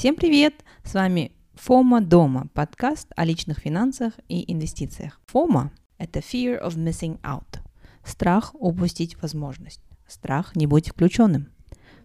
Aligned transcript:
Всем 0.00 0.14
привет! 0.14 0.54
С 0.82 0.94
вами 0.94 1.32
Фома 1.56 2.00
дома, 2.00 2.48
подкаст 2.54 3.08
о 3.16 3.26
личных 3.26 3.58
финансах 3.58 4.14
и 4.28 4.50
инвестициях. 4.50 5.20
Фома– 5.26 5.72
это 5.98 6.20
fear 6.20 6.58
of 6.58 6.74
missing 6.78 7.20
out, 7.20 7.58
страх 8.02 8.54
упустить 8.54 9.20
возможность, 9.20 9.82
страх 10.08 10.56
не 10.56 10.66
быть 10.66 10.88
включенным. 10.88 11.48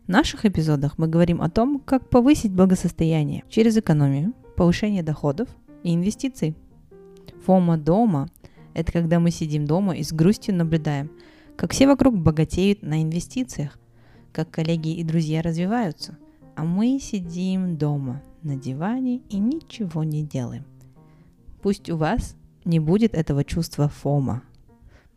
В 0.04 0.10
наших 0.10 0.44
эпизодах 0.46 0.97
мы 0.97 1.08
говорим 1.08 1.42
о 1.42 1.50
том, 1.50 1.79
как 1.79 2.10
повысить 2.10 2.52
благосостояние 2.52 3.46
через 3.47 3.77
экономию, 3.77 4.34
повышение 4.57 5.02
доходов 5.02 5.48
и 5.84 5.96
инвестиций. 5.96 6.54
Фома 7.46 7.77
дома– 7.77 8.27
это 8.73 8.91
когда 8.91 9.21
мы 9.21 9.32
сидим 9.32 9.66
дома 9.66 9.96
и 9.96 10.04
с 10.04 10.12
грустью 10.12 10.54
наблюдаем, 10.54 11.12
как 11.55 11.71
все 11.71 11.88
вокруг 11.88 12.18
богатеют 12.18 12.82
на 12.82 13.02
инвестициях, 13.02 13.80
как 14.34 14.52
коллеги 14.52 14.93
и 14.93 15.04
друзья 15.05 15.41
развиваются, 15.41 16.18
а 16.55 16.63
мы 16.63 16.99
сидим 16.99 17.77
дома 17.77 18.21
на 18.43 18.55
диване 18.55 19.21
и 19.29 19.37
ничего 19.37 20.04
не 20.04 20.23
делаем. 20.23 20.65
Пусть 21.61 21.89
у 21.89 21.97
вас 21.97 22.36
не 22.63 22.79
будет 22.79 23.13
этого 23.13 23.43
чувства 23.43 23.89
фома, 23.89 24.43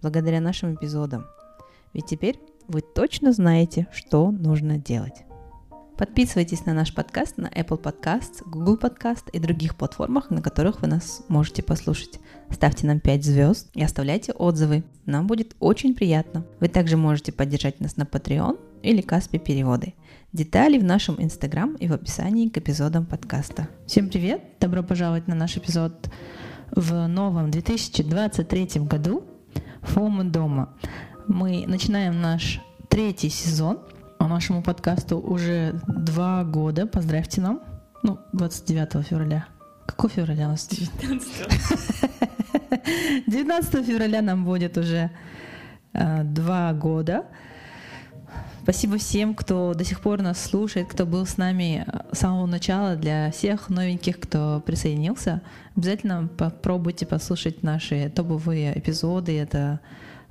благодаря 0.02 0.40
нашим 0.40 0.74
эпизодам. 0.74 1.26
Ведь 1.92 2.06
теперь 2.06 2.38
вы 2.68 2.80
точно 2.80 3.32
знаете, 3.32 3.86
что 3.92 4.30
нужно 4.30 4.78
делать. 4.78 5.24
Подписывайтесь 5.98 6.64
на 6.64 6.74
наш 6.74 6.94
подкаст 6.94 7.38
на 7.38 7.48
Apple 7.48 7.82
Podcasts, 7.82 8.48
Google 8.48 8.76
Podcast 8.76 9.24
и 9.32 9.40
других 9.40 9.74
платформах, 9.74 10.30
на 10.30 10.40
которых 10.40 10.80
вы 10.80 10.86
нас 10.86 11.24
можете 11.26 11.62
послушать. 11.64 12.20
Ставьте 12.52 12.86
нам 12.86 13.00
5 13.00 13.24
звезд 13.24 13.70
и 13.74 13.82
оставляйте 13.82 14.32
отзывы. 14.32 14.84
Нам 15.06 15.26
будет 15.26 15.56
очень 15.58 15.96
приятно. 15.96 16.46
Вы 16.60 16.68
также 16.68 16.96
можете 16.96 17.32
поддержать 17.32 17.80
нас 17.80 17.96
на 17.96 18.02
Patreon 18.02 18.60
или 18.82 19.00
Каспи 19.00 19.38
переводы. 19.38 19.94
Детали 20.32 20.78
в 20.78 20.84
нашем 20.84 21.22
Инстаграм 21.22 21.74
и 21.74 21.88
в 21.88 21.92
описании 21.92 22.48
к 22.48 22.58
эпизодам 22.58 23.06
подкаста. 23.06 23.68
Всем 23.86 24.08
привет! 24.08 24.42
Добро 24.60 24.82
пожаловать 24.82 25.26
на 25.28 25.34
наш 25.34 25.56
эпизод 25.56 26.10
в 26.70 27.06
новом 27.06 27.50
2023 27.50 28.82
году 28.82 29.24
«Фома 29.82 30.24
дома». 30.24 30.74
Мы 31.26 31.64
начинаем 31.66 32.20
наш 32.20 32.60
третий 32.88 33.30
сезон– 33.30 33.80
нашему 34.28 34.62
подкасту 34.62 35.18
уже 35.18 35.80
два 35.86 36.44
года. 36.44 36.86
Поздравьте 36.86 37.40
нам. 37.40 37.60
Ну, 38.02 38.18
29 38.32 39.06
февраля. 39.06 39.46
Какого 39.86 40.12
февраля 40.12 40.46
у 40.46 40.50
нас? 40.50 40.68
19. 40.68 41.26
19 43.26 43.86
февраля 43.86 44.22
нам 44.22 44.44
будет 44.44 44.76
уже 44.78 45.10
э, 45.92 46.22
два 46.24 46.72
года. 46.72 47.24
Спасибо 48.70 48.98
всем, 48.98 49.34
кто 49.34 49.72
до 49.72 49.82
сих 49.82 50.02
пор 50.02 50.20
нас 50.20 50.38
слушает, 50.38 50.88
кто 50.88 51.06
был 51.06 51.24
с 51.24 51.38
нами 51.38 51.86
с 52.12 52.18
самого 52.18 52.44
начала. 52.44 52.96
Для 52.96 53.30
всех 53.30 53.70
новеньких, 53.70 54.20
кто 54.20 54.62
присоединился, 54.66 55.40
обязательно 55.74 56.28
попробуйте 56.36 57.06
послушать 57.06 57.62
наши 57.62 58.12
топовые 58.14 58.78
эпизоды. 58.78 59.38
Это 59.38 59.80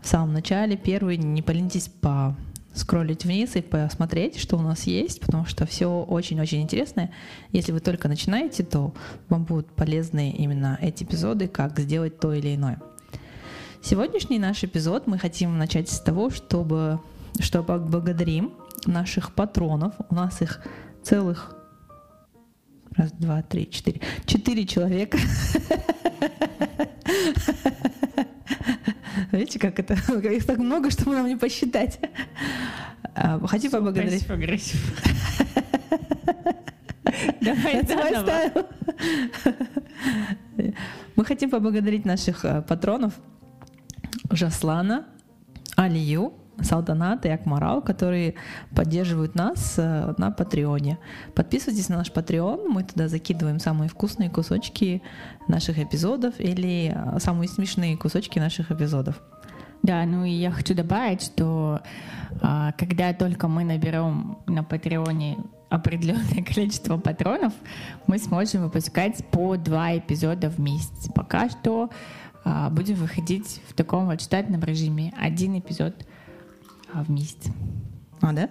в 0.03 0.07
самом 0.07 0.33
начале, 0.33 0.77
первый. 0.77 1.17
Не 1.17 1.41
поленитесь 1.41 1.87
по 1.87 2.35
скроллить 2.75 3.25
вниз 3.25 3.55
и 3.55 3.61
посмотреть, 3.61 4.37
что 4.37 4.57
у 4.57 4.61
нас 4.61 4.83
есть, 4.83 5.19
потому 5.19 5.45
что 5.45 5.65
все 5.65 5.87
очень-очень 5.87 6.61
интересное. 6.61 7.09
Если 7.53 7.71
вы 7.71 7.79
только 7.79 8.07
начинаете, 8.07 8.63
то 8.63 8.93
вам 9.29 9.45
будут 9.45 9.71
полезны 9.71 10.29
именно 10.29 10.77
эти 10.79 11.03
эпизоды, 11.03 11.47
как 11.47 11.79
сделать 11.79 12.19
то 12.19 12.31
или 12.33 12.53
иное. 12.53 12.79
Сегодняшний 13.81 14.37
наш 14.37 14.63
эпизод 14.63 15.07
мы 15.07 15.17
хотим 15.17 15.57
начать 15.57 15.89
с 15.89 15.99
того, 15.99 16.29
чтобы, 16.29 16.99
что 17.39 17.63
поблагодарим 17.63 18.53
наших 18.85 19.33
патронов. 19.33 19.93
У 20.09 20.15
нас 20.15 20.41
их 20.41 20.61
целых 21.03 21.55
раз, 22.95 23.11
два, 23.13 23.41
три, 23.41 23.69
четыре. 23.69 24.01
Четыре 24.25 24.65
человека. 24.65 25.17
Видите, 29.31 29.59
как 29.59 29.79
это? 29.79 29.93
Их 30.29 30.45
так 30.45 30.57
много, 30.57 30.91
что 30.91 31.09
нам 31.09 31.27
не 31.27 31.35
посчитать. 31.35 31.99
А, 33.15 33.39
хочу 33.47 33.69
поблагодарить. 33.69 34.25
Давай, 37.41 37.83
давай 37.83 38.51
Мы 41.15 41.25
хотим 41.25 41.49
поблагодарить 41.49 42.05
наших 42.05 42.45
э, 42.45 42.61
патронов 42.61 43.13
Жаслана, 44.29 45.07
Алию, 45.75 46.33
Салданат 46.61 47.25
и 47.25 47.29
Акмарал, 47.29 47.81
которые 47.81 48.35
поддерживают 48.75 49.35
нас 49.35 49.75
э, 49.77 50.13
на 50.17 50.31
Патреоне. 50.31 50.97
Подписывайтесь 51.35 51.89
на 51.89 51.97
наш 51.97 52.11
Патреон, 52.11 52.69
мы 52.69 52.83
туда 52.83 53.07
закидываем 53.07 53.59
самые 53.59 53.89
вкусные 53.89 54.29
кусочки 54.29 55.01
наших 55.47 55.79
эпизодов 55.79 56.39
или 56.39 56.93
э, 56.95 57.19
самые 57.19 57.47
смешные 57.47 57.97
кусочки 57.97 58.39
наших 58.39 58.71
эпизодов. 58.71 59.21
Да, 59.83 60.05
ну 60.05 60.25
и 60.25 60.31
я 60.31 60.51
хочу 60.51 60.73
добавить, 60.73 61.21
что 61.21 61.81
а, 62.41 62.71
когда 62.73 63.13
только 63.13 63.47
мы 63.47 63.63
наберем 63.63 64.39
на 64.47 64.63
Патреоне 64.63 65.37
определенное 65.69 66.43
количество 66.53 66.97
патронов, 66.97 67.53
мы 68.07 68.17
сможем 68.17 68.63
выпускать 68.63 69.23
по 69.31 69.55
два 69.55 69.97
эпизода 69.97 70.49
в 70.49 70.59
месяц. 70.59 71.09
Пока 71.13 71.49
что 71.49 71.89
а, 72.43 72.69
будем 72.69 72.95
выходить 72.95 73.61
в 73.69 73.73
таком 73.73 74.07
вот 74.07 74.21
штатном 74.21 74.63
режиме. 74.63 75.13
Один 75.17 75.59
эпизод 75.59 76.05
а, 76.97 77.03
в 77.03 77.09
месяц. 77.09 77.37
А, 78.21 78.33
да? 78.33 78.49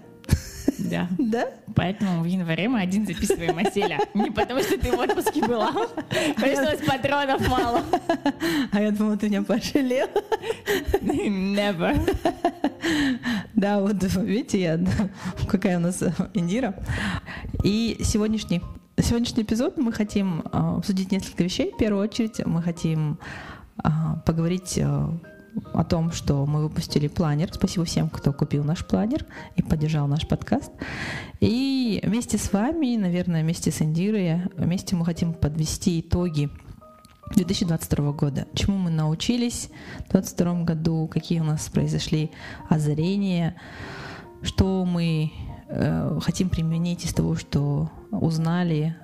Да. 0.79 1.09
Да? 1.19 1.49
Поэтому 1.75 2.23
в 2.23 2.27
январе 2.27 2.69
мы 2.69 2.81
один 2.81 3.07
записываем 3.07 3.59
Аселя. 3.59 3.99
Не 4.15 4.31
потому, 4.31 4.61
что 4.61 4.79
ты 4.79 4.93
в 4.93 4.99
отпуске 4.99 5.45
была. 5.45 5.73
Пришлось 6.37 6.81
патронов 6.87 7.49
мало. 7.49 7.83
А 8.73 8.81
я 8.81 8.91
думала, 8.93 9.17
ты 9.17 9.29
меня 9.29 9.43
пожалел. 9.43 10.07
Never. 11.03 11.99
Да, 13.55 13.81
вот 13.81 14.03
видите, 14.03 14.61
я 14.61 14.81
какая 15.49 15.78
у 15.78 15.81
нас 15.81 16.03
Индира. 16.34 16.75
И 17.65 17.99
сегодняшний 18.03 18.63
сегодняшний 18.99 19.43
эпизод 19.43 19.77
мы 19.77 19.93
хотим 19.93 20.43
а, 20.53 20.77
обсудить 20.77 21.11
несколько 21.11 21.43
вещей. 21.45 21.73
В 21.73 21.78
первую 21.78 22.03
очередь 22.03 22.45
мы 22.47 22.63
хотим 22.63 23.19
а, 23.78 24.23
поговорить 24.25 24.78
о 25.72 25.84
том, 25.84 26.12
что 26.12 26.44
мы 26.47 26.62
выпустили 26.62 27.09
планер. 27.09 27.50
Спасибо 27.53 27.84
всем, 27.84 28.09
кто 28.09 28.33
купил 28.33 28.65
наш 28.65 28.84
планер 28.87 29.25
и 29.56 29.62
поддержал 29.62 30.06
наш 30.06 30.27
подкаст. 30.27 30.71
И 31.41 32.00
вместе 32.03 32.39
с 32.39 32.53
вами, 32.53 32.97
наверное, 32.97 33.43
вместе 33.43 33.71
с 33.71 33.83
Индирой, 33.83 34.43
вместе 34.56 34.97
мы 34.97 35.05
хотим 35.05 35.33
подвести 35.33 36.00
итоги 36.00 36.50
2022 37.34 38.12
года. 38.12 38.47
Чему 38.55 38.78
мы 38.78 38.91
научились 38.91 39.71
в 40.09 40.12
2022 40.12 40.62
году, 40.65 41.09
какие 41.09 41.41
у 41.41 41.45
нас 41.45 41.69
произошли 41.69 42.31
озарения, 42.69 43.56
что 44.43 44.84
мы 44.84 45.33
э, 45.69 46.19
хотим 46.22 46.49
применить 46.49 47.05
из 47.05 47.12
того, 47.12 47.34
что 47.34 47.91
узнали 48.11 48.97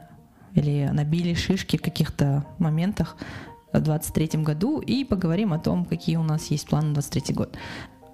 или 0.54 0.88
набили 0.92 1.34
шишки 1.34 1.76
в 1.76 1.82
каких-то 1.82 2.44
моментах 2.58 3.16
в 3.72 3.80
2023 3.80 4.42
году 4.42 4.80
и 4.80 5.04
поговорим 5.04 5.52
о 5.52 5.58
том, 5.58 5.84
какие 5.84 6.16
у 6.16 6.22
нас 6.22 6.46
есть 6.46 6.66
планы 6.66 6.88
на 6.88 6.94
2023 6.94 7.34
год. 7.34 7.56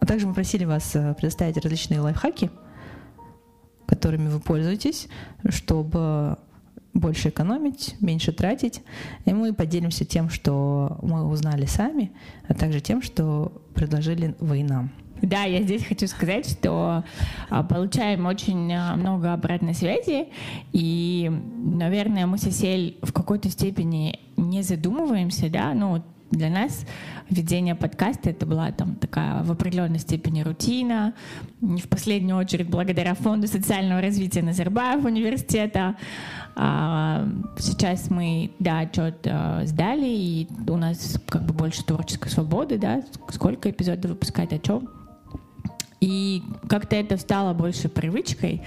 А 0.00 0.06
также 0.06 0.26
мы 0.26 0.34
просили 0.34 0.64
вас 0.64 0.94
э, 0.94 1.14
предоставить 1.14 1.56
различные 1.56 2.00
лайфхаки, 2.00 2.50
которыми 3.86 4.28
вы 4.28 4.40
пользуетесь, 4.40 5.08
чтобы 5.48 6.38
больше 6.94 7.28
экономить, 7.30 7.96
меньше 8.00 8.32
тратить. 8.32 8.82
И 9.24 9.32
мы 9.32 9.52
поделимся 9.52 10.04
тем, 10.04 10.30
что 10.30 10.98
мы 11.02 11.26
узнали 11.26 11.66
сами, 11.66 12.12
а 12.48 12.54
также 12.54 12.80
тем, 12.80 13.02
что 13.02 13.62
предложили 13.74 14.34
вы 14.40 14.62
нам. 14.62 14.90
Да, 15.22 15.44
я 15.44 15.62
здесь 15.62 15.84
хочу 15.84 16.06
сказать, 16.06 16.48
что 16.48 17.04
а, 17.50 17.62
получаем 17.62 18.26
очень 18.26 18.72
а, 18.72 18.94
много 18.96 19.32
обратной 19.32 19.74
связи, 19.74 20.28
и, 20.72 21.30
наверное, 21.64 22.26
мы 22.26 22.38
с 22.38 22.48
в 22.48 23.12
какой-то 23.12 23.50
степени 23.50 24.18
не 24.36 24.62
задумываемся, 24.62 25.50
да, 25.50 25.74
ну, 25.74 26.02
для 26.30 26.50
нас 26.50 26.84
ведение 27.30 27.74
подкаста 27.74 28.30
это 28.30 28.44
была 28.44 28.70
там 28.72 28.96
такая 28.96 29.42
в 29.42 29.50
определенной 29.50 29.98
степени 29.98 30.42
рутина, 30.42 31.14
не 31.60 31.80
в 31.80 31.88
последнюю 31.88 32.36
очередь 32.36 32.68
благодаря 32.68 33.14
Фонду 33.14 33.46
социального 33.46 34.00
развития 34.00 34.42
Назарбаев 34.42 35.04
университета. 35.04 35.96
А, 36.54 37.26
сейчас 37.58 38.10
мы, 38.10 38.50
да, 38.58 38.80
отчет 38.80 39.26
сдали, 39.64 40.08
и 40.08 40.48
у 40.68 40.76
нас 40.76 41.20
как 41.28 41.44
бы 41.44 41.54
больше 41.54 41.84
творческой 41.84 42.30
свободы, 42.30 42.78
да, 42.78 43.02
сколько 43.30 43.70
эпизодов 43.70 44.12
выпускать, 44.12 44.52
о 44.52 44.58
чем 44.58 44.88
И 46.00 46.42
как-то 46.68 46.96
это 46.96 47.16
стало 47.16 47.54
больше 47.54 47.88
привычкой. 47.88 48.62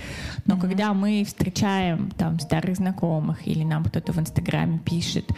Но 0.45 0.55
mm-hmm. 0.55 0.61
когда 0.61 0.93
мы 0.93 1.23
встречаем 1.25 2.11
там 2.11 2.39
старых 2.39 2.75
знакомых 2.75 3.47
или 3.47 3.63
нам 3.63 3.85
кто-то 3.85 4.11
в 4.11 4.19
Инстаграме 4.19 4.79
пишет, 4.79 5.29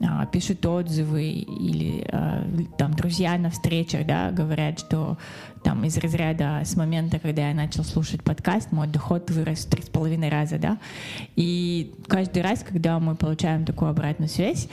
а, 0.00 0.24
пишет 0.26 0.64
отзывы 0.64 1.24
или 1.24 2.06
а, 2.10 2.46
там 2.78 2.94
друзья 2.94 3.36
на 3.36 3.50
встречах, 3.50 4.06
да, 4.06 4.30
говорят, 4.30 4.80
что 4.80 5.18
там 5.62 5.84
из 5.84 5.96
разряда 5.98 6.62
с 6.64 6.76
момента, 6.76 7.18
когда 7.18 7.48
я 7.48 7.54
начал 7.54 7.84
слушать 7.84 8.22
подкаст, 8.22 8.72
мой 8.72 8.86
доход 8.86 9.30
вырос 9.30 9.66
в 9.66 9.70
три 9.70 9.82
с 9.82 9.88
половиной 9.88 10.30
раза, 10.30 10.58
да. 10.58 10.78
И 11.36 11.94
каждый 12.06 12.42
раз, 12.42 12.64
когда 12.66 12.98
мы 12.98 13.16
получаем 13.16 13.64
такую 13.64 13.90
обратную 13.90 14.28
связь, 14.28 14.68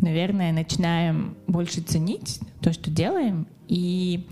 наверное, 0.00 0.52
начинаем 0.52 1.36
больше 1.46 1.80
ценить 1.80 2.40
то, 2.60 2.72
что 2.72 2.90
делаем. 2.90 3.46
И 3.68 4.26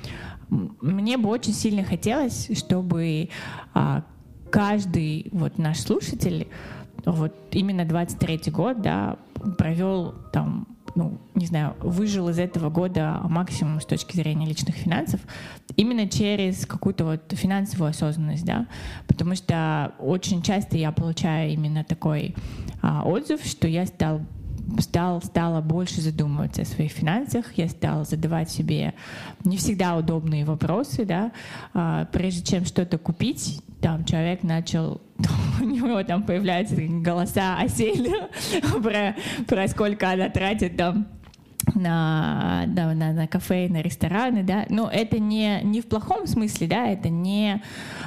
мне 0.50 1.16
бы 1.16 1.28
очень 1.28 1.52
сильно 1.52 1.84
хотелось, 1.84 2.50
чтобы 2.58 3.28
а, 3.72 4.04
каждый 4.50 5.28
вот 5.32 5.58
наш 5.58 5.80
слушатель 5.80 6.48
вот 7.04 7.34
именно 7.52 7.84
23 7.84 8.50
год, 8.50 8.82
да, 8.82 9.16
провел 9.56 10.14
там, 10.32 10.66
ну, 10.94 11.18
не 11.34 11.46
знаю, 11.46 11.76
выжил 11.80 12.28
из 12.28 12.38
этого 12.38 12.68
года 12.68 13.20
максимум 13.24 13.80
с 13.80 13.86
точки 13.86 14.16
зрения 14.16 14.46
личных 14.46 14.74
финансов, 14.74 15.20
именно 15.76 16.08
через 16.08 16.66
какую-то 16.66 17.04
вот 17.04 17.22
финансовую 17.30 17.90
осознанность, 17.90 18.44
да, 18.44 18.66
потому 19.06 19.34
что 19.34 19.92
очень 19.98 20.42
часто 20.42 20.76
я 20.76 20.92
получаю 20.92 21.52
именно 21.52 21.84
такой 21.84 22.34
а, 22.82 23.04
отзыв, 23.04 23.44
что 23.44 23.68
я 23.68 23.86
стал 23.86 24.20
стал, 24.78 25.22
стала 25.22 25.60
больше 25.60 26.00
задумываться 26.00 26.62
о 26.62 26.64
своих 26.64 26.92
финансах, 26.92 27.46
я 27.56 27.68
стала 27.68 28.04
задавать 28.04 28.50
себе 28.50 28.94
не 29.44 29.56
всегда 29.56 29.96
удобные 29.96 30.44
вопросы, 30.44 31.04
да, 31.04 31.32
а, 31.74 32.06
прежде 32.06 32.42
чем 32.42 32.64
что-то 32.64 32.98
купить, 32.98 33.60
там 33.80 34.04
человек 34.04 34.42
начал, 34.42 35.00
у 35.60 35.64
него 35.64 36.02
там 36.04 36.22
появляются 36.22 36.76
голоса 36.76 37.58
осели 37.58 38.12
про, 38.82 39.16
про 39.46 39.68
сколько 39.68 40.10
она 40.10 40.28
тратит 40.28 40.76
там 40.76 41.06
на, 41.74 42.64
да, 42.68 42.94
на, 42.94 43.12
на 43.12 43.26
кафе, 43.26 43.68
на 43.68 43.82
рестораны, 43.82 44.42
да, 44.42 44.66
но 44.68 44.88
это 44.88 45.18
не, 45.18 45.60
не 45.62 45.80
в 45.80 45.86
плохом 45.86 46.26
смысле, 46.26 46.66
да, 46.66 46.86
это 46.88 47.08
не 47.08 47.62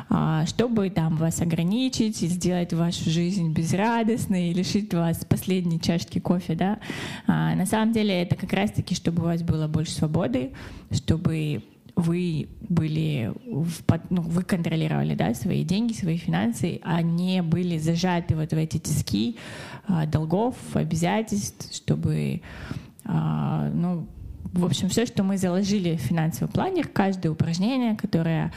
а, 0.10 0.46
чтобы 0.46 0.90
там 0.90 1.18
вас 1.18 1.42
ограничить 1.42 2.22
и 2.24 2.28
сделать 2.28 2.74
вашу 2.74 3.10
жизнь 3.10 3.52
безрадостной 3.54 4.50
и 4.50 4.54
лишить 4.54 4.94
вас 4.94 5.26
последней 5.26 5.80
чашки 5.80 6.20
кофе, 6.20 6.56
да. 6.56 6.80
А, 7.28 7.56
на 7.56 7.66
самом 7.66 7.94
деле 7.94 8.22
это 8.22 8.36
как 8.36 8.54
раз-таки, 8.54 8.96
чтобы 8.96 9.24
у 9.24 9.26
вас 9.26 9.42
было 9.44 9.68
больше 9.68 9.94
свободы, 9.94 10.52
чтобы 10.92 11.64
вы 11.96 12.48
были, 12.62 13.32
в, 13.46 13.84
ну, 14.10 14.22
вы 14.22 14.44
контролировали, 14.44 15.14
да, 15.16 15.34
свои 15.34 15.64
деньги, 15.64 15.94
свои 15.94 16.18
финансы, 16.18 16.80
а 16.84 17.02
не 17.02 17.44
были 17.44 17.78
зажаты 17.78 18.36
вот 18.36 18.52
в 18.52 18.58
эти 18.58 18.80
тиски 18.80 19.38
а, 19.88 20.06
долгов, 20.06 20.56
обязательств, 20.74 21.74
чтобы 21.76 22.42
ну, 23.06 24.08
в 24.54 24.66
общем, 24.66 24.88
все, 24.88 25.08
что 25.08 25.24
мы 25.24 25.38
заложили 25.38 25.96
в 25.96 26.02
финансовый 26.02 26.48
планер, 26.50 26.88
каждое 26.88 27.30
упражнение, 27.30 27.96
которое, 27.96 28.54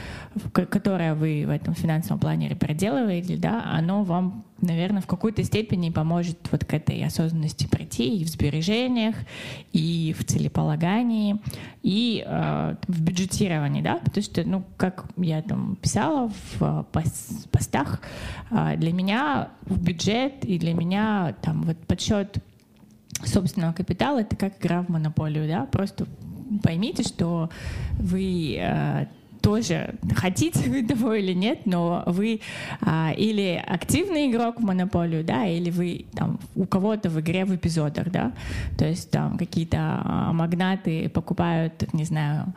которое 0.52 1.14
вы 1.14 1.44
в 1.46 1.50
этом 1.50 1.74
финансовом 1.74 2.20
планере 2.20 2.54
проделываете, 2.54 3.38
да, 3.38 3.64
оно 3.72 4.02
вам, 4.02 4.44
наверное, 4.60 5.00
в 5.00 5.06
какой-то 5.06 5.42
степени 5.42 5.88
поможет 5.88 6.36
вот 6.50 6.66
к 6.66 6.74
этой 6.74 7.02
осознанности 7.02 7.66
пройти 7.66 8.18
и 8.18 8.24
в 8.24 8.28
сбережениях, 8.28 9.14
и 9.72 10.14
в 10.18 10.22
целеполагании, 10.24 11.40
и 11.82 12.22
э, 12.26 12.76
в 12.88 13.00
бюджетировании, 13.00 13.80
да, 13.80 13.96
потому 13.96 14.22
что, 14.22 14.44
ну, 14.44 14.64
как 14.76 15.06
я 15.16 15.40
там 15.40 15.76
писала 15.76 16.30
в 16.58 16.86
постах, 17.50 18.02
э, 18.50 18.76
для 18.76 18.92
меня 18.92 19.48
бюджет 19.64 20.44
и 20.44 20.58
для 20.58 20.74
меня 20.74 21.34
там 21.40 21.62
вот 21.62 21.78
подсчет 21.86 22.36
собственного 23.24 23.72
капитала 23.72 24.20
это 24.20 24.36
как 24.36 24.58
игра 24.60 24.82
в 24.82 24.88
монополию, 24.88 25.48
да, 25.48 25.66
просто 25.66 26.06
поймите, 26.62 27.02
что 27.02 27.50
вы 27.98 28.56
э, 28.58 29.06
тоже 29.46 29.94
хотите 30.16 30.68
вы 30.68 30.82
того 30.82 31.14
или 31.14 31.32
нет, 31.32 31.66
но 31.66 32.02
вы 32.06 32.40
а, 32.80 33.12
или 33.16 33.62
активный 33.64 34.28
игрок 34.28 34.60
в 34.60 34.64
монополию, 34.64 35.22
да, 35.22 35.46
или 35.46 35.70
вы 35.70 36.06
там 36.14 36.40
у 36.56 36.66
кого-то 36.66 37.10
в 37.10 37.20
игре 37.20 37.44
в 37.44 37.54
эпизодах, 37.54 38.10
да, 38.10 38.32
то 38.76 38.84
есть 38.84 39.10
там 39.10 39.38
какие-то 39.38 39.78
а, 39.78 40.32
магнаты 40.32 41.08
покупают, 41.08 41.92
не 41.92 42.04
знаю, 42.04 42.52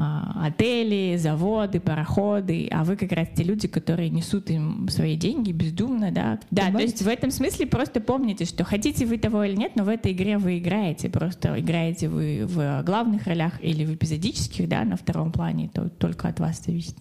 отели, 0.00 1.16
заводы, 1.16 1.80
пароходы, 1.80 2.68
а 2.70 2.84
вы 2.84 2.96
как 2.96 3.12
раз 3.12 3.28
те 3.34 3.44
люди, 3.44 3.68
которые 3.68 4.08
несут 4.08 4.50
им 4.50 4.88
свои 4.88 5.16
деньги 5.16 5.52
бездумно, 5.52 6.10
да. 6.10 6.40
Да, 6.50 6.66
Понимаете? 6.66 6.72
то 6.72 6.82
есть 6.82 7.02
в 7.02 7.08
этом 7.08 7.30
смысле 7.30 7.66
просто 7.66 8.00
помните, 8.00 8.44
что 8.44 8.64
хотите 8.64 9.04
вы 9.04 9.18
того 9.18 9.44
или 9.44 9.56
нет, 9.56 9.72
но 9.76 9.84
в 9.84 9.88
этой 9.88 10.12
игре 10.12 10.38
вы 10.38 10.58
играете, 10.58 11.10
просто 11.10 11.58
играете 11.60 12.08
вы 12.08 12.46
в 12.46 12.82
главных 12.82 13.26
ролях 13.26 13.62
или 13.62 13.84
в 13.84 13.94
эпизодических, 13.94 14.68
да, 14.68 14.84
на 14.84 14.96
втором 14.96 15.32
плане, 15.32 15.70
то 15.72 15.88
только 15.88 16.28
от 16.28 16.40
вас 16.40 16.62
зависит. 16.64 16.96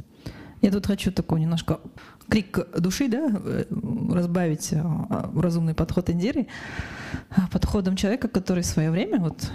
Я 0.62 0.72
тут 0.72 0.86
хочу 0.86 1.12
такой 1.12 1.40
немножко 1.40 1.80
крик 2.28 2.60
души, 2.78 3.08
да, 3.08 3.30
э, 3.32 3.64
разбавить 4.12 4.74
а, 4.74 5.32
разумный 5.34 5.74
подход 5.74 6.10
Индиры 6.10 6.48
подходом 7.52 7.96
человека, 7.96 8.28
который 8.28 8.64
в 8.64 8.66
свое 8.66 8.92
время 8.92 9.20
вот 9.20 9.50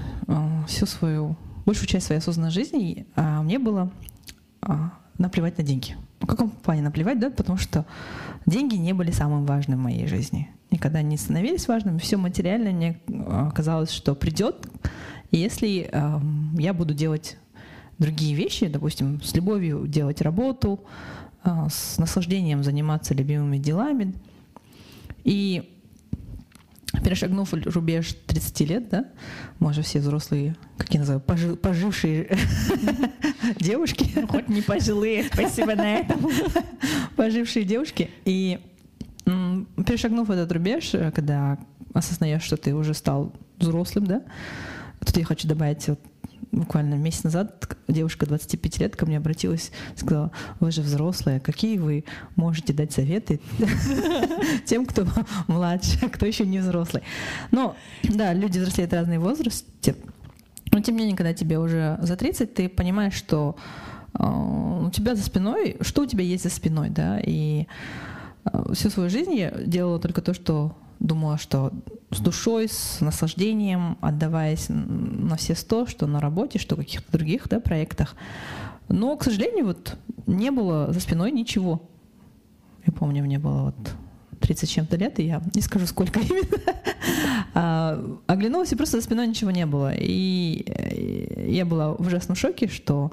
всю 0.66 0.86
свою 0.86 1.36
большую 1.64 1.86
часть 1.88 2.06
своей 2.06 2.20
осознанной 2.20 2.50
жизни 2.50 3.06
а, 3.16 3.42
мне 3.42 3.58
было 3.58 3.90
а, 4.60 4.92
наплевать 5.18 5.58
на 5.58 5.64
деньги. 5.64 5.96
В 6.20 6.26
каком 6.26 6.50
плане 6.50 6.82
наплевать, 6.82 7.18
да? 7.18 7.30
Потому 7.30 7.58
что 7.58 7.84
деньги 8.46 8.76
не 8.76 8.92
были 8.92 9.10
самым 9.10 9.44
важным 9.44 9.78
в 9.78 9.82
моей 9.82 10.06
жизни. 10.06 10.50
Никогда 10.70 11.02
не 11.02 11.16
становились 11.16 11.68
важными. 11.68 11.98
Все 11.98 12.16
материальное 12.16 12.72
мне 12.72 13.00
а, 13.08 13.50
казалось, 13.50 13.90
что 13.90 14.14
придет, 14.14 14.66
если 15.30 15.88
э, 15.90 16.20
я 16.58 16.72
буду 16.72 16.94
делать 16.94 17.38
другие 17.98 18.34
вещи, 18.34 18.68
допустим, 18.68 19.20
с 19.20 19.34
любовью 19.34 19.86
делать 19.86 20.20
работу, 20.20 20.80
э, 21.42 21.50
с 21.70 21.98
наслаждением 21.98 22.62
заниматься 22.62 23.14
любимыми 23.14 23.58
делами. 23.58 24.14
И 25.24 25.73
перешагнув 27.04 27.52
рубеж 27.52 28.14
30 28.26 28.60
лет, 28.60 28.88
да, 28.88 29.04
мы 29.60 29.72
же 29.74 29.82
все 29.82 30.00
взрослые, 30.00 30.56
как 30.78 30.92
я 30.94 31.00
называю, 31.00 31.20
пожи, 31.20 31.54
пожившие 31.54 32.36
девушки. 33.60 34.10
Ну, 34.16 34.26
хоть 34.26 34.48
не 34.48 34.62
пожилые, 34.62 35.24
спасибо 35.24 35.74
на 35.74 35.98
этом. 35.98 36.26
Пожившие 37.16 37.64
девушки. 37.64 38.10
И 38.24 38.58
перешагнув 39.24 40.30
этот 40.30 40.50
рубеж, 40.50 40.92
когда 41.14 41.58
осознаешь, 41.92 42.42
что 42.42 42.56
ты 42.56 42.74
уже 42.74 42.94
стал 42.94 43.32
взрослым, 43.58 44.06
да, 44.06 44.22
тут 45.04 45.16
я 45.16 45.24
хочу 45.24 45.46
добавить 45.46 45.86
вот 45.88 46.00
буквально 46.52 46.94
месяц 46.94 47.24
назад 47.24 47.76
девушка 47.88 48.26
25 48.26 48.78
лет 48.78 48.96
ко 48.96 49.06
мне 49.06 49.18
обратилась, 49.18 49.70
сказала, 49.96 50.30
вы 50.60 50.70
же 50.70 50.82
взрослые, 50.82 51.40
какие 51.40 51.78
вы 51.78 52.04
можете 52.36 52.72
дать 52.72 52.92
советы 52.92 53.40
тем, 54.66 54.86
кто 54.86 55.06
младше, 55.46 56.08
кто 56.08 56.26
еще 56.26 56.46
не 56.46 56.58
взрослый. 56.58 57.02
Но 57.50 57.76
да, 58.02 58.32
люди 58.32 58.58
взрослеют 58.58 58.92
разные 58.92 59.18
возрасте, 59.18 59.96
но 60.72 60.80
тем 60.80 60.96
не 60.96 61.02
менее, 61.02 61.16
когда 61.16 61.32
тебе 61.32 61.58
уже 61.58 61.98
за 62.02 62.16
30, 62.16 62.54
ты 62.54 62.68
понимаешь, 62.68 63.14
что 63.14 63.56
э, 64.18 64.24
у 64.24 64.90
тебя 64.90 65.14
за 65.14 65.22
спиной, 65.22 65.76
что 65.80 66.02
у 66.02 66.06
тебя 66.06 66.24
есть 66.24 66.44
за 66.44 66.50
спиной, 66.50 66.90
да, 66.90 67.20
и 67.20 67.66
э, 68.44 68.72
всю 68.72 68.90
свою 68.90 69.08
жизнь 69.08 69.34
я 69.34 69.50
делала 69.50 70.00
только 70.00 70.20
то, 70.20 70.34
что 70.34 70.76
думала, 71.00 71.38
что 71.38 71.72
с 72.10 72.20
душой, 72.20 72.68
с 72.68 73.00
наслаждением, 73.00 73.98
отдаваясь 74.00 74.66
на 74.68 75.36
все 75.36 75.54
сто, 75.54 75.86
что 75.86 76.06
на 76.06 76.20
работе, 76.20 76.58
что 76.58 76.76
в 76.76 76.78
каких-то 76.78 77.10
других 77.12 77.48
да, 77.48 77.60
проектах. 77.60 78.14
Но, 78.88 79.16
к 79.16 79.24
сожалению, 79.24 79.66
вот 79.66 79.96
не 80.26 80.50
было 80.50 80.92
за 80.92 81.00
спиной 81.00 81.32
ничего. 81.32 81.82
Я 82.86 82.92
помню, 82.92 83.22
мне 83.22 83.38
было 83.38 83.74
вот 83.76 83.94
30 84.40 84.70
чем-то 84.70 84.96
лет, 84.96 85.18
и 85.18 85.24
я 85.24 85.42
не 85.54 85.62
скажу, 85.62 85.86
сколько 85.86 86.20
именно. 86.20 86.62
а, 87.54 88.18
оглянулась, 88.26 88.72
и 88.72 88.76
просто 88.76 88.98
за 88.98 89.04
спиной 89.04 89.26
ничего 89.26 89.50
не 89.50 89.66
было. 89.66 89.92
И 89.94 90.64
э, 90.66 91.50
я 91.50 91.64
была 91.64 91.94
в 91.94 92.06
ужасном 92.06 92.36
шоке, 92.36 92.68
что 92.68 93.10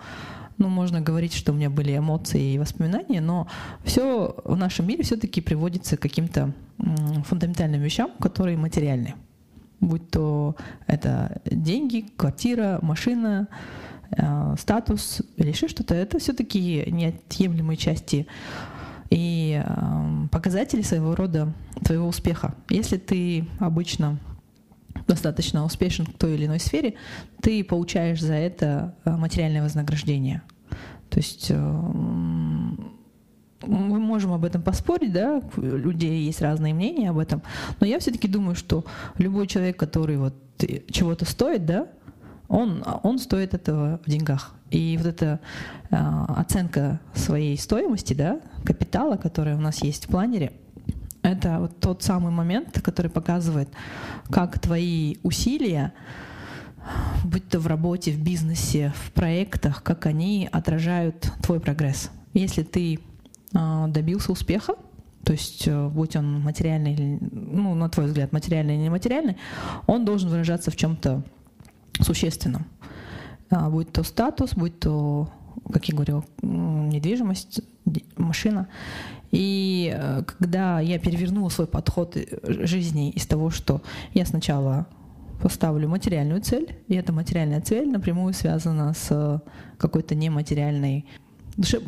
ну, 0.61 0.69
можно 0.69 1.01
говорить, 1.01 1.33
что 1.33 1.51
у 1.51 1.55
меня 1.55 1.71
были 1.71 1.97
эмоции 1.97 2.53
и 2.53 2.59
воспоминания, 2.59 3.19
но 3.19 3.47
все 3.83 4.35
в 4.45 4.55
нашем 4.55 4.87
мире 4.87 5.03
все-таки 5.03 5.41
приводится 5.41 5.97
к 5.97 6.01
каким-то 6.01 6.53
фундаментальным 7.25 7.81
вещам, 7.81 8.11
которые 8.19 8.57
материальны. 8.57 9.15
Будь 9.79 10.11
то 10.11 10.55
это 10.85 11.41
деньги, 11.45 12.05
квартира, 12.15 12.77
машина, 12.83 13.47
э, 14.11 14.55
статус 14.59 15.23
или 15.37 15.49
еще 15.49 15.67
что-то, 15.67 15.95
это 15.95 16.19
все-таки 16.19 16.83
неотъемлемые 16.87 17.77
части 17.77 18.27
и 19.09 19.63
э, 19.65 20.27
показатели 20.31 20.83
своего 20.83 21.15
рода 21.15 21.51
твоего 21.83 22.07
успеха. 22.07 22.53
Если 22.69 22.97
ты 22.97 23.47
обычно 23.57 24.19
достаточно 25.11 25.65
успешен 25.65 26.05
в 26.05 26.13
той 26.13 26.35
или 26.35 26.45
иной 26.45 26.59
сфере, 26.59 26.95
ты 27.41 27.63
получаешь 27.63 28.21
за 28.21 28.33
это 28.33 28.95
э, 29.03 29.11
материальное 29.11 29.61
вознаграждение. 29.61 30.41
То 31.09 31.19
есть 31.19 31.47
э, 31.49 31.55
мы 33.67 33.99
можем 33.99 34.31
об 34.31 34.45
этом 34.45 34.61
поспорить, 34.61 35.11
да, 35.11 35.41
у 35.57 35.61
людей 35.61 36.23
есть 36.23 36.41
разные 36.41 36.73
мнения 36.73 37.09
об 37.09 37.17
этом, 37.17 37.41
но 37.79 37.85
я 37.85 37.99
все-таки 37.99 38.29
думаю, 38.29 38.55
что 38.55 38.85
любой 39.17 39.47
человек, 39.47 39.77
который 39.77 40.17
вот 40.17 40.33
чего-то 40.89 41.25
стоит, 41.25 41.65
да, 41.65 41.87
он, 42.47 42.83
он 43.03 43.19
стоит 43.19 43.53
этого 43.53 43.99
в 44.05 44.09
деньгах. 44.09 44.55
И 44.69 44.95
вот 44.97 45.07
эта 45.07 45.41
э, 45.89 45.95
оценка 46.37 47.01
своей 47.13 47.57
стоимости, 47.57 48.13
да, 48.13 48.39
капитала, 48.63 49.17
которая 49.17 49.57
у 49.57 49.61
нас 49.61 49.83
есть 49.83 50.05
в 50.05 50.07
планере, 50.07 50.53
это 51.31 51.59
вот 51.59 51.79
тот 51.79 52.03
самый 52.03 52.31
момент, 52.31 52.81
который 52.81 53.09
показывает, 53.09 53.69
как 54.29 54.59
твои 54.59 55.17
усилия, 55.23 55.93
будь 57.23 57.47
то 57.47 57.59
в 57.59 57.67
работе, 57.67 58.11
в 58.11 58.21
бизнесе, 58.21 58.93
в 58.95 59.11
проектах, 59.11 59.83
как 59.83 60.05
они 60.05 60.49
отражают 60.51 61.31
твой 61.41 61.59
прогресс. 61.59 62.09
Если 62.33 62.63
ты 62.63 62.99
э, 63.53 63.85
добился 63.87 64.31
успеха, 64.31 64.75
то 65.23 65.33
есть 65.33 65.67
э, 65.67 65.87
будь 65.89 66.15
он 66.15 66.41
материальный, 66.41 67.19
ну, 67.31 67.75
на 67.75 67.89
твой 67.89 68.07
взгляд, 68.07 68.31
материальный 68.31 68.75
или 68.75 68.83
нематериальный, 68.83 69.37
он 69.87 70.05
должен 70.05 70.29
выражаться 70.29 70.71
в 70.71 70.75
чем-то 70.75 71.23
существенном. 71.99 72.65
А, 73.49 73.69
будь 73.69 73.91
то 73.91 74.03
статус, 74.03 74.53
будь 74.53 74.79
то, 74.79 75.29
как 75.71 75.85
я 75.89 75.95
говорил, 75.95 76.25
недвижимость, 76.41 77.61
машина. 78.17 78.67
И 79.31 79.93
э, 79.95 80.23
когда 80.23 80.79
я 80.81 80.99
перевернула 80.99 81.49
свой 81.49 81.67
подход 81.67 82.17
э, 82.17 82.65
жизни 82.65 83.11
из 83.11 83.25
того, 83.25 83.49
что 83.49 83.81
я 84.13 84.25
сначала 84.25 84.87
поставлю 85.41 85.87
материальную 85.87 86.41
цель, 86.41 86.75
и 86.87 86.95
эта 86.95 87.13
материальная 87.13 87.61
цель 87.61 87.89
напрямую 87.89 88.33
связана 88.33 88.93
с 88.93 89.41
какой-то 89.77 90.15
нематериальной, 90.15 91.05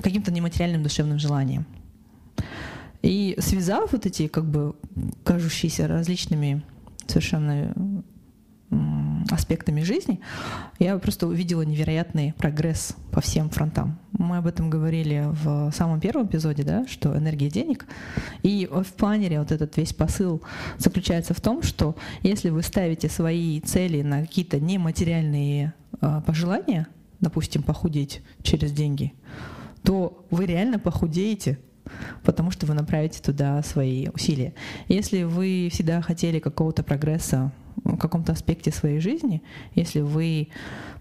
каким-то 0.01 0.31
нематериальным 0.31 0.83
душевным 0.83 1.19
желанием. 1.19 1.65
И 3.01 3.35
связав 3.39 3.91
вот 3.91 4.05
эти 4.05 4.27
как 4.27 4.45
бы 4.45 4.75
кажущиеся 5.23 5.87
различными 5.87 6.63
совершенно 7.05 8.03
аспектами 9.29 9.81
жизни, 9.81 10.19
я 10.79 10.97
просто 10.97 11.27
увидела 11.27 11.61
невероятный 11.61 12.33
прогресс 12.37 12.95
по 13.11 13.21
всем 13.21 13.49
фронтам. 13.49 13.99
Мы 14.11 14.37
об 14.37 14.47
этом 14.47 14.69
говорили 14.69 15.25
в 15.25 15.71
самом 15.71 15.99
первом 15.99 16.27
эпизоде, 16.27 16.63
да, 16.63 16.85
что 16.87 17.17
энергия 17.17 17.49
денег. 17.49 17.85
И 18.43 18.69
в 18.71 18.93
планере 18.93 19.39
вот 19.39 19.51
этот 19.51 19.75
весь 19.77 19.93
посыл 19.93 20.41
заключается 20.77 21.33
в 21.33 21.41
том, 21.41 21.63
что 21.63 21.95
если 22.21 22.49
вы 22.49 22.61
ставите 22.63 23.09
свои 23.09 23.59
цели 23.61 24.01
на 24.01 24.21
какие-то 24.21 24.59
нематериальные 24.59 25.73
э, 26.01 26.21
пожелания, 26.25 26.87
допустим, 27.19 27.63
похудеть 27.63 28.21
через 28.41 28.71
деньги, 28.71 29.13
то 29.83 30.25
вы 30.31 30.45
реально 30.45 30.79
похудеете, 30.79 31.59
потому 32.23 32.51
что 32.51 32.65
вы 32.65 32.73
направите 32.73 33.21
туда 33.21 33.61
свои 33.63 34.07
усилия. 34.09 34.53
Если 34.87 35.23
вы 35.23 35.69
всегда 35.71 36.01
хотели 36.01 36.39
какого-то 36.39 36.83
прогресса 36.83 37.51
в 37.83 37.97
каком-то 37.97 38.31
аспекте 38.31 38.71
своей 38.71 38.99
жизни, 38.99 39.41
если 39.75 40.01
вы 40.01 40.49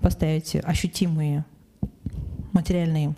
поставите 0.01 0.61
ощутимые 0.61 1.45
материальные 2.53 3.15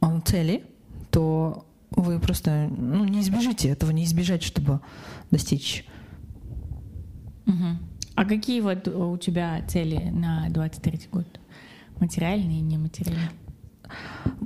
а, 0.00 0.20
цели, 0.20 0.64
то 1.10 1.66
вы 1.90 2.18
просто 2.18 2.68
ну, 2.70 3.04
не 3.04 3.20
избежите 3.20 3.68
этого, 3.68 3.90
не 3.90 4.04
избежать, 4.04 4.42
чтобы 4.42 4.80
достичь. 5.30 5.84
Угу. 7.46 7.78
А 8.14 8.24
какие 8.24 8.60
вот 8.60 8.88
у 8.88 9.16
тебя 9.16 9.62
цели 9.66 10.10
на 10.10 10.48
23 10.50 11.08
год? 11.10 11.26
Материальные 11.98 12.58
и 12.58 12.62
нематериальные? 12.62 13.30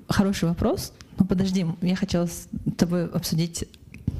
Хороший 0.09 0.49
вопрос. 0.49 0.93
Но 1.19 1.25
подожди, 1.25 1.67
я 1.83 1.97
хотела 1.97 2.27
с 2.27 2.49
тобой 2.77 3.07
обсудить 3.09 3.67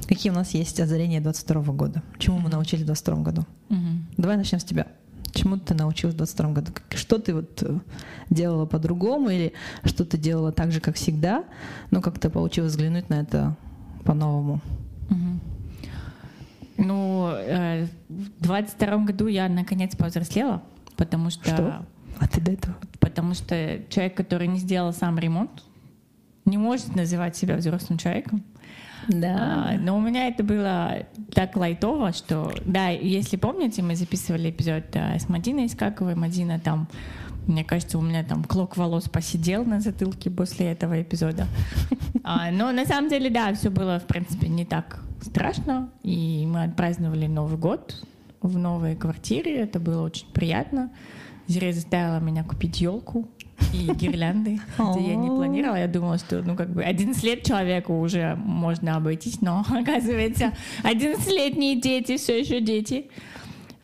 Какие 0.07 0.31
у 0.31 0.35
нас 0.35 0.51
есть 0.51 0.79
озарения 0.79 1.19
22 1.19 1.61
года? 1.73 2.01
Чему 2.17 2.39
мы 2.39 2.49
научились 2.49 2.83
в 2.83 2.87
22 2.87 3.15
году? 3.17 3.45
Угу. 3.69 3.77
Давай 4.17 4.37
начнем 4.37 4.59
с 4.59 4.63
тебя. 4.63 4.87
Чему 5.33 5.57
ты 5.57 5.73
научилась 5.75 6.15
в 6.15 6.17
22 6.17 6.51
году? 6.51 6.71
Что 6.95 7.19
ты 7.19 7.33
вот 7.33 7.61
э, 7.61 7.79
делала 8.29 8.65
по-другому 8.65 9.29
или 9.29 9.53
что 9.83 10.05
ты 10.05 10.17
делала 10.17 10.51
так 10.51 10.71
же, 10.71 10.79
как 10.79 10.95
всегда, 10.95 11.43
но 11.91 12.01
как-то 12.01 12.29
получилось 12.29 12.71
взглянуть 12.71 13.09
на 13.09 13.15
это 13.15 13.55
по-новому? 14.05 14.61
Угу. 15.09 15.39
Ну, 16.77 17.29
э, 17.33 17.87
в 18.07 18.43
22 18.43 18.97
году 18.99 19.27
я 19.27 19.49
наконец 19.49 19.95
повзрослела, 19.95 20.63
потому 20.95 21.29
что... 21.29 21.49
Что? 21.49 21.85
А 22.19 22.27
ты 22.27 22.39
до 22.39 22.53
этого? 22.53 22.75
Потому 22.99 23.33
что 23.33 23.81
человек, 23.89 24.15
который 24.15 24.47
не 24.47 24.57
сделал 24.57 24.93
сам 24.93 25.19
ремонт, 25.19 25.63
не 26.47 26.57
может 26.57 26.95
называть 26.95 27.35
себя 27.35 27.57
взрослым 27.57 27.99
человеком. 27.99 28.43
Да. 29.07 29.69
А, 29.69 29.77
но 29.77 29.95
у 29.97 30.01
меня 30.01 30.27
это 30.27 30.43
было 30.43 31.05
так 31.33 31.55
лайтово, 31.55 32.11
что, 32.11 32.53
да, 32.65 32.89
если 32.89 33.37
помните, 33.37 33.81
мы 33.81 33.95
записывали 33.95 34.49
эпизод 34.49 34.83
а, 34.95 35.17
с 35.17 35.29
Мадиной 35.29 35.67
Искаковой. 35.67 36.15
Мадина 36.15 36.59
там, 36.59 36.87
мне 37.45 37.63
кажется, 37.63 37.97
у 37.97 38.01
меня 38.01 38.23
там 38.23 38.43
клок 38.43 38.75
волос 38.75 39.07
посидел 39.07 39.63
на 39.63 39.79
затылке 39.79 40.29
после 40.29 40.71
этого 40.71 41.01
эпизода. 41.01 41.47
А, 42.23 42.51
но 42.51 42.71
на 42.73 42.85
самом 42.85 43.09
деле, 43.09 43.29
да, 43.29 43.53
все 43.53 43.69
было, 43.69 43.99
в 43.99 44.05
принципе, 44.05 44.49
не 44.49 44.65
так 44.65 44.99
страшно. 45.21 45.89
И 46.03 46.45
мы 46.45 46.63
отпраздновали 46.63 47.27
Новый 47.27 47.57
год 47.57 48.03
в 48.41 48.57
новой 48.57 48.95
квартире. 48.95 49.59
Это 49.59 49.79
было 49.79 50.03
очень 50.03 50.27
приятно. 50.33 50.91
Зря 51.47 51.71
заставила 51.71 52.19
меня 52.19 52.43
купить 52.43 52.81
елку 52.81 53.29
и 53.73 53.91
гирлянды, 53.93 54.59
хотя 54.77 54.99
я 54.99 55.15
не 55.15 55.27
планировала. 55.27 55.77
Я 55.77 55.87
думала, 55.87 56.17
что, 56.17 56.41
ну, 56.41 56.55
как 56.55 56.69
бы 56.69 56.83
11 56.83 57.23
лет 57.23 57.43
человеку 57.43 57.99
уже 57.99 58.35
можно 58.35 58.95
обойтись, 58.95 59.41
но, 59.41 59.65
оказывается, 59.69 60.53
11-летние 60.83 61.79
дети 61.79 62.17
все 62.17 62.39
еще 62.39 62.61
дети. 62.61 63.07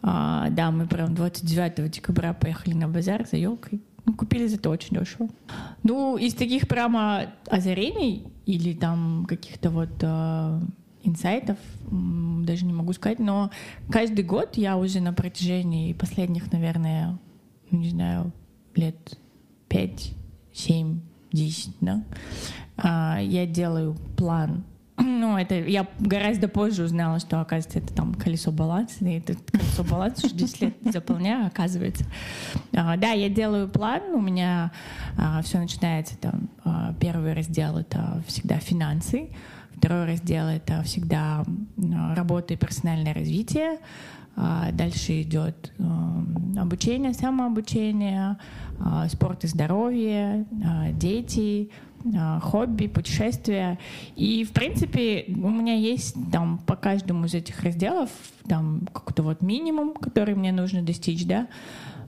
А, 0.01 0.49
да, 0.49 0.71
мы 0.71 0.87
прям 0.87 1.15
29 1.15 1.91
декабря 1.91 2.33
поехали 2.33 2.73
на 2.73 2.87
базар 2.87 3.25
за 3.25 3.37
елкой. 3.37 3.81
Ну, 4.05 4.13
купили 4.13 4.47
зато 4.47 4.69
очень 4.69 4.97
дешево. 4.97 5.29
Ну, 5.83 6.17
из 6.17 6.33
таких 6.33 6.67
прямо 6.67 7.27
озарений 7.47 8.27
или 8.45 8.73
там 8.73 9.25
каких-то 9.29 9.69
вот 9.69 9.91
э, 10.01 10.61
инсайтов, 11.03 11.57
даже 11.89 12.65
не 12.65 12.73
могу 12.73 12.91
сказать, 12.91 13.19
но 13.19 13.49
каждый 13.89 14.25
год 14.25 14.57
я 14.57 14.77
уже 14.77 14.99
на 14.99 15.13
протяжении 15.13 15.93
последних, 15.93 16.51
наверное, 16.51 17.17
не 17.71 17.89
знаю, 17.89 18.33
лет 18.75 19.17
5, 19.73 20.13
7, 20.53 21.01
10, 21.31 21.71
да, 21.81 22.03
а, 22.77 23.19
я 23.19 23.47
делаю 23.47 23.95
план 24.15 24.63
ну, 24.97 25.37
это 25.37 25.55
я 25.55 25.87
гораздо 25.99 26.47
позже 26.47 26.83
узнала, 26.83 27.19
что, 27.19 27.41
оказывается, 27.41 27.79
это 27.79 27.93
там 27.93 28.13
колесо 28.13 28.51
баланса, 28.51 29.03
и 29.05 29.17
это 29.17 29.33
колесо 29.51 29.83
баланса 29.83 30.27
уже 30.27 30.35
10 30.35 30.61
лет 30.61 30.75
заполняю, 30.85 31.47
оказывается. 31.47 32.05
А, 32.73 32.95
да, 32.97 33.11
я 33.11 33.29
делаю 33.29 33.67
план, 33.67 34.01
у 34.13 34.21
меня 34.21 34.71
а, 35.17 35.41
все 35.41 35.57
начинается 35.57 36.17
там, 36.19 36.49
а, 36.63 36.93
первый 36.99 37.33
раздел— 37.33 37.77
это 37.79 38.21
всегда 38.27 38.59
финансы, 38.59 39.29
второй 39.75 40.05
раздел— 40.05 40.45
это 40.47 40.83
всегда 40.83 41.43
работа 42.15 42.53
и 42.53 42.57
персональное 42.57 43.15
развитие, 43.15 43.79
дальше 44.35 45.21
идет 45.21 45.71
эм, 45.77 46.55
обучение, 46.57 47.13
самообучение, 47.13 48.37
а, 48.79 49.07
спорт 49.07 49.43
и 49.43 49.47
здоровье, 49.47 50.45
а, 50.65 50.91
дети, 50.91 51.69
хобби, 52.41 52.87
путешествия. 52.87 53.79
И, 54.17 54.43
в 54.43 54.51
принципе, 54.51 55.23
у 55.29 55.49
меня 55.49 55.75
есть 55.75 56.15
там 56.33 56.57
по 56.57 56.75
каждому 56.75 57.27
из 57.27 57.33
этих 57.33 57.63
разделов 57.63 58.09
там 58.45 58.81
какой-то 58.91 59.23
вот 59.23 59.41
минимум, 59.41 59.93
который 59.93 60.35
мне 60.35 60.51
нужно 60.51 60.81
достичь, 60.81 61.25
да, 61.25 61.47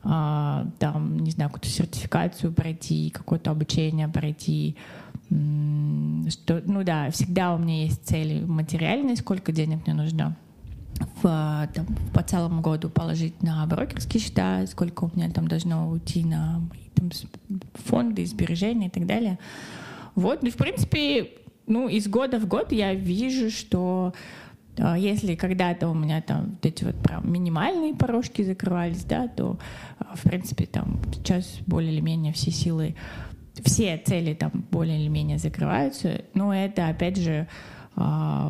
там, 0.04 1.20
не 1.20 1.32
знаю, 1.32 1.50
какую-то 1.50 1.70
сертификацию 1.70 2.52
пройти, 2.52 3.10
какое-то 3.10 3.52
обучение 3.52 4.10
пройти, 4.10 4.76
что, 5.30 6.62
ну 6.66 6.84
да, 6.84 7.10
всегда 7.12 7.56
у 7.56 7.58
меня 7.58 7.84
есть 7.84 8.06
цели 8.06 8.44
материальные, 8.44 9.16
сколько 9.16 9.54
денег 9.54 9.88
мне 9.88 9.96
нужно 9.96 10.36
в, 11.22 11.70
там, 11.74 11.86
по 12.14 12.24
целому 12.24 12.62
году 12.62 12.90
положить 12.90 13.42
на 13.44 13.66
брокерские 13.66 14.22
счета, 14.22 14.66
сколько 14.68 15.06
у 15.06 15.12
меня 15.16 15.30
там 15.30 15.48
должно 15.48 15.90
уйти 15.90 16.24
на 16.24 16.62
там, 16.96 17.10
фонды, 17.74 18.26
сбережения 18.26 18.88
и 18.88 18.92
так 18.92 19.06
далее. 19.06 19.40
Вот, 20.16 20.44
ну, 20.44 20.50
в 20.50 20.56
принципе, 20.56 21.32
ну, 21.68 21.88
из 21.88 22.08
года 22.08 22.40
в 22.40 22.48
год 22.48 22.72
я 22.72 22.94
вижу, 22.94 23.50
что 23.50 24.14
а, 24.78 24.98
если 24.98 25.36
когда-то 25.36 25.90
у 25.90 25.94
меня 25.94 26.22
там 26.22 26.52
вот 26.52 26.66
эти 26.66 26.84
вот 26.84 26.96
прям 27.02 27.32
минимальные 27.32 27.96
порожки 27.96 28.42
закрывались, 28.42 29.04
да, 29.04 29.28
то, 29.28 29.60
а, 30.00 30.16
в 30.16 30.24
принципе, 30.24 30.66
там 30.66 31.02
сейчас 31.14 31.60
более 31.66 31.94
или 31.94 32.02
менее 32.02 32.34
все 32.34 32.52
силы, 32.52 32.96
все 33.64 33.98
цели 33.98 34.34
там 34.34 34.52
более 34.72 35.00
или 35.02 35.08
менее 35.08 35.38
закрываются. 35.38 36.22
Но 36.34 36.54
это, 36.54 36.88
опять 36.88 37.18
же, 37.18 37.42
а, 37.42 37.75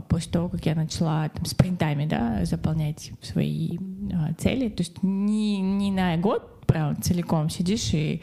после 0.09 0.31
того, 0.31 0.49
как 0.49 0.65
я 0.65 0.73
начала 0.75 1.29
там, 1.29 1.45
спринтами 1.45 2.05
да, 2.05 2.45
заполнять 2.45 3.11
свои 3.21 3.77
а, 4.13 4.33
цели. 4.33 4.69
То 4.69 4.81
есть 4.81 5.03
не, 5.03 5.59
не 5.59 5.91
на 5.91 6.17
год 6.17 6.55
прям 6.65 7.01
целиком 7.01 7.49
сидишь 7.49 7.93
и 7.93 8.21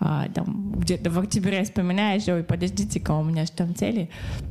а, 0.00 0.28
там 0.28 0.72
где-то 0.72 1.10
в 1.10 1.18
октябре 1.18 1.64
вспоминаешь, 1.64 2.26
ой, 2.28 2.42
подождите-ка, 2.42 3.12
у 3.12 3.22
меня 3.22 3.44
же 3.44 3.52
там 3.52 3.74
цели. 3.74 4.10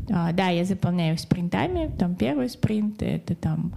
А, 0.09 0.31
да, 0.31 0.49
я 0.49 0.65
заполняю 0.65 1.17
спринтами, 1.17 1.91
там 1.97 2.15
первый 2.15 2.49
спринт, 2.49 3.01
это 3.01 3.35
там 3.35 3.73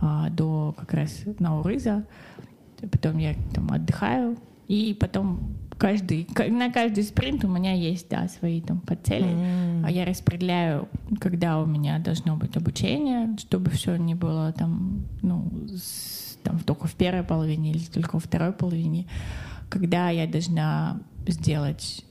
а, 0.00 0.30
до 0.30 0.74
как 0.78 0.92
раз 0.94 1.24
Наурыза, 1.38 2.04
потом 2.90 3.18
я 3.18 3.34
там 3.52 3.70
отдыхаю, 3.70 4.38
и 4.68 4.96
потом 4.98 5.56
каждый, 5.78 6.28
на 6.48 6.70
каждый 6.70 7.04
спринт 7.04 7.44
у 7.44 7.48
меня 7.48 7.72
есть, 7.72 8.08
да, 8.10 8.28
свои 8.28 8.60
там 8.60 8.80
подцели. 8.80 9.24
Mm. 9.24 9.84
А 9.86 9.90
я 9.90 10.04
распределяю, 10.04 10.88
когда 11.20 11.60
у 11.60 11.66
меня 11.66 11.98
должно 11.98 12.36
быть 12.36 12.56
обучение, 12.56 13.36
чтобы 13.38 13.70
все 13.70 13.96
не 13.96 14.14
было 14.14 14.52
там, 14.52 15.06
ну, 15.22 15.50
с, 15.68 16.36
там 16.42 16.58
только 16.58 16.88
в 16.88 16.94
первой 16.94 17.22
половине 17.22 17.70
или 17.70 17.84
только 17.84 18.16
во 18.16 18.20
второй 18.20 18.52
половине. 18.52 19.06
Когда 19.70 20.10
я 20.10 20.26
должна 20.26 21.00
сделать 21.26 22.04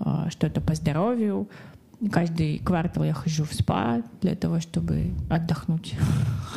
э, 0.00 0.26
что-то 0.30 0.60
по 0.60 0.74
здоровью, 0.74 1.48
Каждый 2.12 2.58
квартал 2.60 3.02
я 3.02 3.12
хожу 3.12 3.44
в 3.44 3.52
спа 3.52 4.02
для 4.20 4.36
того, 4.36 4.60
чтобы 4.60 5.10
отдохнуть 5.28 5.94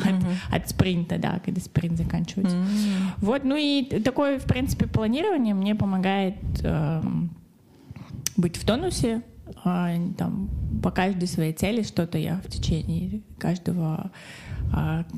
mm-hmm. 0.04 0.36
от, 0.50 0.62
от 0.62 0.70
спринта, 0.70 1.18
да, 1.18 1.40
когда 1.44 1.60
спринт 1.60 1.98
заканчивается. 1.98 2.56
Mm-hmm. 2.56 3.14
Вот, 3.18 3.44
ну 3.44 3.56
и 3.56 4.00
такое, 4.00 4.38
в 4.38 4.44
принципе, 4.44 4.86
планирование 4.86 5.54
мне 5.54 5.74
помогает 5.74 6.36
э, 6.62 7.02
быть 8.36 8.56
в 8.56 8.64
тонусе, 8.64 9.22
э, 9.64 9.96
там, 10.16 10.48
по 10.80 10.92
каждой 10.92 11.26
своей 11.26 11.52
цели 11.52 11.82
что-то 11.82 12.18
я 12.18 12.40
в 12.44 12.48
течение 12.48 13.22
каждого 13.38 14.12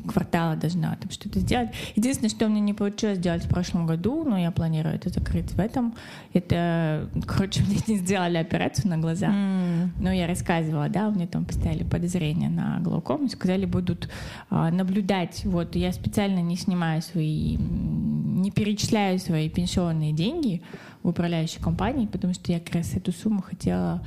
квартала 0.08 0.56
должна 0.56 0.96
там 0.96 1.10
что-то 1.10 1.40
сделать. 1.40 1.70
Единственное, 1.94 2.30
что 2.30 2.48
мне 2.48 2.60
не 2.60 2.74
получилось 2.74 3.18
сделать 3.18 3.44
в 3.44 3.48
прошлом 3.48 3.86
году, 3.86 4.24
но 4.24 4.38
я 4.38 4.50
планирую 4.50 4.94
это 4.94 5.10
закрыть 5.10 5.52
в 5.52 5.58
этом, 5.58 5.94
это, 6.32 7.08
короче, 7.26 7.62
мне 7.66 7.78
не 7.86 7.96
сделали 7.96 8.36
операцию 8.38 8.88
на 8.88 8.98
глаза. 8.98 9.28
Mm. 9.28 9.88
Но 10.00 10.12
я 10.12 10.26
рассказывала, 10.26 10.88
да, 10.88 11.10
мне 11.10 11.26
там 11.26 11.44
поставили 11.44 11.84
подозрение 11.84 12.50
на 12.50 12.80
глаукому, 12.80 13.28
сказали, 13.28 13.64
будут 13.66 14.08
а, 14.50 14.70
наблюдать. 14.70 15.44
Вот 15.44 15.76
я 15.76 15.92
специально 15.92 16.40
не 16.40 16.56
снимаю 16.56 17.02
свои, 17.02 17.56
не 17.56 18.50
перечисляю 18.50 19.18
свои 19.18 19.48
пенсионные 19.48 20.12
деньги 20.12 20.62
в 21.02 21.08
управляющей 21.08 21.60
компании, 21.60 22.06
потому 22.06 22.34
что 22.34 22.50
я 22.50 22.60
как 22.60 22.74
раз 22.74 22.94
эту 22.94 23.12
сумму 23.12 23.42
хотела 23.42 24.02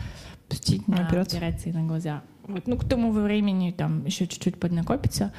пустить 0.50 0.88
на 0.88 1.06
операцию. 1.06 1.40
операции 1.40 1.72
на 1.72 1.84
глаза. 1.84 2.22
Вот, 2.48 2.68
ну, 2.68 2.78
к 2.78 2.88
тому 2.88 3.12
времени 3.12 3.72
там 3.72 4.06
еще 4.06 4.28
чуть-чуть 4.28 4.60
поднакопится, 4.60 5.34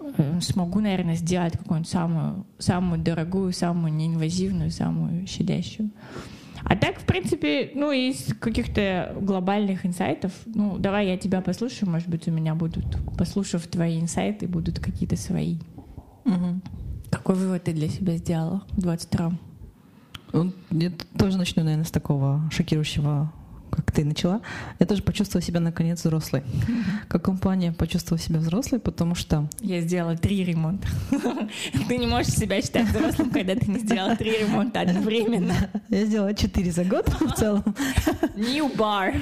э, 0.00 0.40
смогу, 0.40 0.80
наверное, 0.80 1.16
сделать 1.16 1.58
какую-нибудь 1.58 1.90
самую, 1.90 2.46
самую 2.58 3.00
дорогую, 3.00 3.52
самую 3.52 3.92
неинвазивную, 3.92 4.70
самую 4.70 5.26
щадящую. 5.26 5.90
А 6.68 6.76
так, 6.76 6.98
в 6.98 7.04
принципе, 7.04 7.70
ну, 7.74 7.92
из 7.92 8.34
каких-то 8.40 9.16
глобальных 9.20 9.86
инсайтов, 9.86 10.32
ну, 10.46 10.78
давай 10.78 11.06
я 11.08 11.16
тебя 11.16 11.40
послушаю, 11.40 11.90
может 11.90 12.08
быть, 12.08 12.26
у 12.26 12.32
меня 12.32 12.54
будут, 12.54 12.84
послушав 13.16 13.66
твои 13.68 14.00
инсайты, 14.00 14.48
будут 14.48 14.80
какие-то 14.80 15.16
свои. 15.16 15.58
Угу. 16.24 16.60
Какой 17.10 17.34
вывод 17.36 17.64
ты 17.64 17.72
для 17.72 17.88
себя 17.88 18.16
сделала 18.16 18.64
в 18.70 18.78
22-м? 18.78 19.38
Ну, 20.32 20.52
я 20.70 20.92
тоже 21.16 21.38
начну, 21.38 21.62
наверное, 21.62 21.84
с 21.84 21.90
такого 21.90 22.42
шокирующего 22.50 23.32
как 23.76 23.92
ты 23.92 24.04
начала, 24.04 24.40
я 24.78 24.86
тоже 24.86 25.02
почувствовала 25.02 25.44
себя 25.44 25.60
наконец 25.60 26.00
взрослой. 26.00 26.42
В 27.04 27.08
каком 27.08 27.38
плане 27.38 27.72
почувствовала 27.72 28.18
себя 28.18 28.38
взрослой? 28.40 28.78
Потому 28.78 29.14
что... 29.14 29.48
Я 29.60 29.80
сделала 29.82 30.16
три 30.16 30.44
ремонта. 30.44 30.88
Ты 31.88 31.98
не 31.98 32.06
можешь 32.06 32.32
себя 32.32 32.60
считать 32.62 32.88
взрослым, 32.88 33.30
когда 33.30 33.54
ты 33.54 33.70
не 33.70 33.78
сделала 33.80 34.16
три 34.16 34.38
ремонта 34.38 34.80
одновременно. 34.80 35.54
Я 35.88 36.06
сделала 36.06 36.34
четыре 36.34 36.72
за 36.72 36.84
год 36.84 37.08
в 37.08 37.32
целом. 37.32 37.62
New 38.34 38.74
bar. 38.76 39.14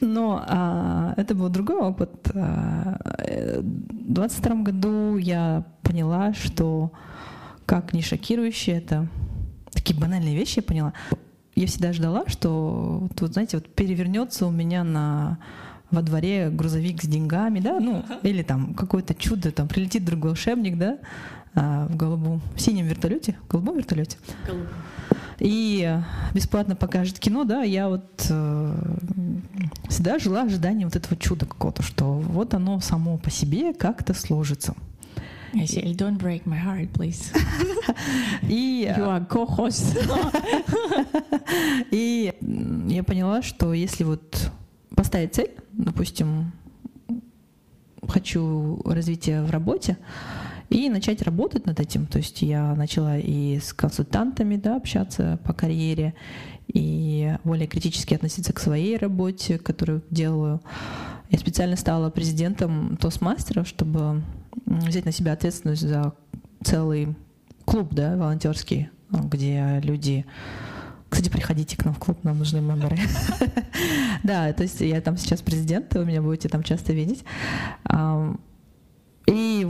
Но 0.00 0.42
а, 0.46 1.14
это 1.16 1.34
был 1.34 1.48
другой 1.50 1.78
опыт. 1.78 2.30
А, 2.34 2.98
в 3.60 4.12
22 4.12 4.54
году 4.62 5.16
я 5.18 5.64
поняла, 5.82 6.32
что 6.32 6.92
как 7.66 7.92
не 7.92 8.00
шокирующе 8.00 8.72
это 8.72 9.08
такие 9.72 9.98
банальные 9.98 10.34
вещи 10.36 10.58
я 10.58 10.62
поняла 10.62 10.92
я 11.60 11.66
всегда 11.66 11.92
ждала, 11.92 12.24
что 12.26 12.98
вот, 13.02 13.20
вот 13.20 13.32
знаете, 13.32 13.56
вот 13.56 13.66
перевернется 13.68 14.46
у 14.46 14.50
меня 14.50 14.84
на 14.84 15.38
во 15.90 16.02
дворе 16.02 16.50
грузовик 16.50 17.02
с 17.02 17.06
деньгами, 17.06 17.60
да, 17.60 17.80
ну, 17.80 18.04
или 18.22 18.42
там 18.42 18.74
какое-то 18.74 19.14
чудо, 19.14 19.50
там 19.50 19.68
прилетит 19.68 20.04
другой 20.04 20.30
волшебник, 20.30 20.76
да, 20.76 20.98
а, 21.54 21.86
в 21.88 21.96
голубом, 21.96 22.42
в 22.54 22.60
синем 22.60 22.86
вертолете, 22.86 23.36
в 23.46 23.50
голубом 23.50 23.78
вертолете. 23.78 24.18
И 25.38 25.98
бесплатно 26.34 26.76
покажет 26.76 27.18
кино, 27.18 27.44
да, 27.44 27.62
я 27.62 27.88
вот 27.88 28.26
э, 28.28 28.74
всегда 29.88 30.18
жила 30.18 30.42
ожиданием 30.42 30.88
вот 30.88 30.96
этого 30.96 31.16
чуда 31.16 31.46
какого-то, 31.46 31.82
что 31.82 32.12
вот 32.12 32.54
оно 32.54 32.80
само 32.80 33.18
по 33.18 33.30
себе 33.30 33.72
как-то 33.72 34.14
сложится. 34.14 34.74
I 35.54 35.66
say, 35.66 35.94
don't 35.94 36.18
break 36.18 36.46
my 36.46 36.58
heart, 36.58 36.92
please. 36.92 37.32
И, 38.42 38.84
you 38.86 39.04
are 39.04 39.26
co-host. 39.26 39.96
И 41.90 42.32
я 42.88 43.02
поняла, 43.02 43.42
что 43.42 43.72
если 43.72 44.04
вот 44.04 44.50
поставить 44.94 45.34
цель, 45.34 45.50
допустим, 45.72 46.52
хочу 48.06 48.80
развития 48.84 49.42
в 49.42 49.50
работе, 49.50 49.96
и 50.70 50.90
начать 50.90 51.22
работать 51.22 51.66
над 51.66 51.80
этим. 51.80 52.06
То 52.06 52.18
есть 52.18 52.42
я 52.42 52.74
начала 52.74 53.18
и 53.18 53.58
с 53.58 53.72
консультантами 53.72 54.56
да, 54.56 54.76
общаться 54.76 55.38
по 55.44 55.52
карьере, 55.52 56.14
и 56.66 57.34
более 57.44 57.66
критически 57.66 58.14
относиться 58.14 58.52
к 58.52 58.60
своей 58.60 58.98
работе, 58.98 59.58
которую 59.58 60.02
делаю. 60.10 60.60
Я 61.30 61.38
специально 61.38 61.76
стала 61.76 62.10
президентом 62.10 62.96
Тостмастеров, 62.98 63.66
чтобы 63.66 64.22
взять 64.68 65.04
на 65.04 65.12
себя 65.12 65.32
ответственность 65.32 65.82
за 65.82 66.12
целый 66.62 67.16
клуб, 67.64 67.94
да, 67.94 68.16
волонтерский, 68.16 68.90
где 69.10 69.80
люди 69.82 70.26
кстати, 71.08 71.30
приходите 71.30 71.74
к 71.76 71.86
нам 71.86 71.94
в 71.94 71.98
клуб, 71.98 72.22
нам 72.22 72.38
нужны 72.38 72.60
мемберы. 72.60 72.98
Да, 74.22 74.52
то 74.52 74.64
есть 74.64 74.80
я 74.80 75.00
там 75.00 75.16
сейчас 75.16 75.40
президент, 75.40 75.94
вы 75.94 76.04
меня 76.04 76.20
будете 76.20 76.48
там 76.48 76.62
часто 76.62 76.92
видеть. 76.92 77.24
И 79.26 79.66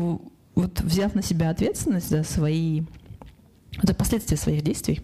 вот 0.55 0.81
взяв 0.81 1.15
на 1.15 1.23
себя 1.23 1.51
ответственность 1.51 2.11
за 2.11 2.25
свои, 2.25 2.83
за 3.83 3.95
последствия 3.95 4.37
своих 4.37 4.63
действий, 4.63 5.03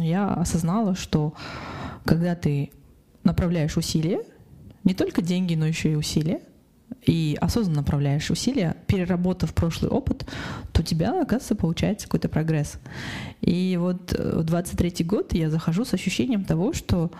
я 0.00 0.28
осознала, 0.28 0.94
что 0.94 1.32
когда 2.04 2.34
ты 2.34 2.70
направляешь 3.22 3.76
усилия, 3.78 4.20
не 4.82 4.92
только 4.92 5.22
деньги, 5.22 5.54
но 5.54 5.66
еще 5.66 5.92
и 5.92 5.96
усилия, 5.96 6.40
и 7.06 7.36
осознанно 7.40 7.80
направляешь 7.80 8.30
усилия, 8.30 8.76
переработав 8.86 9.54
прошлый 9.54 9.90
опыт, 9.90 10.26
то 10.72 10.80
у 10.80 10.84
тебя, 10.84 11.10
оказывается, 11.10 11.54
получается 11.54 12.06
какой-то 12.06 12.28
прогресс. 12.28 12.78
И 13.40 13.76
вот 13.80 14.12
э, 14.12 14.38
в 14.38 14.44
23 14.44 15.04
год 15.04 15.34
я 15.34 15.50
захожу 15.50 15.84
с 15.84 15.94
ощущением 15.94 16.44
того, 16.44 16.72
что 16.72 17.10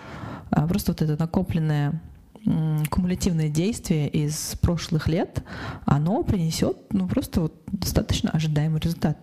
а, 0.49 0.67
просто 0.67 0.91
вот 0.91 1.01
это 1.01 1.17
накопленное 1.19 2.01
кумулятивное 2.91 3.49
действие 3.49 4.07
из 4.07 4.55
прошлых 4.61 5.07
лет, 5.07 5.43
оно 5.85 6.21
принесет 6.23 6.77
ну, 6.91 7.07
просто 7.07 7.41
вот 7.41 7.63
достаточно 7.71 8.29
ожидаемый 8.29 8.79
результат. 8.79 9.17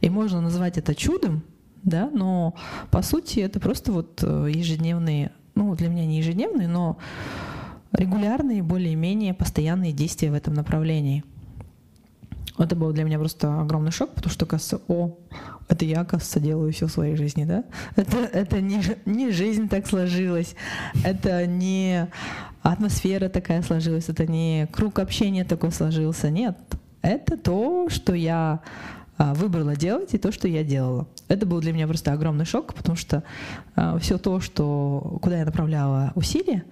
И 0.00 0.08
можно 0.08 0.40
назвать 0.40 0.78
это 0.78 0.94
чудом, 0.94 1.42
да, 1.82 2.08
но 2.12 2.54
по 2.90 3.02
сути 3.02 3.40
это 3.40 3.58
просто 3.58 3.90
вот 3.92 4.22
э, 4.22 4.50
ежедневные, 4.54 5.32
ну 5.56 5.74
для 5.74 5.88
меня 5.88 6.06
не 6.06 6.18
ежедневные, 6.18 6.68
но 6.68 6.98
регулярные, 7.92 8.62
более-менее 8.62 9.34
постоянные 9.34 9.92
действия 9.92 10.30
в 10.30 10.34
этом 10.34 10.54
направлении. 10.54 11.24
Это 12.58 12.74
был 12.74 12.92
для 12.92 13.04
меня 13.04 13.18
просто 13.18 13.60
огромный 13.60 13.92
шок, 13.92 14.14
потому 14.14 14.32
что, 14.32 14.44
кажется, 14.44 14.80
о, 14.88 15.16
это 15.68 15.84
я, 15.84 16.04
кажется, 16.04 16.40
делаю 16.40 16.72
все 16.72 16.86
в 16.86 16.90
своей 16.90 17.14
жизни, 17.14 17.44
да? 17.44 17.64
Это, 17.94 18.16
это 18.18 18.60
не, 18.60 18.82
не 19.04 19.30
жизнь 19.30 19.68
так 19.68 19.86
сложилась, 19.86 20.56
это 21.04 21.46
не 21.46 22.08
атмосфера 22.62 23.28
такая 23.28 23.62
сложилась, 23.62 24.08
это 24.08 24.26
не 24.26 24.66
круг 24.72 24.98
общения 24.98 25.44
такой 25.44 25.70
сложился, 25.70 26.30
нет. 26.30 26.58
Это 27.00 27.36
то, 27.36 27.88
что 27.90 28.12
я 28.12 28.60
а, 29.18 29.34
выбрала 29.34 29.76
делать, 29.76 30.14
и 30.14 30.18
то, 30.18 30.32
что 30.32 30.48
я 30.48 30.64
делала. 30.64 31.06
Это 31.28 31.46
был 31.46 31.60
для 31.60 31.72
меня 31.72 31.86
просто 31.86 32.12
огромный 32.12 32.44
шок, 32.44 32.74
потому 32.74 32.96
что 32.96 33.22
а, 33.76 33.98
все 33.98 34.18
то, 34.18 34.40
что, 34.40 35.18
куда 35.22 35.38
я 35.38 35.44
направляла 35.44 36.12
усилия, 36.14 36.64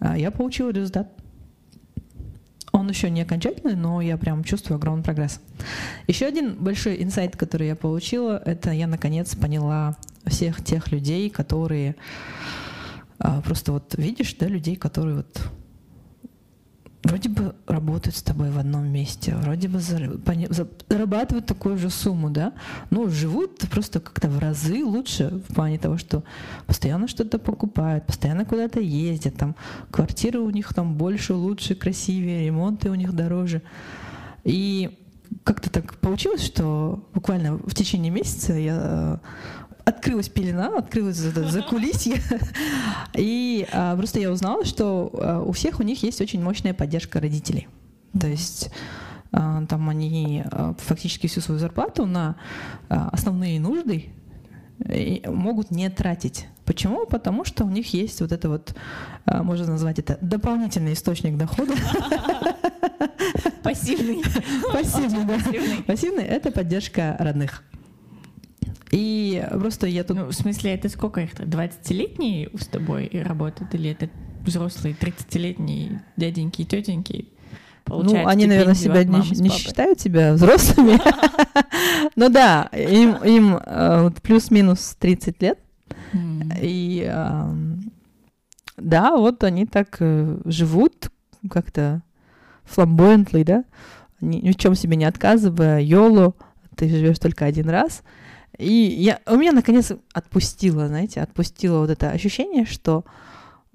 я 0.00 0.30
получила 0.30 0.70
результат. 0.70 1.12
Он 2.72 2.88
еще 2.88 3.08
не 3.08 3.22
окончательный, 3.22 3.74
но 3.74 4.00
я 4.02 4.18
прям 4.18 4.44
чувствую 4.44 4.76
огромный 4.76 5.02
прогресс. 5.02 5.40
Еще 6.06 6.26
один 6.26 6.56
большой 6.56 7.02
инсайт, 7.02 7.36
который 7.36 7.68
я 7.68 7.76
получила, 7.76 8.42
это 8.44 8.70
я 8.70 8.86
наконец 8.86 9.34
поняла 9.34 9.96
всех 10.26 10.62
тех 10.62 10.92
людей, 10.92 11.30
которые 11.30 11.96
а, 13.18 13.40
просто 13.40 13.72
вот 13.72 13.94
видишь, 13.96 14.34
да, 14.38 14.46
людей, 14.46 14.76
которые 14.76 15.16
вот 15.16 15.50
вроде 17.06 17.28
бы 17.28 17.54
работают 17.66 18.16
с 18.16 18.22
тобой 18.22 18.50
в 18.50 18.58
одном 18.58 18.86
месте, 18.88 19.34
вроде 19.36 19.68
бы 19.68 19.78
зарабатывают 19.78 21.46
такую 21.46 21.78
же 21.78 21.88
сумму, 21.88 22.30
да, 22.30 22.52
но 22.90 23.08
живут 23.08 23.60
просто 23.70 24.00
как-то 24.00 24.28
в 24.28 24.38
разы 24.38 24.84
лучше 24.84 25.42
в 25.48 25.54
плане 25.54 25.78
того, 25.78 25.98
что 25.98 26.24
постоянно 26.66 27.06
что-то 27.08 27.38
покупают, 27.38 28.06
постоянно 28.06 28.44
куда-то 28.44 28.80
ездят, 28.80 29.36
там 29.36 29.54
квартиры 29.90 30.40
у 30.40 30.50
них 30.50 30.74
там 30.74 30.94
больше, 30.94 31.34
лучше, 31.34 31.74
красивее, 31.74 32.46
ремонты 32.46 32.90
у 32.90 32.94
них 32.94 33.12
дороже. 33.12 33.62
И 34.44 34.98
как-то 35.44 35.70
так 35.70 35.96
получилось, 35.98 36.44
что 36.44 37.08
буквально 37.14 37.56
в 37.56 37.74
течение 37.74 38.10
месяца 38.10 38.52
я 38.52 39.20
открылась 39.86 40.28
пелена, 40.28 40.76
открылась 40.76 41.16
за, 41.16 41.48
за 41.48 41.62
кулисье. 41.62 42.20
И 43.14 43.66
а, 43.72 43.96
просто 43.96 44.20
я 44.20 44.30
узнала, 44.30 44.64
что 44.64 45.10
а, 45.14 45.40
у 45.40 45.52
всех 45.52 45.80
у 45.80 45.82
них 45.84 46.02
есть 46.02 46.20
очень 46.20 46.42
мощная 46.42 46.74
поддержка 46.74 47.20
родителей. 47.20 47.68
То 48.18 48.26
есть 48.26 48.70
а, 49.32 49.64
там 49.66 49.88
они 49.88 50.42
а, 50.50 50.74
фактически 50.78 51.28
всю 51.28 51.40
свою 51.40 51.60
зарплату 51.60 52.04
на 52.04 52.36
а, 52.88 53.08
основные 53.10 53.60
нужды 53.60 54.06
могут 55.26 55.70
не 55.70 55.88
тратить. 55.88 56.48
Почему? 56.66 57.06
Потому 57.06 57.46
что 57.46 57.64
у 57.64 57.70
них 57.70 57.94
есть 57.94 58.20
вот 58.20 58.30
это 58.30 58.50
вот, 58.50 58.74
можно 59.24 59.68
назвать 59.68 59.98
это 59.98 60.18
дополнительный 60.20 60.92
источник 60.92 61.38
дохода. 61.38 61.72
Пассивный. 63.62 64.22
Пассивный, 64.70 65.24
да. 65.24 65.38
Пассивный— 65.86 66.24
это 66.24 66.50
поддержка 66.50 67.16
родных. 67.18 67.62
И 68.90 69.44
просто 69.50 69.86
я 69.86 70.04
тут... 70.04 70.16
Ну, 70.16 70.26
в 70.26 70.32
смысле, 70.32 70.74
это 70.74 70.88
сколько 70.88 71.20
их? 71.20 71.34
20-летние 71.34 72.50
с 72.58 72.66
тобой 72.66 73.10
работают? 73.12 73.74
Или 73.74 73.90
это 73.90 74.08
взрослые 74.44 74.94
30-летние 74.94 76.02
дяденьки 76.16 76.62
и 76.62 76.64
тетеньки? 76.64 77.28
Ну, 77.88 78.26
они, 78.26 78.46
наверное, 78.46 78.74
себя 78.74 79.04
не, 79.04 79.40
не 79.40 79.48
считают 79.48 80.00
себя 80.00 80.34
взрослыми. 80.34 81.00
Ну 82.14 82.28
да, 82.28 82.68
им, 82.72 83.58
э, 83.64 84.10
плюс-минус 84.22 84.96
30 84.98 85.42
лет. 85.42 85.58
И 86.60 87.12
да, 88.76 89.16
вот 89.16 89.44
они 89.44 89.66
так 89.66 89.96
э, 90.00 90.38
живут 90.44 91.10
как-то 91.50 92.02
фламбоентли, 92.64 93.42
да, 93.42 93.64
ни, 94.20 94.50
в 94.50 94.56
чем 94.56 94.74
себе 94.74 94.96
не 94.96 95.04
отказывая, 95.04 95.80
йоло, 95.80 96.34
ты 96.74 96.88
живешь 96.88 97.18
только 97.18 97.46
один 97.46 97.68
раз— 97.68 98.02
и 98.58 98.72
я, 98.72 99.20
у 99.26 99.36
меня 99.36 99.52
наконец 99.52 99.92
отпустило, 100.12 100.88
знаете, 100.88 101.20
отпустило 101.20 101.80
вот 101.80 101.90
это 101.90 102.10
ощущение, 102.10 102.64
что 102.64 103.04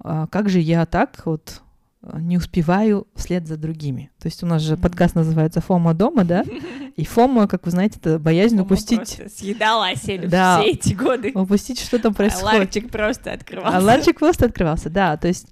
а, 0.02 0.26
как 0.26 0.48
же 0.48 0.58
я 0.58 0.86
так 0.86 1.22
вот 1.24 1.62
а, 2.02 2.20
не 2.20 2.36
успеваю 2.36 3.06
вслед 3.14 3.46
за 3.46 3.56
другими. 3.56 4.10
То 4.20 4.26
есть 4.26 4.42
у 4.42 4.46
нас 4.46 4.62
же 4.62 4.76
подкаст 4.76 5.14
называется 5.14 5.60
«Фома 5.60 5.94
дома», 5.94 6.24
да? 6.24 6.44
И 6.96 7.04
Фома, 7.04 7.46
как 7.46 7.64
вы 7.64 7.70
знаете, 7.70 7.98
это 8.00 8.18
боязнь 8.18 8.56
Фома 8.56 8.66
упустить... 8.66 9.20
съедала 9.34 9.88
оселю 9.88 10.28
да, 10.28 10.60
все 10.60 10.70
эти 10.70 10.94
годы. 10.94 11.32
Упустить, 11.34 11.80
что 11.80 11.98
там 11.98 12.12
происходит. 12.12 12.54
А 12.54 12.58
ларчик 12.58 12.90
просто 12.90 13.32
открывался. 13.32 13.78
А 13.78 13.80
ларчик 13.80 14.18
просто 14.18 14.46
открывался, 14.46 14.90
да. 14.90 15.16
То 15.16 15.28
есть 15.28 15.46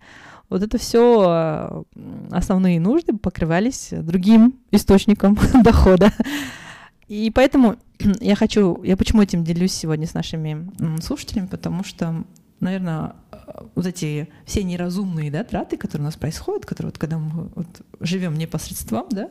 вот 0.48 0.62
это 0.64 0.76
все 0.78 1.22
а, 1.24 1.82
основные 2.32 2.80
нужды 2.80 3.16
покрывались 3.16 3.90
другим 3.92 4.58
источником 4.72 5.38
дохода. 5.62 6.12
И 7.10 7.32
поэтому 7.34 7.76
я 8.20 8.36
хочу, 8.36 8.82
я 8.84 8.96
почему 8.96 9.20
этим 9.20 9.42
делюсь 9.42 9.72
сегодня 9.72 10.06
с 10.06 10.14
нашими 10.14 10.70
слушателями, 11.00 11.46
потому 11.46 11.82
что, 11.82 12.24
наверное, 12.60 13.14
вот 13.74 13.84
эти 13.84 14.28
все 14.46 14.62
неразумные 14.62 15.28
да, 15.28 15.42
траты, 15.42 15.76
которые 15.76 16.04
у 16.04 16.06
нас 16.06 16.14
происходят, 16.14 16.66
которые 16.66 16.90
вот 16.90 16.98
когда 16.98 17.18
мы 17.18 17.50
вот 17.56 17.66
живем 17.98 18.34
непосредством, 18.34 19.06
да, 19.10 19.28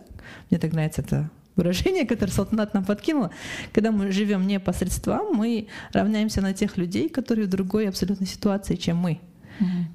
мне 0.49 0.59
так 0.59 0.73
нравится 0.73 1.01
это 1.01 1.29
выражение, 1.55 2.05
которое 2.07 2.33
Салтанат 2.33 2.73
нам 2.73 2.83
подкинула, 2.83 3.31
когда 3.71 3.93
мы 3.93 4.11
живем 4.11 4.45
непосредством, 4.45 5.33
мы 5.33 5.67
равняемся 5.93 6.41
на 6.41 6.53
тех 6.53 6.75
людей, 6.75 7.07
которые 7.07 7.47
в 7.47 7.49
другой 7.49 7.87
абсолютной 7.87 8.27
ситуации, 8.27 8.75
чем 8.75 8.97
мы. 8.97 9.21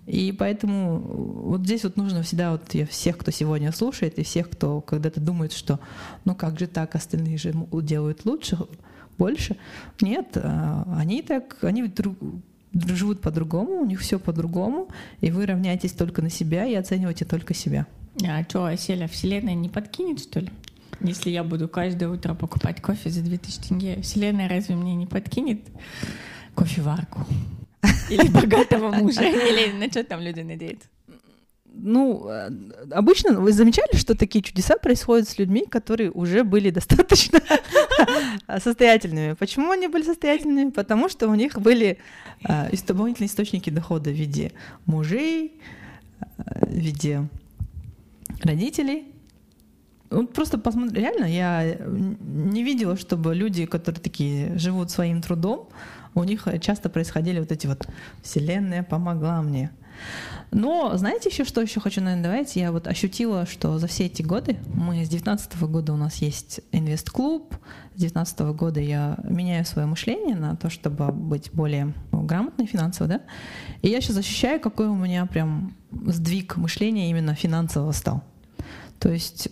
И 0.07 0.33
поэтому 0.33 0.99
вот 0.99 1.63
здесь 1.63 1.85
вот 1.85 1.97
нужно 1.97 2.23
всегда 2.23 2.53
вот 2.53 2.75
всех, 2.91 3.19
кто 3.19 3.31
сегодня 3.31 3.73
слушает, 3.73 4.19
и 4.19 4.23
всех, 4.23 4.51
кто 4.51 4.81
когда-то 4.81 5.21
думает, 5.21 5.53
что 5.53 5.81
ну 6.25 6.35
как 6.35 6.59
же 6.59 6.67
так, 6.67 6.95
остальные 6.95 7.39
же 7.39 7.55
делают 7.83 8.25
лучше, 8.25 8.59
больше. 9.19 9.57
Нет, 10.01 10.37
а, 10.37 10.85
они 10.99 11.23
так, 11.23 11.59
они 11.63 11.87
друг, 11.89 12.17
живут 12.73 13.21
по-другому, 13.21 13.81
у 13.81 13.87
них 13.87 14.01
все 14.01 14.19
по-другому, 14.19 14.89
и 15.21 15.31
вы 15.31 15.47
равняетесь 15.47 15.93
только 15.93 16.23
на 16.23 16.31
себя 16.31 16.67
и 16.67 16.75
оцениваете 16.75 17.25
только 17.25 17.55
себя. 17.55 17.87
А 18.27 18.43
что, 18.45 18.67
Оселя, 18.67 19.09
Вселенная 19.09 19.55
не 19.55 19.69
подкинет, 19.69 20.21
что 20.21 20.41
ли? 20.41 20.51
Если 21.01 21.31
я 21.31 21.43
буду 21.43 21.69
каждое 21.69 22.09
утро 22.09 22.35
покупать 22.35 22.81
кофе 22.81 23.11
за 23.11 23.23
2000 23.23 23.69
тенге, 23.69 24.01
Вселенная 24.03 24.49
разве 24.49 24.77
мне 24.77 24.95
не 24.95 25.07
подкинет 25.07 25.61
кофеварку? 26.55 27.27
Или 28.11 28.29
богатого 28.29 28.91
мужа, 28.91 29.23
или 29.25 29.73
на 29.73 29.91
что 29.91 30.05
там 30.05 30.21
люди 30.21 30.41
надеются? 30.41 30.89
ну, 31.77 32.29
э, 32.29 32.51
обычно 32.91 33.41
вы 33.41 33.53
замечали, 33.53 33.97
что 33.97 34.15
такие 34.15 34.43
чудеса 34.43 34.77
происходят 34.77 35.29
с 35.29 35.39
людьми, 35.39 35.65
которые 35.69 36.11
уже 36.11 36.45
были 36.45 36.71
достаточно 36.71 37.41
состоятельными. 38.59 39.35
Почему 39.35 39.71
они 39.71 39.89
были 39.89 40.05
состоятельными? 40.05 40.71
Потому 40.71 41.09
что 41.09 41.29
у 41.29 41.35
них 41.35 41.61
были 41.61 41.99
э, 42.49 42.77
дополнительные 42.87 43.29
источники 43.29 43.71
дохода 43.71 44.11
в 44.11 44.15
виде 44.15 44.53
мужей, 44.87 45.61
э, 46.21 46.67
в 46.67 46.73
виде 46.73 47.29
родителей. 48.43 49.07
Ну, 50.11 50.27
просто 50.27 50.59
посмотри, 50.59 51.01
реально, 51.01 51.25
я 51.25 51.77
не 51.89 52.63
видела, 52.63 52.97
чтобы 52.97 53.35
люди, 53.35 53.67
которые 53.67 54.01
такие 54.01 54.57
живут 54.59 54.91
своим 54.91 55.21
трудом, 55.21 55.69
у 56.15 56.25
них 56.25 56.47
часто 56.61 56.89
происходили 56.89 57.41
вот 57.41 57.53
эти 57.53 57.67
вот 57.67 57.87
«Вселенная 58.23 58.83
помогла 58.83 59.43
мне». 59.43 59.71
Но 60.51 60.97
знаете 60.97 61.29
еще, 61.31 61.45
что 61.45 61.61
еще 61.61 61.81
хочу, 61.81 62.01
наверное, 62.01 62.25
давайте? 62.25 62.61
Я 62.61 62.73
вот 62.73 62.87
ощутила, 62.87 63.47
что 63.47 63.79
за 63.79 63.87
все 63.87 64.07
эти 64.07 64.23
годы, 64.23 64.57
мы 64.75 65.05
с 65.05 65.09
19 65.09 65.61
года 65.63 65.93
у 65.93 65.97
нас 65.97 66.17
есть 66.17 66.61
инвест-клуб, 66.73 67.57
с 67.97 68.01
19 68.01 68.41
года 68.57 68.81
я 68.81 69.17
меняю 69.25 69.65
свое 69.65 69.87
мышление 69.87 70.37
на 70.37 70.57
то, 70.57 70.71
чтобы 70.71 71.13
быть 71.13 71.51
более 71.53 71.93
грамотной 72.13 72.67
финансово, 72.67 73.09
да? 73.09 73.21
И 73.83 73.89
я 73.89 74.01
сейчас 74.01 74.17
ощущаю, 74.19 74.61
какой 74.61 74.87
у 74.87 74.95
меня 74.95 75.27
прям 75.27 75.75
сдвиг 75.93 76.57
мышления 76.57 77.11
именно 77.11 77.35
финансового 77.35 77.93
стал. 77.93 78.23
То 78.99 79.11
есть 79.13 79.49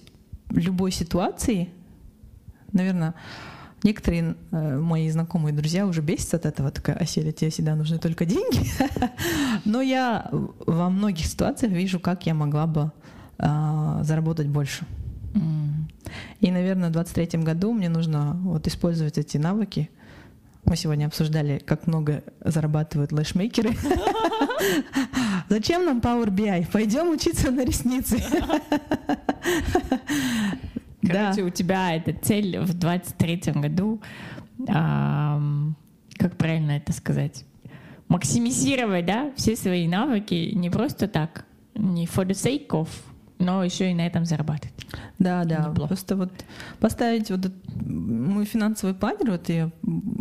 любой 0.50 0.92
ситуации, 0.92 1.68
наверное, 2.72 3.14
Некоторые 3.82 4.36
э, 4.52 4.78
мои 4.78 5.10
знакомые 5.10 5.52
друзья 5.52 5.86
уже 5.86 6.02
бесятся 6.02 6.36
от 6.36 6.46
этого, 6.46 6.70
такая, 6.70 6.96
Аселя, 6.96 7.32
тебе 7.32 7.50
всегда 7.50 7.74
нужны 7.74 7.98
только 7.98 8.24
деньги. 8.24 8.64
Но 9.64 9.80
я 9.80 10.28
во 10.30 10.88
многих 10.88 11.26
ситуациях 11.26 11.72
вижу, 11.72 11.98
как 11.98 12.26
я 12.26 12.34
могла 12.34 12.66
бы 12.66 12.92
э, 13.38 13.98
заработать 14.02 14.46
больше. 14.46 14.86
И, 16.40 16.50
наверное, 16.50 16.90
в 16.90 16.92
23 16.92 17.40
году 17.40 17.72
мне 17.72 17.88
нужно 17.88 18.38
вот 18.42 18.66
использовать 18.66 19.18
эти 19.18 19.38
навыки. 19.38 19.90
Мы 20.64 20.76
сегодня 20.76 21.06
обсуждали, 21.06 21.58
как 21.58 21.86
много 21.86 22.22
зарабатывают 22.44 23.12
лэшмейкеры. 23.12 23.70
Зачем 25.48 25.84
нам 25.84 25.98
Power 25.98 26.28
BI? 26.28 26.70
Пойдем 26.70 27.10
учиться 27.10 27.50
на 27.50 27.64
ресницы. 27.64 28.22
Короче, 31.02 31.42
да. 31.42 31.44
у 31.44 31.50
тебя 31.50 31.96
эта 31.96 32.12
цель 32.12 32.58
в 32.60 32.74
23 32.74 33.52
году, 33.56 34.00
эм, 34.68 35.76
как 36.16 36.36
правильно 36.36 36.72
это 36.72 36.92
сказать, 36.92 37.44
максимизировать, 38.08 39.06
да, 39.06 39.32
все 39.36 39.56
свои 39.56 39.88
навыки 39.88 40.52
не 40.54 40.70
просто 40.70 41.08
так, 41.08 41.44
не 41.74 42.06
for 42.06 42.24
the 42.26 42.34
sake 42.34 42.68
of, 42.68 42.88
но 43.38 43.64
еще 43.64 43.90
и 43.90 43.94
на 43.94 44.06
этом 44.06 44.24
зарабатывать. 44.24 44.86
Да, 45.18 45.44
да. 45.44 45.68
Неплохо. 45.68 45.88
Просто 45.88 46.16
вот 46.16 46.32
поставить 46.78 47.30
вот 47.30 47.50
мой 47.74 48.44
финансовый 48.44 48.94
планер, 48.94 49.32
вот 49.32 49.48
я 49.48 49.70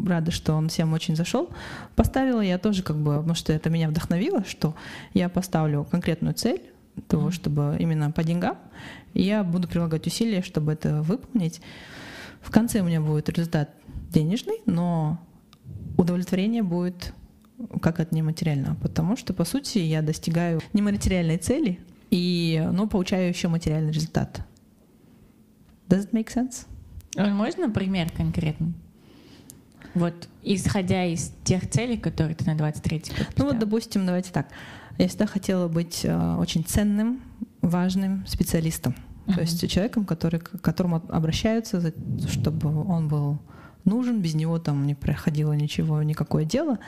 рада, 0.06 0.32
что 0.32 0.54
он 0.54 0.70
всем 0.70 0.94
очень 0.94 1.15
зашел. 1.15 1.50
Поставила 1.96 2.41
я 2.41 2.58
тоже 2.58 2.82
как 2.82 2.98
бы, 2.98 3.17
потому 3.17 3.36
что 3.36 3.54
это 3.54 3.70
меня 3.70 3.89
вдохновило, 3.89 4.44
что 4.46 4.76
я 5.13 5.30
поставлю 5.30 5.84
конкретную 5.84 6.34
цель 6.34 6.62
того, 7.08 7.30
mm-hmm. 7.30 7.32
чтобы 7.32 7.77
именно 7.80 8.12
по 8.12 8.23
деньгам 8.23 8.58
я 9.13 9.43
буду 9.43 9.67
прилагать 9.67 10.08
усилия, 10.08 10.41
чтобы 10.41 10.73
это 10.73 11.01
выполнить. 11.01 11.62
В 12.41 12.51
конце 12.51 12.82
у 12.82 12.84
меня 12.84 13.01
будет 13.01 13.30
результат 13.30 13.71
денежный, 14.10 14.60
но 14.65 15.19
удовлетворение 15.97 16.63
будет 16.63 17.13
как 17.82 17.99
от 17.99 18.12
нематериального, 18.12 18.75
потому 18.75 19.15
что, 19.15 19.34
по 19.34 19.45
сути, 19.45 19.77
я 19.77 20.01
достигаю 20.01 20.62
нематериальной 20.73 21.38
цели, 21.38 21.80
и, 22.10 22.67
но 22.71 22.88
получаю 22.88 23.30
еще 23.30 23.47
материальный 23.47 23.91
результат. 23.91 24.41
Does 25.88 26.10
it 26.10 26.12
make 26.12 26.27
sense? 26.27 26.65
А 27.15 27.27
можно 27.30 27.69
пример 27.69 28.10
конкретный? 28.12 28.73
Вот, 29.93 30.30
исходя 30.41 31.06
из 31.06 31.34
тех 31.43 31.69
целей, 31.69 31.97
которые 31.97 32.36
ты 32.36 32.45
на 32.45 32.56
23 32.56 33.04
год 33.17 33.27
Ну 33.38 33.45
вот, 33.45 33.60
допустим, 33.60 34.06
давайте 34.06 34.32
так. 34.32 34.47
Я 34.97 35.08
всегда 35.08 35.25
хотела 35.25 35.67
быть 35.67 36.01
э, 36.04 36.36
очень 36.36 36.63
ценным, 36.63 37.21
важным 37.62 38.25
специалистом. 38.27 38.95
Uh-huh. 39.25 39.36
То 39.36 39.41
есть 39.41 39.69
человеком, 39.69 40.06
который, 40.06 40.39
к 40.39 40.62
которому 40.62 41.01
обращаются, 41.10 41.93
чтобы 42.27 42.84
он 42.86 43.08
был 43.08 43.39
нужен, 43.86 44.21
без 44.21 44.36
него 44.36 44.60
там 44.60 44.86
не 44.86 44.95
проходило 44.95 45.54
ничего, 45.54 46.04
никакое 46.04 46.45
дело. 46.45 46.80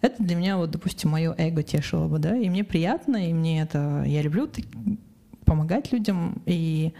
Это 0.00 0.22
для 0.22 0.36
меня, 0.36 0.56
вот, 0.56 0.70
допустим, 0.70 1.10
мое 1.10 1.34
эго 1.36 1.62
тешило 1.62 2.08
бы, 2.08 2.18
да, 2.18 2.36
и 2.36 2.48
мне 2.48 2.64
приятно, 2.64 3.28
и 3.28 3.32
мне 3.32 3.62
это, 3.62 4.04
я 4.06 4.22
люблю 4.22 4.48
помогать 5.44 5.92
людям, 5.92 6.42
и 6.46 6.92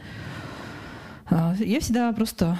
э, 1.30 1.54
я 1.58 1.80
всегда 1.80 2.12
просто 2.12 2.58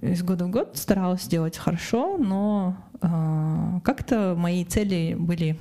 из 0.00 0.22
года 0.22 0.46
в 0.46 0.50
год 0.50 0.76
старалась 0.76 1.22
сделать 1.22 1.56
хорошо, 1.56 2.16
но 2.18 2.76
э, 3.00 3.80
как-то 3.84 4.34
мои 4.36 4.64
цели 4.64 5.14
были 5.18 5.58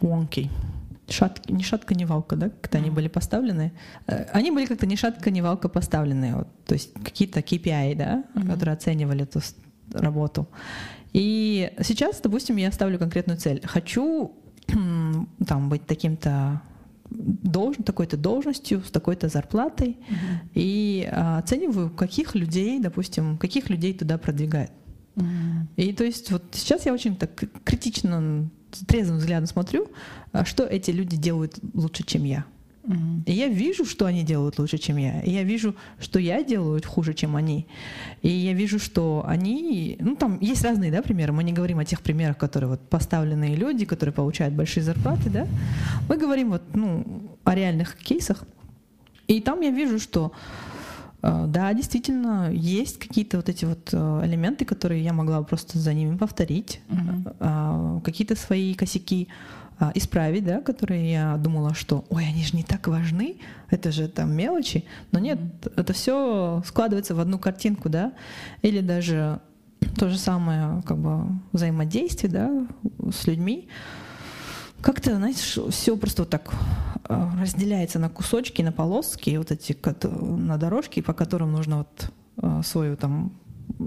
wonky. 0.00 0.50
Шатки, 1.08 1.52
не 1.52 1.62
шатка, 1.62 1.94
не 1.94 2.06
валка, 2.06 2.36
да, 2.36 2.48
как-то 2.48 2.78
они 2.78 2.90
были 2.90 3.08
поставлены. 3.08 3.72
Э, 4.06 4.24
они 4.32 4.50
были 4.50 4.66
как-то 4.66 4.86
не 4.86 4.96
шатка, 4.96 5.30
не 5.30 5.42
валка 5.42 5.68
поставлены. 5.68 6.36
Вот, 6.36 6.48
то 6.64 6.74
есть 6.74 6.92
какие-то 6.94 7.40
KPI, 7.40 7.94
да, 7.96 8.24
mm-hmm. 8.34 8.50
которые 8.50 8.74
оценивали 8.74 9.24
эту 9.24 9.40
работу. 9.92 10.48
И 11.12 11.72
сейчас, 11.82 12.20
допустим, 12.20 12.56
я 12.56 12.72
ставлю 12.72 12.98
конкретную 12.98 13.38
цель. 13.38 13.60
Хочу 13.64 14.32
там 15.46 15.68
быть 15.68 15.86
таким-то 15.86 16.62
должен, 17.10 17.84
такой-то 17.84 18.16
должностью, 18.16 18.82
с 18.82 18.90
такой-то 18.90 19.28
зарплатой, 19.28 19.98
uh-huh. 20.08 20.48
и 20.54 21.08
а, 21.12 21.38
оцениваю, 21.38 21.90
каких 21.90 22.34
людей, 22.34 22.80
допустим, 22.80 23.38
каких 23.38 23.70
людей 23.70 23.94
туда 23.94 24.18
продвигает. 24.18 24.72
Uh-huh. 25.14 25.66
И 25.76 25.92
то 25.92 26.02
есть 26.02 26.32
вот 26.32 26.42
сейчас 26.52 26.86
я 26.86 26.92
очень 26.92 27.14
так 27.16 27.44
критично, 27.62 28.50
трезвым 28.86 29.18
взглядом 29.18 29.46
смотрю, 29.46 29.88
а, 30.32 30.44
что 30.44 30.64
эти 30.64 30.90
люди 30.90 31.16
делают 31.16 31.58
лучше, 31.74 32.04
чем 32.04 32.24
я. 32.24 32.44
Mm-hmm. 32.84 33.22
И 33.26 33.32
я 33.32 33.48
вижу, 33.48 33.84
что 33.84 34.04
они 34.04 34.22
делают 34.24 34.58
лучше, 34.58 34.78
чем 34.78 34.98
я. 34.98 35.20
И 35.22 35.30
я 35.30 35.42
вижу, 35.42 35.74
что 35.98 36.18
я 36.18 36.42
делаю 36.44 36.82
хуже, 36.86 37.14
чем 37.14 37.34
они. 37.34 37.66
И 38.22 38.28
я 38.28 38.52
вижу, 38.52 38.78
что 38.78 39.24
они... 39.26 39.96
Ну, 40.00 40.16
там 40.16 40.38
есть 40.40 40.62
разные 40.62 40.90
да, 40.90 41.00
примеры. 41.00 41.32
Мы 41.32 41.44
не 41.44 41.52
говорим 41.52 41.78
о 41.78 41.84
тех 41.84 42.02
примерах, 42.02 42.36
которые 42.36 42.70
вот 42.70 42.80
поставленные 42.88 43.56
люди, 43.56 43.86
которые 43.86 44.12
получают 44.12 44.54
большие 44.54 44.82
зарплаты, 44.82 45.30
да. 45.30 45.46
Мы 46.08 46.18
говорим 46.18 46.50
вот, 46.50 46.62
ну, 46.74 47.04
о 47.44 47.54
реальных 47.54 47.96
кейсах. 47.96 48.44
И 49.28 49.40
там 49.40 49.62
я 49.62 49.70
вижу, 49.70 49.98
что 49.98 50.32
да, 51.46 51.72
действительно, 51.72 52.50
есть 52.52 52.98
какие-то 52.98 53.38
вот 53.38 53.48
эти 53.48 53.64
вот 53.64 53.90
э, 53.92 54.20
элементы, 54.24 54.64
которые 54.64 55.02
я 55.02 55.12
могла 55.12 55.42
просто 55.42 55.78
за 55.78 55.94
ними 55.94 56.16
повторить, 56.16 56.80
mm-hmm. 56.88 58.02
какие-то 58.02 58.36
свои 58.36 58.74
косяки 58.74 59.28
а, 59.78 59.90
исправить, 59.94 60.44
да, 60.44 60.60
которые 60.60 61.10
я 61.10 61.36
думала, 61.36 61.74
что, 61.74 62.04
ой, 62.08 62.26
они 62.26 62.44
же 62.44 62.56
не 62.56 62.62
так 62.62 62.86
важны, 62.86 63.38
это 63.70 63.90
же 63.90 64.06
там 64.06 64.32
мелочи, 64.32 64.84
но 65.10 65.18
нет, 65.18 65.38
это 65.76 65.92
все 65.92 66.62
складывается 66.64 67.16
в 67.16 67.20
одну 67.20 67.40
картинку, 67.40 67.88
да, 67.88 68.12
или 68.62 68.80
даже 68.80 69.40
то 69.98 70.08
же 70.08 70.16
самое, 70.16 70.80
как 70.82 70.98
бы 70.98 71.26
взаимодействие, 71.52 72.32
да, 72.32 72.66
с 73.10 73.26
людьми. 73.26 73.68
Как-то, 74.84 75.16
знаешь, 75.16 75.58
все 75.70 75.96
просто 75.96 76.22
вот 76.22 76.30
так 76.30 76.52
а, 77.04 77.32
разделяется 77.40 77.98
на 77.98 78.10
кусочки, 78.10 78.60
на 78.60 78.70
полоски, 78.70 79.34
вот 79.38 79.50
эти 79.50 79.74
на 80.04 80.58
дорожки, 80.58 81.00
по 81.00 81.14
которым 81.14 81.52
нужно 81.52 81.78
вот 81.78 82.12
а, 82.36 82.62
свой 82.62 82.94
там 82.96 83.32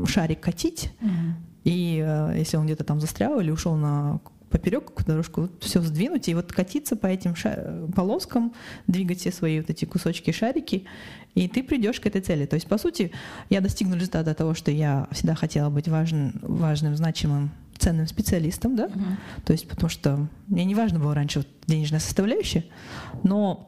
шарик 0.08 0.40
катить. 0.40 0.92
Mm-hmm. 1.00 1.32
И 1.66 2.34
если 2.36 2.58
он 2.58 2.66
где-то 2.66 2.84
там 2.84 3.00
застрял 3.00 3.40
или 3.40 3.52
ушел 3.52 3.76
на 3.76 4.22
поперек 4.50 4.92
дорожку, 5.06 5.42
вот 5.42 5.64
все 5.64 5.82
сдвинуть 5.82 6.28
и 6.30 6.34
вот 6.34 6.52
катиться 6.52 6.96
по 6.96 7.06
этим 7.06 7.36
ша- 7.36 7.88
полоскам, 7.96 8.54
двигать 8.88 9.20
все 9.20 9.32
свои 9.32 9.60
вот 9.60 9.70
эти 9.70 9.86
кусочки 9.86 10.32
шарики, 10.32 10.86
и 11.36 11.48
ты 11.48 11.62
придешь 11.62 12.00
к 12.00 12.08
этой 12.08 12.22
цели. 12.22 12.46
То 12.48 12.56
есть, 12.56 12.68
по 12.68 12.80
сути, 12.80 13.12
я 13.50 13.62
достигну 13.62 13.96
результата 13.96 14.34
того, 14.34 14.56
что 14.56 14.72
я 14.72 15.08
всегда 15.12 15.36
хотела 15.36 15.70
быть 15.70 15.88
важным, 15.88 16.34
важным 16.42 16.96
значимым, 16.96 17.52
ценным 17.78 18.08
специалистом, 18.08 18.76
да, 18.76 18.86
uh-huh. 18.86 19.44
то 19.46 19.54
есть 19.54 19.68
потому 19.68 19.90
что 19.90 20.28
мне 20.48 20.66
не 20.66 20.76
важно 20.76 21.00
было 21.00 21.14
раньше 21.14 21.40
вот 21.40 21.48
денежная 21.66 22.00
составляющая, 22.00 22.66
но 23.24 23.64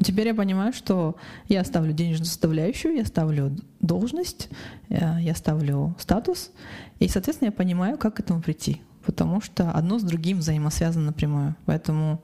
Теперь 0.00 0.28
я 0.28 0.34
понимаю, 0.34 0.72
что 0.72 1.16
я 1.48 1.64
ставлю 1.64 1.92
денежную 1.92 2.26
составляющую, 2.26 2.94
я 2.94 3.04
ставлю 3.04 3.56
должность, 3.80 4.48
э, 4.90 5.16
я 5.20 5.34
ставлю 5.34 5.96
статус, 5.98 6.52
и, 7.00 7.08
соответственно, 7.08 7.48
я 7.48 7.52
понимаю, 7.52 7.98
как 7.98 8.14
к 8.14 8.20
этому 8.20 8.40
прийти 8.40 8.80
потому 9.08 9.40
что 9.40 9.70
одно 9.70 9.98
с 9.98 10.02
другим 10.02 10.40
взаимосвязано 10.40 11.06
напрямую. 11.06 11.56
Поэтому 11.64 12.20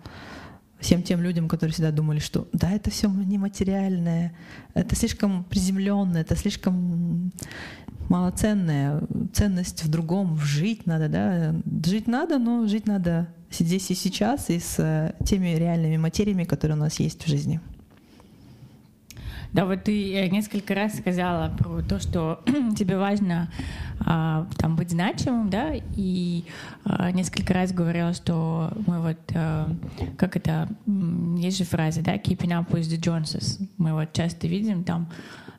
всем 0.80 1.02
тем 1.02 1.22
людям, 1.22 1.48
которые 1.48 1.72
всегда 1.72 1.90
думали, 1.92 2.18
что 2.18 2.46
да, 2.52 2.70
это 2.72 2.90
все 2.90 3.08
нематериальное, 3.08 4.36
это 4.74 4.94
слишком 4.94 5.44
приземленное, 5.44 6.20
это 6.20 6.36
слишком 6.36 7.32
малоценное, 8.08 9.02
ценность 9.32 9.84
в 9.84 9.88
другом, 9.88 10.38
жить 10.38 10.86
надо, 10.86 11.08
да, 11.08 11.54
жить 11.84 12.06
надо, 12.06 12.38
но 12.38 12.66
жить 12.66 12.86
надо 12.86 13.28
здесь 13.50 13.90
и 13.90 13.94
сейчас 13.94 14.50
и 14.50 14.58
с 14.58 14.78
э, 14.78 15.14
теми 15.24 15.56
реальными 15.56 15.96
материями, 15.96 16.44
которые 16.44 16.76
у 16.76 16.80
нас 16.80 16.98
есть 16.98 17.24
в 17.24 17.28
жизни. 17.28 17.60
Да, 19.54 19.66
вот 19.66 19.84
ты 19.84 20.12
э, 20.12 20.28
несколько 20.30 20.74
раз 20.74 20.98
сказала 20.98 21.48
про 21.56 21.80
то, 21.80 22.00
что 22.00 22.42
тебе 22.76 22.98
важно 22.98 23.48
а, 24.00 24.48
там 24.58 24.74
быть 24.74 24.90
значимым, 24.90 25.48
да, 25.48 25.70
и 25.94 26.44
а, 26.84 27.12
несколько 27.12 27.54
раз 27.54 27.72
говорила, 27.72 28.12
что 28.12 28.72
мы 28.88 29.00
вот, 29.00 29.18
а, 29.32 29.70
как 30.18 30.36
это, 30.36 30.68
есть 31.36 31.58
же 31.58 31.64
фраза, 31.64 32.02
да, 32.02 32.16
keeping 32.16 32.50
up 32.50 32.68
with 32.70 32.82
the 32.82 32.98
Joneses. 32.98 33.64
Мы 33.78 33.92
вот 33.92 34.12
часто 34.12 34.48
видим 34.48 34.82
там, 34.82 35.08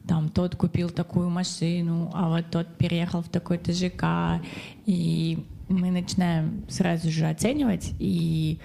там 0.08 0.30
тот 0.30 0.56
купил 0.56 0.90
такую 0.90 1.30
машину, 1.30 2.12
а 2.14 2.30
вот 2.30 2.46
тот 2.52 2.78
переехал 2.78 3.22
в 3.22 3.30
такой-то 3.30 3.74
ЖК, 3.74 4.42
и 4.86 5.46
мы 5.68 5.92
начинаем 5.92 6.64
сразу 6.70 7.10
же 7.10 7.28
оценивать 7.28 7.94
и 8.00 8.60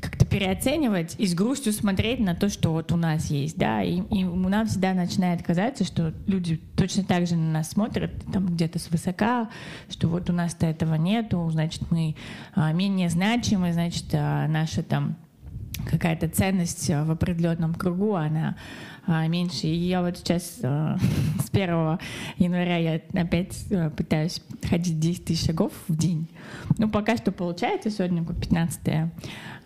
как-то 0.00 0.24
переоценивать 0.24 1.16
и 1.18 1.26
с 1.26 1.34
грустью 1.34 1.72
смотреть 1.72 2.20
на 2.20 2.34
то, 2.34 2.48
что 2.48 2.70
вот 2.70 2.92
у 2.92 2.96
нас 2.96 3.30
есть, 3.30 3.58
да, 3.58 3.82
и, 3.82 4.00
и 4.00 4.24
у 4.24 4.48
нас 4.48 4.70
всегда 4.70 4.94
начинает 4.94 5.42
казаться, 5.42 5.84
что 5.84 6.14
люди 6.26 6.60
точно 6.76 7.02
так 7.02 7.26
же 7.26 7.34
на 7.34 7.50
нас 7.50 7.70
смотрят, 7.70 8.12
там 8.32 8.46
где-то 8.46 8.78
свысока, 8.78 9.50
что 9.90 10.08
вот 10.08 10.30
у 10.30 10.32
нас-то 10.32 10.66
этого 10.66 10.94
нету, 10.94 11.48
значит, 11.50 11.90
мы 11.90 12.14
а, 12.54 12.72
менее 12.72 13.08
значимы, 13.08 13.72
значит, 13.72 14.06
а, 14.12 14.46
наша 14.46 14.84
там 14.84 15.16
какая-то 15.90 16.28
ценность 16.28 16.88
в 16.88 17.10
определенном 17.10 17.74
кругу, 17.74 18.14
она 18.14 18.50
а, 18.50 18.87
меньше. 19.08 19.66
И 19.66 19.74
я 19.74 20.02
вот 20.02 20.18
сейчас 20.18 20.58
а, 20.62 20.98
с 21.42 21.48
1 21.50 21.98
января 22.36 22.76
я 22.76 23.00
опять 23.14 23.56
а, 23.72 23.90
пытаюсь 23.90 24.42
ходить 24.62 25.00
10 25.00 25.24
тысяч 25.24 25.46
шагов 25.46 25.72
в 25.88 25.96
день. 25.96 26.28
Ну, 26.76 26.88
пока 26.88 27.16
что 27.16 27.32
получается. 27.32 27.90
Сегодня 27.90 28.24
15 28.24 28.80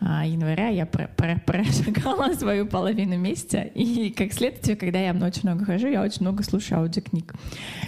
января 0.00 0.68
я 0.68 0.86
прошагала 0.86 2.32
свою 2.38 2.66
половину 2.66 3.18
месяца. 3.18 3.62
И 3.62 4.10
как 4.10 4.32
следствие, 4.32 4.76
когда 4.76 5.00
я 5.00 5.12
очень 5.12 5.42
много 5.42 5.64
хожу, 5.64 5.88
я 5.88 6.02
очень 6.02 6.22
много 6.22 6.42
слушаю 6.42 6.80
аудиокниг. 6.80 7.34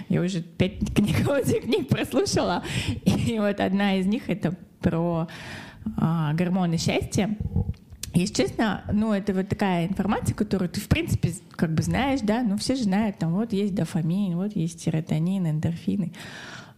Я 0.09 0.21
уже 0.21 0.43
пять 0.43 0.79
книг 0.95 1.29
аудиокниг 1.29 1.89
прослушала. 1.89 2.63
И 3.05 3.39
вот 3.39 3.61
одна 3.61 3.97
из 3.97 4.07
них— 4.07 4.25
это 4.29 4.57
про 4.81 5.29
гормоны 6.35 6.79
счастья. 6.79 7.37
Если 8.15 8.35
честно, 8.35 8.85
ну, 8.93 9.13
это 9.13 9.35
вот 9.35 9.49
такая 9.49 9.87
информация, 9.87 10.35
которую 10.35 10.69
ты, 10.69 10.81
в 10.81 10.89
принципе, 10.89 11.33
как 11.53 11.75
бы 11.75 11.83
знаешь, 11.83 12.21
да, 12.23 12.43
ну, 12.43 12.57
все 12.57 12.77
же 12.77 12.85
знают, 12.85 13.19
там, 13.19 13.33
вот 13.33 13.53
есть 13.53 13.75
дофамин, 13.75 14.37
вот 14.37 14.55
есть 14.55 14.81
серотонин, 14.81 15.49
эндорфины. 15.49 16.13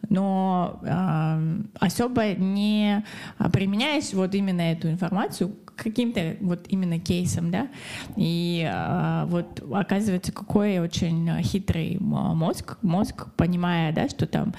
Но 0.08 0.80
э, 0.82 1.62
особо 1.78 2.34
не 2.34 3.04
применяешь 3.52 4.12
вот 4.12 4.34
именно 4.34 4.62
эту 4.62 4.88
информацию 4.88 5.54
каким-то 5.76 6.36
вот 6.40 6.66
именно 6.68 6.98
кейсом, 6.98 7.50
да, 7.50 7.68
и 8.16 8.68
э, 8.68 9.24
вот 9.26 9.62
оказывается, 9.72 10.32
какой 10.32 10.78
очень 10.78 11.30
хитрый 11.42 11.98
мозг, 12.00 12.78
мозг, 12.82 13.28
понимая, 13.36 13.92
да, 13.92 14.08
что 14.08 14.26
там 14.26 14.54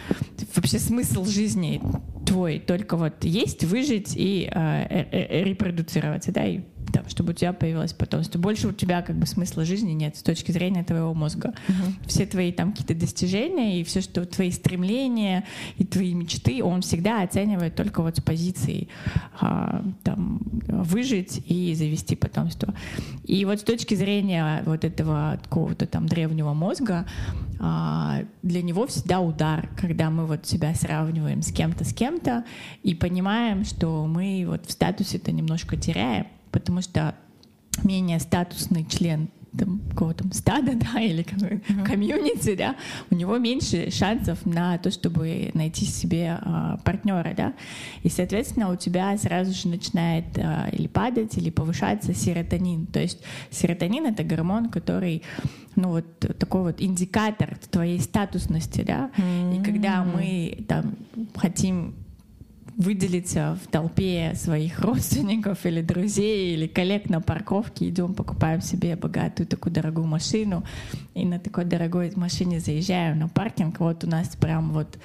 вообще 0.55 0.79
смысл 0.79 1.25
жизни 1.25 1.81
твой 2.25 2.59
только 2.59 2.97
вот 2.97 3.23
есть, 3.23 3.63
выжить 3.63 4.13
и 4.15 4.49
э, 4.51 5.05
э, 5.11 5.43
репродуцироваться, 5.43 6.31
да, 6.31 6.45
и 6.45 6.61
там, 6.91 7.07
чтобы 7.09 7.31
у 7.31 7.33
тебя 7.33 7.53
появилось 7.53 7.93
потомство. 7.93 8.39
Больше 8.39 8.67
у 8.67 8.71
тебя 8.71 9.01
как 9.01 9.15
бы 9.15 9.25
смысла 9.25 9.65
жизни 9.65 9.91
нет 9.91 10.15
с 10.15 10.23
точки 10.23 10.51
зрения 10.51 10.83
твоего 10.83 11.13
мозга. 11.13 11.53
Uh-huh. 11.67 12.07
Все 12.07 12.25
твои 12.25 12.51
там 12.51 12.71
какие-то 12.71 12.95
достижения 12.95 13.79
и 13.79 13.83
все, 13.83 14.01
что 14.01 14.25
твои 14.25 14.51
стремления 14.51 15.43
и 15.77 15.85
твои 15.85 16.13
мечты, 16.13 16.63
он 16.63 16.81
всегда 16.81 17.23
оценивает 17.23 17.75
только 17.75 18.01
вот 18.01 18.17
с 18.17 18.21
позиции 18.21 18.87
а, 19.39 19.83
там 20.03 20.39
выжить 20.67 21.43
и 21.47 21.73
завести 21.75 22.15
потомство. 22.15 22.73
И 23.23 23.43
вот 23.45 23.59
с 23.59 23.63
точки 23.63 23.95
зрения 23.95 24.63
вот 24.65 24.83
этого 24.83 25.39
какого-то 25.43 25.85
там 25.85 26.07
древнего 26.07 26.53
мозга, 26.53 27.05
а, 27.59 28.19
для 28.43 28.61
него 28.61 28.87
всегда 28.87 29.19
удар, 29.19 29.69
когда 29.77 30.09
мы 30.09 30.25
вот 30.25 30.45
себя 30.45 30.73
сравниваем 30.75 31.41
с 31.41 31.51
кем-то, 31.51 31.83
с 31.83 31.93
кем-то 31.93 32.45
и 32.83 32.93
понимаем, 32.93 33.65
что 33.65 34.05
мы 34.05 34.45
вот 34.47 34.65
в 34.65 34.71
статусе-то 34.71 35.31
немножко 35.31 35.75
теряем, 35.75 36.27
потому 36.51 36.81
что 36.81 37.15
менее 37.83 38.19
статусный 38.19 38.85
член 38.85 39.29
там, 39.57 39.79
какого-то 39.89 40.25
стада, 40.33 40.73
да, 40.93 41.01
или 41.01 41.23
uh-huh. 41.23 41.85
комьюнити, 41.85 42.55
да, 42.55 42.75
у 43.09 43.15
него 43.15 43.37
меньше 43.37 43.91
шансов 43.91 44.45
на 44.45 44.77
то, 44.77 44.91
чтобы 44.91 45.51
найти 45.53 45.85
себе 45.85 46.37
а, 46.41 46.77
партнера, 46.83 47.33
да, 47.35 47.53
и, 48.03 48.09
соответственно, 48.09 48.71
у 48.71 48.75
тебя 48.75 49.17
сразу 49.17 49.53
же 49.53 49.67
начинает 49.67 50.25
а, 50.37 50.69
или 50.71 50.87
падать, 50.87 51.37
или 51.37 51.49
повышаться 51.49 52.13
серотонин. 52.13 52.85
То 52.87 52.99
есть 52.99 53.19
серотонин— 53.49 54.05
это 54.07 54.23
гормон, 54.23 54.69
который 54.69 55.23
ну 55.75 55.89
вот 55.89 56.19
такой 56.39 56.61
вот 56.61 56.81
индикатор 56.81 57.57
твоей 57.69 57.99
статусности, 57.99 58.81
да, 58.81 59.11
mm-hmm. 59.17 59.61
и 59.61 59.63
когда 59.63 60.03
мы 60.03 60.65
там 60.67 60.95
хотим 61.35 61.95
выделиться 62.77 63.57
в 63.63 63.67
толпе 63.67 64.33
своих 64.35 64.79
родственников 64.81 65.65
или 65.65 65.81
друзей 65.81 66.53
или 66.53 66.67
коллег 66.67 67.09
на 67.09 67.19
парковке, 67.19 67.89
идем, 67.89 68.13
покупаем 68.13 68.61
себе 68.61 68.95
богатую 68.95 69.47
такую 69.47 69.73
дорогую 69.73 70.07
машину, 70.07 70.63
и 71.15 71.25
на 71.25 71.39
такой 71.39 71.65
дорогой 71.65 72.13
машине 72.15 72.59
заезжаем 72.59 73.19
на 73.19 73.27
паркинг, 73.27 73.79
вот 73.79 74.03
у 74.03 74.07
нас 74.07 74.35
прям 74.35 74.71
вот 74.71 74.97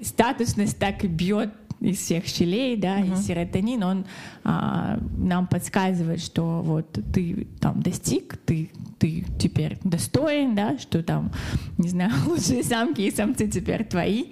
статусность 0.00 0.78
так 0.78 1.04
и 1.04 1.08
бьет 1.08 1.52
из 1.80 1.98
всех 1.98 2.26
щелей, 2.26 2.76
да, 2.76 3.00
uh-huh. 3.00 3.18
и 3.18 3.22
серотонин, 3.22 3.82
он 3.82 4.04
а, 4.42 4.98
нам 5.16 5.46
подсказывает, 5.46 6.20
что 6.20 6.60
вот 6.62 6.98
ты 7.12 7.46
там 7.60 7.82
достиг, 7.82 8.36
ты, 8.44 8.70
ты 8.98 9.24
теперь 9.38 9.78
достоин, 9.84 10.56
да, 10.56 10.76
что 10.78 11.02
там, 11.04 11.30
не 11.78 11.88
знаю, 11.88 12.12
лучшие 12.26 12.64
самки 12.64 13.02
и 13.02 13.10
самцы 13.12 13.48
теперь 13.48 13.84
твои. 13.84 14.26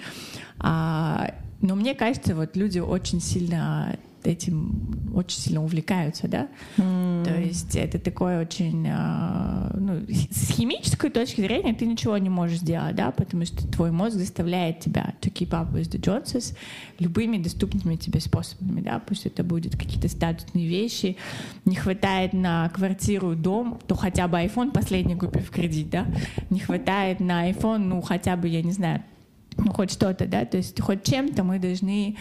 А, 0.59 1.35
но 1.67 1.75
мне 1.75 1.95
кажется, 1.95 2.35
вот 2.35 2.57
люди 2.57 2.79
очень 2.79 3.21
сильно 3.21 3.99
этим 4.27 5.13
очень 5.15 5.41
сильно 5.41 5.63
увлекаются, 5.63 6.29
да. 6.29 6.49
Mm. 6.77 7.25
То 7.25 7.41
есть 7.41 7.77
это 7.77 7.99
такое 7.99 8.43
очень, 8.43 8.87
а, 8.91 9.73
ну, 9.79 10.01
с 10.09 10.51
химической 10.51 11.11
точки 11.11 11.41
зрения 11.41 11.73
ты 11.75 11.87
ничего 11.87 12.19
не 12.19 12.29
можешь 12.29 12.59
сделать, 12.59 12.97
да, 12.97 13.13
потому 13.13 13.47
что 13.47 13.67
твой 13.69 13.93
мозг 13.93 14.17
заставляет 14.17 14.81
тебя 14.81 15.15
to 15.21 15.33
keep 15.33 15.51
up 15.51 15.73
with 15.73 15.91
the 15.91 16.01
Joneses 16.01 16.57
любыми 16.99 17.39
доступными 17.39 17.97
тебе 17.97 18.21
способами, 18.21 18.81
да, 18.81 18.99
пусть 18.99 19.27
это 19.27 19.43
будет 19.45 19.77
какие-то 19.77 20.09
статусные 20.09 20.67
вещи, 20.67 21.17
не 21.65 21.77
хватает 21.77 22.33
на 22.33 22.69
квартиру, 22.71 23.35
дом, 23.35 23.79
то 23.87 23.95
хотя 23.95 24.29
бы 24.29 24.39
iPhone 24.39 24.73
последний 24.73 25.15
купи 25.15 25.39
в 25.39 25.51
кредит, 25.51 25.89
да, 25.91 26.07
не 26.51 26.61
хватает 26.61 27.21
на 27.21 27.51
iPhone, 27.51 27.79
ну 27.79 28.01
хотя 28.03 28.37
бы, 28.37 28.49
я 28.49 28.63
не 28.63 28.73
знаю, 28.73 29.03
ну, 29.59 29.73
хоть 29.73 29.91
что-то, 29.91 30.27
да, 30.27 30.45
то 30.45 30.59
есть 30.59 30.81
хоть 30.81 31.05
чем-то 31.05 31.43
мы 31.43 31.59
должны 31.59 32.17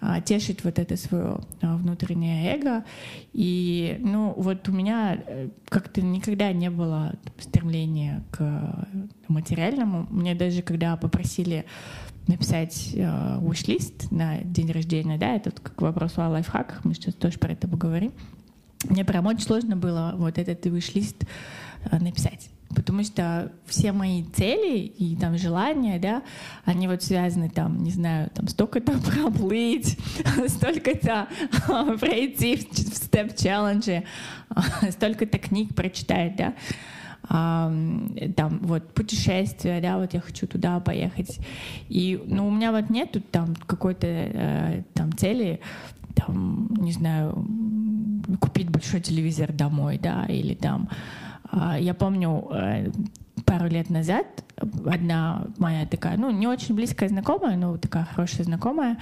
а, 0.00 0.20
тешить 0.20 0.64
вот 0.64 0.78
это 0.78 0.96
свое 0.96 1.40
а, 1.62 1.76
внутреннее 1.76 2.56
эго. 2.56 2.84
И, 3.32 3.96
ну, 4.00 4.34
вот 4.36 4.68
у 4.68 4.72
меня 4.72 5.22
э, 5.24 5.48
как-то 5.68 6.02
никогда 6.02 6.52
не 6.52 6.68
было 6.68 7.14
стремления 7.38 8.24
к 8.32 8.88
материальному. 9.28 10.06
Мне 10.10 10.34
даже 10.34 10.62
когда 10.62 10.96
попросили 10.96 11.64
написать 12.26 12.90
э, 12.94 13.38
wish-лист 13.40 14.10
на 14.10 14.38
день 14.38 14.72
рождения, 14.72 15.16
да, 15.16 15.36
это 15.36 15.52
как 15.52 15.80
вопрос 15.80 16.18
о 16.18 16.28
лайфхаках, 16.28 16.84
мы 16.84 16.94
сейчас 16.94 17.14
тоже 17.14 17.38
про 17.38 17.52
это 17.52 17.68
поговорим. 17.68 18.12
Мне 18.88 19.04
прям 19.04 19.26
очень 19.26 19.42
сложно 19.42 19.76
было 19.76 20.14
вот 20.16 20.38
этот 20.38 20.66
wish-лист 20.66 21.24
э, 21.90 21.98
написать 21.98 22.50
потому 22.74 23.02
что 23.02 23.52
все 23.66 23.92
мои 23.92 24.22
цели 24.22 24.78
и 24.78 25.16
там 25.16 25.36
желания, 25.36 25.98
да, 25.98 26.22
они 26.64 26.86
вот 26.88 27.02
связаны 27.02 27.50
там, 27.50 27.82
не 27.82 27.90
знаю, 27.90 28.30
там 28.34 28.48
столько-то 28.48 28.92
проплыть, 28.98 29.98
столько-то 30.46 31.28
пройти 31.98 32.56
в 32.56 32.96
степ-челлендже, 32.96 34.04
столько-то 34.90 35.38
книг 35.38 35.74
прочитать, 35.74 36.36
да, 36.36 36.54
там 37.28 38.58
вот 38.62 38.92
путешествия, 38.94 39.80
да, 39.80 39.98
вот 39.98 40.14
я 40.14 40.20
хочу 40.20 40.46
туда 40.46 40.80
поехать. 40.80 41.38
И, 41.88 42.20
ну, 42.26 42.48
у 42.48 42.50
меня 42.50 42.72
вот 42.72 42.90
нету 42.90 43.20
там 43.20 43.54
какой-то 43.66 44.06
э, 44.06 44.82
там 44.94 45.12
цели, 45.12 45.60
там, 46.14 46.68
не 46.80 46.92
знаю, 46.92 47.46
купить 48.40 48.70
большой 48.70 49.00
телевизор 49.00 49.52
домой, 49.52 49.98
да, 50.02 50.24
или 50.26 50.54
там 50.54 50.88
а, 50.90 51.29
я 51.52 51.94
помню, 51.94 52.48
э, 52.52 52.90
пару 53.44 53.68
лет 53.68 53.90
назад 53.90 54.26
одна 54.56 55.46
моя 55.58 55.86
такая, 55.86 56.16
ну, 56.16 56.30
не 56.30 56.46
очень 56.46 56.74
близкая 56.74 57.08
знакомая, 57.08 57.56
но 57.56 57.76
такая 57.76 58.04
хорошая 58.04 58.44
знакомая, 58.44 58.98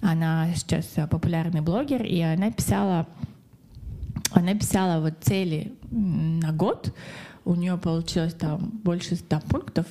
она 0.00 0.48
сейчас 0.54 0.86
популярный 1.10 1.60
блогер, 1.60 2.02
и 2.04 2.20
она 2.20 2.50
писала, 2.50 3.06
она 4.32 4.54
писала 4.54 5.00
вот 5.00 5.14
цели 5.20 5.72
на 5.90 6.52
год, 6.52 6.94
у 7.48 7.54
нее 7.54 7.78
получилось 7.78 8.34
там 8.34 8.58
больше 8.84 9.16
ста 9.16 9.40
пунктов, 9.40 9.86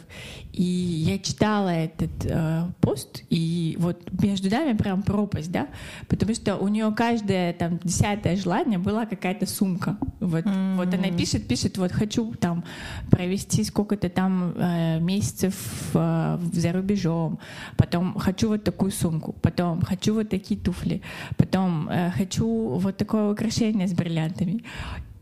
и 0.54 0.62
я 0.63 1.17
читала 1.17 1.70
этот 1.70 2.12
э, 2.24 2.67
пост, 2.82 3.24
и 3.32 3.76
вот 3.80 3.98
между 4.22 4.50
нами 4.52 4.78
прям 4.78 5.02
пропасть, 5.02 5.52
да, 5.52 5.67
потому 6.08 6.36
что 6.36 6.58
у 6.58 6.67
нее 6.67 6.93
каждое 6.96 7.54
там 7.54 7.80
десятое 7.84 8.36
желание 8.36 8.78
была 8.78 9.08
какая-то 9.08 9.48
сумка, 9.48 9.98
вот, 10.20 10.46
mm-hmm. 10.46 10.76
вот 10.76 10.93
она 10.93 11.17
пишет, 11.17 11.48
пишет, 11.48 11.80
вот 11.80 11.91
хочу 11.91 12.32
там 12.36 12.63
провести 13.10 13.63
сколько-то 13.63 14.10
там 14.10 14.54
э, 14.56 15.00
месяцев 15.00 15.56
э, 15.96 16.39
за 16.54 16.72
рубежом, 16.74 17.39
потом 17.76 18.13
хочу 18.20 18.50
вот 18.50 18.63
такую 18.63 18.91
сумку, 18.91 19.34
потом 19.41 19.82
хочу 19.82 20.13
вот 20.13 20.30
такие 20.30 20.60
туфли, 20.60 21.02
потом 21.38 21.89
э, 21.89 22.12
хочу 22.12 22.48
вот 22.48 22.98
такое 22.98 23.32
украшение 23.32 23.88
с 23.88 23.93
бриллиантами, 23.93 24.63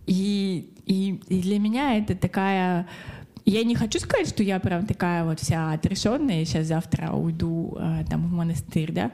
и, 0.06 0.74
и, 0.86 1.20
и 1.28 1.41
для 1.41 1.60
меня 1.60 1.98
это 1.98 2.15
такая... 2.15 2.88
Я 3.45 3.63
не 3.63 3.75
хочу 3.75 3.99
сказать, 3.99 4.27
что 4.27 4.41
я 4.41 4.60
прям 4.60 4.88
такая 4.88 5.23
вот 5.23 5.39
вся 5.39 5.71
отрешенная, 5.73 6.43
сейчас 6.45 6.65
завтра 6.65 7.12
уйду 7.12 7.77
э, 7.79 8.03
там 8.10 8.27
в 8.27 8.31
монастырь, 8.31 8.91
да, 8.91 9.12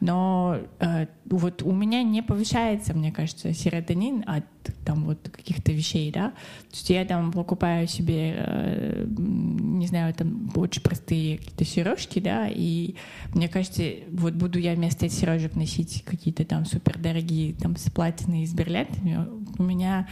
но 0.00 0.58
э, 0.80 1.06
вот 1.26 1.62
у 1.62 1.70
меня 1.70 2.02
не 2.02 2.20
повышается, 2.20 2.94
мне 2.94 3.12
кажется, 3.12 3.52
серотонин 3.52 4.24
от 4.26 4.44
там 4.84 5.04
вот 5.04 5.28
каких-то 5.28 5.70
вещей, 5.70 6.10
да, 6.10 6.30
то 6.30 6.72
есть 6.72 6.90
я 6.90 7.04
там 7.04 7.30
покупаю 7.30 7.86
себе, 7.86 8.34
э, 8.38 9.06
не 9.08 9.86
знаю, 9.86 10.14
там 10.14 10.50
очень 10.56 10.82
простые 10.82 11.38
какие-то 11.38 11.64
сережки, 11.64 12.18
да, 12.18 12.48
и 12.48 12.96
мне 13.34 13.48
кажется, 13.48 13.84
вот 14.10 14.34
буду 14.34 14.58
я 14.58 14.74
вместо 14.74 15.06
этих 15.06 15.16
сережек 15.16 15.54
носить 15.54 16.02
какие-то 16.04 16.44
там 16.44 16.66
супердорогие 16.66 17.54
там 17.54 17.76
с 17.76 17.88
платиной 17.88 18.42
и 18.42 18.46
с 18.46 18.52
бриллиантами, 18.52 19.28
у 19.58 19.62
меня 19.62 20.08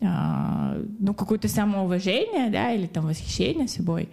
ну, 0.00 1.14
какое-то 1.14 1.48
самоуважение, 1.48 2.50
да, 2.50 2.72
или 2.72 2.86
там 2.86 3.06
восхищение 3.06 3.68
собой, 3.68 4.08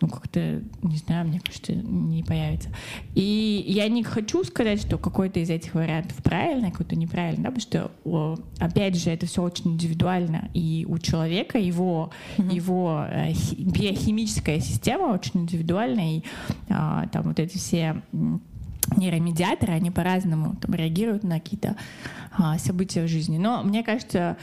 ну, 0.00 0.08
как-то, 0.08 0.62
не 0.82 0.96
знаю, 0.96 1.26
мне 1.26 1.40
кажется, 1.40 1.74
не 1.74 2.22
появится. 2.22 2.70
И 3.14 3.64
я 3.66 3.88
не 3.88 4.04
хочу 4.04 4.44
сказать, 4.44 4.80
что 4.80 4.96
какой-то 4.96 5.40
из 5.40 5.50
этих 5.50 5.74
вариантов 5.74 6.16
правильный, 6.22 6.70
какой-то 6.70 6.96
неправильный, 6.96 7.44
да, 7.44 7.50
потому 7.50 7.90
что, 8.04 8.40
опять 8.58 8.96
же, 8.96 9.10
это 9.10 9.26
все 9.26 9.42
очень 9.42 9.72
индивидуально, 9.72 10.50
и 10.54 10.86
у 10.88 10.98
человека 10.98 11.58
его, 11.58 12.10
mm-hmm. 12.36 12.54
его 12.54 13.04
э, 13.08 13.32
биохимическая 13.58 14.60
система 14.60 15.12
очень 15.12 15.40
индивидуальная, 15.42 16.18
и 16.18 16.22
а, 16.68 17.06
там 17.08 17.24
вот 17.24 17.38
эти 17.38 17.56
все 17.56 18.02
нейромедиаторы, 18.96 19.72
они 19.72 19.90
по-разному 19.90 20.56
там, 20.56 20.74
реагируют 20.74 21.24
на 21.24 21.40
какие-то 21.40 21.76
а, 22.32 22.58
события 22.58 23.02
в 23.02 23.08
жизни. 23.08 23.38
Но 23.38 23.62
мне 23.62 23.82
кажется, 23.82 24.36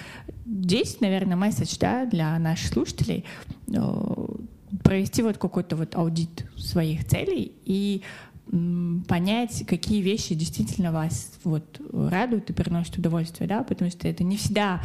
здесь, 0.46 1.00
наверное, 1.02 1.38
месседж 1.38 1.76
да, 1.80 2.06
для 2.06 2.38
наших 2.40 2.74
слушателей 2.74 3.26
э, 3.68 4.26
провести 4.84 5.22
вот 5.22 5.38
какой-то 5.38 5.76
вот 5.76 5.96
аудит 5.96 6.46
своих 6.58 7.06
целей 7.06 7.54
и 7.66 8.04
понять, 9.08 9.66
какие 9.68 10.02
вещи 10.02 10.36
действительно 10.36 10.92
вас 10.92 11.32
вот 11.44 11.82
радуют 11.92 12.50
и 12.52 12.54
приносят 12.54 12.98
удовольствие, 12.98 13.50
да, 13.50 13.64
потому 13.64 13.90
что 13.90 14.08
это 14.08 14.24
не 14.24 14.38
всегда 14.38 14.82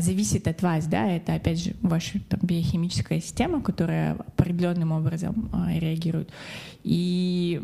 зависит 0.00 0.46
от 0.48 0.62
вас, 0.62 0.86
да, 0.86 1.10
это 1.10 1.34
опять 1.34 1.62
же 1.62 1.74
ваша 1.82 2.20
там, 2.28 2.40
биохимическая 2.42 3.20
система, 3.20 3.60
которая 3.60 4.14
определенным 4.14 4.92
образом 4.92 5.48
а, 5.52 5.72
реагирует. 5.78 6.30
И 6.84 7.60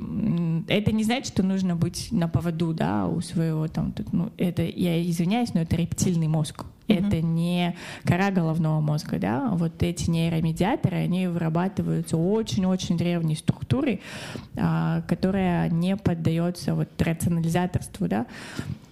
это 0.68 0.92
не 0.92 1.04
значит, 1.04 1.28
что 1.28 1.42
нужно 1.42 1.76
быть 1.76 2.08
на 2.10 2.28
поводу, 2.28 2.72
да, 2.72 3.06
у 3.06 3.20
своего 3.20 3.68
там, 3.68 3.94
ну, 4.12 4.30
это, 4.36 4.62
я 4.62 5.02
извиняюсь, 5.02 5.54
но 5.54 5.60
это 5.62 5.76
рептильный 5.76 6.28
мозг, 6.28 6.64
Mm-hmm. 6.86 7.08
Это 7.08 7.22
не 7.22 7.76
кора 8.04 8.30
головного 8.30 8.80
мозга, 8.80 9.18
да. 9.18 9.48
Вот 9.52 9.82
эти 9.82 10.10
нейромедиаторы, 10.10 10.96
они 10.98 11.26
вырабатываются 11.28 12.16
очень-очень 12.16 12.98
древней 12.98 13.36
структурой, 13.36 14.00
а, 14.56 15.02
которая 15.02 15.70
не 15.70 15.96
поддается 15.96 16.74
вот 16.74 16.88
рационализаторству, 17.00 18.06
да. 18.06 18.26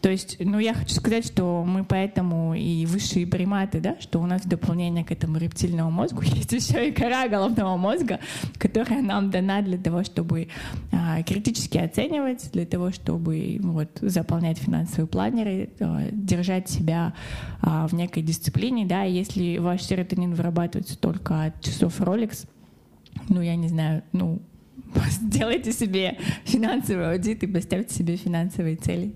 То 0.00 0.10
есть, 0.10 0.36
ну, 0.40 0.58
я 0.58 0.74
хочу 0.74 0.94
сказать, 0.94 1.24
что 1.24 1.64
мы 1.64 1.84
поэтому 1.84 2.54
и 2.54 2.86
высшие 2.86 3.21
большие 3.22 3.26
приматы, 3.26 3.80
да, 3.80 3.96
что 4.00 4.20
у 4.20 4.26
нас 4.26 4.42
в 4.42 4.48
дополнение 4.48 5.04
к 5.04 5.10
этому 5.10 5.38
рептильному 5.38 5.90
мозгу 5.90 6.22
есть 6.24 6.52
еще 6.52 6.88
и 6.88 6.92
кора 6.92 7.28
головного 7.28 7.76
мозга, 7.76 8.20
которая 8.58 9.02
нам 9.02 9.30
дана 9.30 9.62
для 9.62 9.78
того, 9.78 10.04
чтобы 10.04 10.48
а, 10.92 11.22
критически 11.22 11.78
оценивать, 11.78 12.50
для 12.52 12.66
того, 12.66 12.90
чтобы 12.90 13.58
вот, 13.60 13.88
заполнять 14.00 14.58
финансовые 14.58 15.06
планеры, 15.06 15.70
а, 15.80 16.08
держать 16.12 16.68
себя 16.68 17.14
а, 17.60 17.86
в 17.86 17.94
некой 17.94 18.22
дисциплине, 18.22 18.86
да, 18.86 19.02
если 19.02 19.58
ваш 19.58 19.82
серотонин 19.82 20.34
вырабатывается 20.34 20.98
только 20.98 21.44
от 21.44 21.60
часов 21.60 22.00
Rolex, 22.00 22.46
ну, 23.28 23.40
я 23.40 23.56
не 23.56 23.68
знаю, 23.68 24.02
ну, 24.12 24.40
сделайте 25.10 25.72
себе 25.72 26.18
финансовый 26.44 27.12
аудит 27.12 27.42
и 27.42 27.46
поставьте 27.46 27.94
себе 27.94 28.16
финансовые 28.16 28.76
цели. 28.76 29.12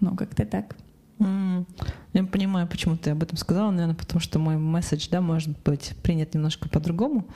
Ну, 0.00 0.16
как-то 0.16 0.46
так. 0.46 0.76
Mm. 1.20 1.66
Я 2.14 2.24
понимаю, 2.24 2.66
почему 2.66 2.96
ты 2.96 3.10
об 3.10 3.22
этом 3.22 3.36
сказала, 3.36 3.70
наверное, 3.70 3.94
потому 3.94 4.20
что 4.20 4.38
мой 4.38 4.56
месседж, 4.56 5.06
да, 5.10 5.20
может 5.20 5.56
быть 5.62 5.92
принят 6.02 6.34
немножко 6.34 6.68
по-другому, 6.68 7.26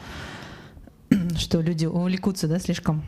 что 1.37 1.61
люди 1.61 1.87
увлекутся, 1.87 2.49
да, 2.49 2.59
слишком 2.59 3.05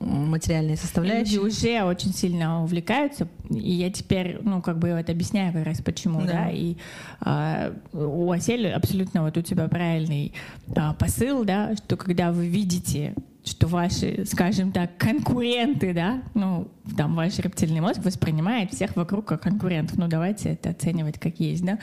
материальные 0.00 0.76
составляющие. 0.76 1.40
Люди 1.40 1.46
уже 1.48 1.82
очень 1.82 2.14
сильно 2.14 2.62
увлекаются, 2.62 3.28
и 3.50 3.72
я 3.72 3.90
теперь, 3.90 4.38
ну, 4.42 4.62
как 4.62 4.78
бы 4.78 4.94
вот 4.94 5.10
объясняю 5.10 5.52
как 5.52 5.66
раз 5.66 5.80
почему, 5.80 6.20
да, 6.20 6.26
да? 6.26 6.50
и 6.50 6.76
а, 7.20 7.74
у 7.92 8.30
Асели 8.30 8.68
абсолютно 8.68 9.22
вот 9.24 9.36
у 9.36 9.42
тебя 9.42 9.66
правильный 9.68 10.32
а, 10.76 10.94
посыл, 10.94 11.44
да, 11.44 11.74
что 11.76 11.96
когда 11.96 12.30
вы 12.30 12.46
видите 12.46 13.14
что 13.48 13.66
ваши, 13.66 14.24
скажем 14.26 14.72
так, 14.72 14.96
конкуренты, 14.98 15.92
да, 15.94 16.22
ну, 16.34 16.68
там 16.96 17.14
ваш 17.14 17.38
рептильный 17.38 17.80
мозг 17.80 18.04
воспринимает 18.04 18.72
всех 18.72 18.96
вокруг 18.96 19.26
как 19.26 19.42
конкурентов. 19.42 19.96
Ну, 19.98 20.08
давайте 20.08 20.50
это 20.50 20.70
оценивать 20.70 21.18
как 21.18 21.40
есть, 21.40 21.64
да, 21.64 21.78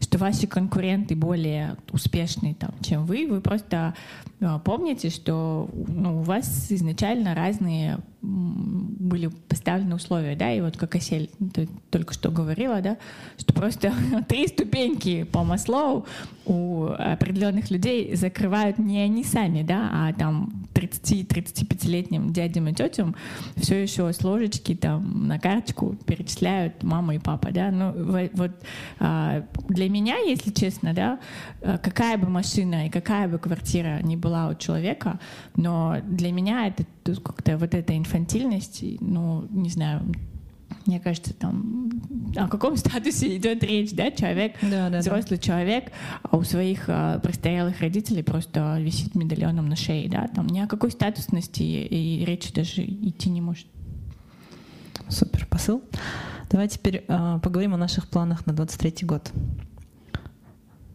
что 0.00 0.18
ваши 0.18 0.46
конкуренты 0.46 1.16
более 1.16 1.76
успешные, 1.90 2.54
там, 2.54 2.72
чем 2.82 3.04
вы. 3.04 3.26
Вы 3.26 3.40
просто 3.40 3.94
э, 4.40 4.58
помните, 4.64 5.10
что 5.10 5.68
ну, 5.88 6.20
у 6.20 6.22
вас 6.22 6.70
изначально 6.70 7.34
разные 7.34 7.98
были 8.22 9.26
поставлены 9.48 9.96
условия, 9.96 10.36
да, 10.36 10.52
и 10.52 10.60
вот 10.60 10.76
как 10.76 10.94
Осель 10.94 11.28
только 11.90 12.14
что 12.14 12.30
говорила, 12.30 12.80
да, 12.80 12.96
что 13.36 13.52
просто 13.52 13.92
три 14.28 14.46
ступеньки 14.46 15.24
по 15.24 15.42
Маслоу 15.42 16.06
у 16.46 16.86
определенных 16.86 17.70
людей 17.70 18.14
закрывают 18.14 18.78
не 18.78 19.00
они 19.00 19.24
сами, 19.24 19.62
да, 19.62 19.90
а 19.92 20.12
там 20.12 20.61
30-35-летним 20.86 22.32
дядям 22.32 22.68
и 22.68 22.74
тетям 22.74 23.14
все 23.56 23.82
еще 23.82 24.12
с 24.12 24.22
ложечки 24.22 24.74
там 24.74 25.26
на 25.26 25.38
карточку 25.38 25.96
перечисляют 26.06 26.82
мама 26.82 27.14
и 27.14 27.18
папа, 27.18 27.50
да, 27.50 27.70
ну 27.70 27.92
вот 28.34 28.52
а, 28.98 29.44
для 29.68 29.88
меня, 29.88 30.16
если 30.18 30.50
честно, 30.50 30.94
да, 30.94 31.18
какая 31.60 32.18
бы 32.18 32.28
машина 32.28 32.86
и 32.86 32.90
какая 32.90 33.28
бы 33.28 33.38
квартира 33.38 34.00
ни 34.02 34.16
была 34.16 34.48
у 34.48 34.54
человека, 34.54 35.18
но 35.56 35.96
для 36.04 36.32
меня 36.32 36.66
это 36.66 36.84
как-то 37.20 37.58
вот 37.58 37.74
эта 37.74 37.96
инфантильность, 37.96 38.82
ну, 39.00 39.46
не 39.50 39.70
знаю, 39.70 40.02
мне 40.86 41.00
кажется, 41.00 41.34
там 41.34 41.90
о 42.36 42.48
каком 42.48 42.76
статусе 42.76 43.36
идет 43.36 43.62
речь, 43.62 43.92
да, 43.92 44.10
человек, 44.10 44.56
да, 44.62 44.90
да, 44.90 44.98
взрослый 44.98 45.38
да. 45.38 45.44
человек, 45.44 45.92
а 46.22 46.36
у 46.36 46.42
своих 46.42 46.84
а, 46.88 47.18
престарелых 47.18 47.80
родителей 47.80 48.22
просто 48.22 48.78
висит 48.80 49.14
медальоном 49.14 49.68
на 49.68 49.76
шее, 49.76 50.08
да, 50.08 50.28
там 50.28 50.46
ни 50.46 50.60
о 50.60 50.66
какой 50.66 50.90
статусности 50.90 51.62
и, 51.62 52.22
и 52.22 52.24
речи 52.24 52.52
даже 52.52 52.82
идти 52.82 53.30
не 53.30 53.40
может. 53.40 53.66
Супер 55.08 55.46
посыл. 55.46 55.82
Давай 56.50 56.68
теперь 56.68 57.04
а, 57.08 57.38
поговорим 57.38 57.74
о 57.74 57.78
наших 57.78 58.08
планах 58.08 58.46
на 58.46 58.52
23 58.52 59.06
год. 59.06 59.30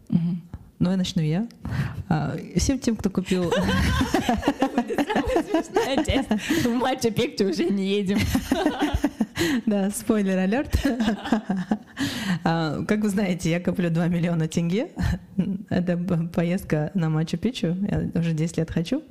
Угу. 0.08 0.36
Ну, 0.80 0.90
я 0.90 0.96
начну 0.96 1.22
я. 1.22 1.48
А, 2.08 2.36
всем 2.56 2.78
тем, 2.78 2.96
кто 2.96 3.10
купил... 3.10 3.52
В 6.64 6.68
матче 6.74 7.10
Пикче 7.10 7.46
уже 7.46 7.64
не 7.64 7.86
едем. 7.86 8.18
Да, 9.66 9.90
спойлер 9.90 10.38
алерт. 10.38 10.74
А, 12.44 12.84
как 12.84 13.00
вы 13.00 13.08
знаете, 13.08 13.50
я 13.50 13.60
коплю 13.60 13.90
2 13.90 14.06
миллиона 14.06 14.46
тенге. 14.48 14.88
Это 15.68 15.96
поездка 16.32 16.90
на 16.94 17.10
Мачу-Пичу. 17.10 17.76
Я 17.90 18.20
уже 18.20 18.32
10 18.32 18.58
лет 18.58 18.70
хочу. 18.70 19.02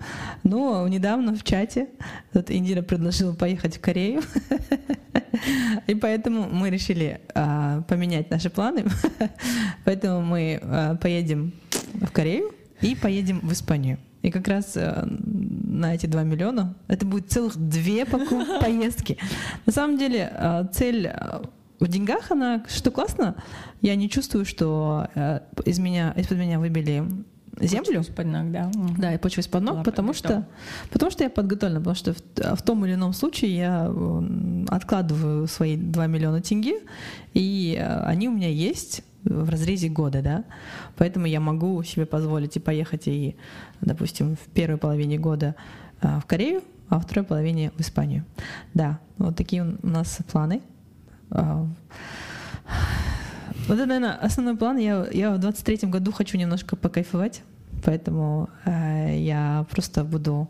Но 0.43 0.87
недавно 0.87 1.35
в 1.35 1.43
чате 1.43 1.89
тут 2.31 2.49
Индира 2.49 2.81
предложила 2.81 3.33
поехать 3.33 3.77
в 3.77 3.81
Корею. 3.81 4.21
И 5.87 5.95
поэтому 5.95 6.47
мы 6.49 6.69
решили 6.69 7.19
а, 7.35 7.81
поменять 7.81 8.31
наши 8.31 8.49
планы. 8.49 8.85
Поэтому 9.83 10.21
мы 10.21 10.59
а, 10.63 10.95
поедем 10.95 11.53
в 11.93 12.11
Корею 12.11 12.53
и 12.81 12.95
поедем 12.95 13.39
в 13.41 13.51
Испанию. 13.51 13.99
И 14.21 14.31
как 14.31 14.47
раз 14.47 14.75
э, 14.75 15.05
на 15.05 15.95
эти 15.95 16.05
2 16.05 16.23
миллиона 16.23 16.75
это 16.87 17.05
будет 17.05 17.31
целых 17.31 17.55
две 17.55 18.05
поездки. 18.61 19.17
На 19.65 19.71
самом 19.71 19.97
деле 19.97 20.31
э, 20.33 20.65
цель 20.73 21.07
э, 21.07 21.41
в 21.79 21.87
деньгах, 21.87 22.31
она 22.31 22.63
что 22.67 22.91
классно, 22.91 23.35
я 23.81 23.95
не 23.95 24.09
чувствую, 24.09 24.45
что 24.45 25.07
из 25.63 25.77
меня, 25.77 26.11
из-под 26.17 26.39
меня 26.39 26.59
выбили 26.59 27.05
землю. 27.59 27.99
Почва 27.99 28.01
из-под 28.01 28.25
ног, 28.25 28.51
да. 28.51 28.71
Да, 28.97 29.13
и 29.13 29.17
почва 29.17 29.41
из-под 29.41 29.63
ног, 29.63 29.83
потому 29.85 30.13
что, 30.13 30.47
потому 30.91 31.11
что 31.11 31.23
я 31.23 31.29
подготовлена, 31.29 31.79
потому 31.79 31.95
что 31.95 32.13
в, 32.13 32.55
в 32.55 32.61
том 32.63 32.83
или 32.85 32.95
ином 32.95 33.13
случае 33.13 33.55
я 33.55 33.93
откладываю 34.69 35.47
свои 35.47 35.77
2 35.77 36.07
миллиона 36.07 36.41
тенге, 36.41 36.79
и 37.33 37.79
они 38.05 38.27
у 38.27 38.31
меня 38.31 38.49
есть 38.49 39.03
в 39.29 39.49
разрезе 39.49 39.89
года, 39.89 40.21
да, 40.21 40.43
поэтому 40.95 41.25
я 41.25 41.39
могу 41.39 41.81
себе 41.83 42.05
позволить 42.05 42.55
и 42.55 42.59
поехать 42.59 43.07
и, 43.07 43.35
допустим, 43.81 44.35
в 44.35 44.51
первой 44.53 44.77
половине 44.77 45.17
года 45.17 45.55
а, 46.01 46.19
в 46.19 46.25
Корею, 46.25 46.61
а 46.89 46.95
во 46.95 47.01
второй 47.01 47.25
половине 47.25 47.71
в 47.77 47.81
Испанию. 47.81 48.25
Да, 48.73 48.99
вот 49.17 49.35
такие 49.35 49.77
у 49.81 49.87
нас 49.87 50.19
планы. 50.31 50.61
А, 51.31 51.67
вот 53.67 53.73
это, 53.73 53.85
наверное, 53.85 54.15
основной 54.15 54.55
план. 54.55 54.77
Я, 54.77 55.07
я 55.11 55.31
в 55.31 55.39
23 55.39 55.89
году 55.89 56.11
хочу 56.11 56.37
немножко 56.37 56.75
покайфовать, 56.75 57.43
поэтому 57.83 58.49
э, 58.65 59.17
я 59.19 59.65
просто 59.69 60.03
буду 60.03 60.49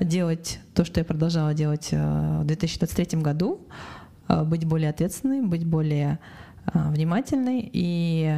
делать 0.00 0.60
то, 0.74 0.84
что 0.84 1.00
я 1.00 1.04
продолжала 1.04 1.54
делать 1.54 1.88
э, 1.92 2.40
в 2.42 2.44
2023 2.44 3.20
году, 3.20 3.60
э, 4.28 4.42
быть 4.44 4.64
более 4.64 4.90
ответственной, 4.90 5.42
быть 5.42 5.66
более 5.66 6.18
а, 6.66 6.90
внимательный 6.90 7.68
и 7.72 8.34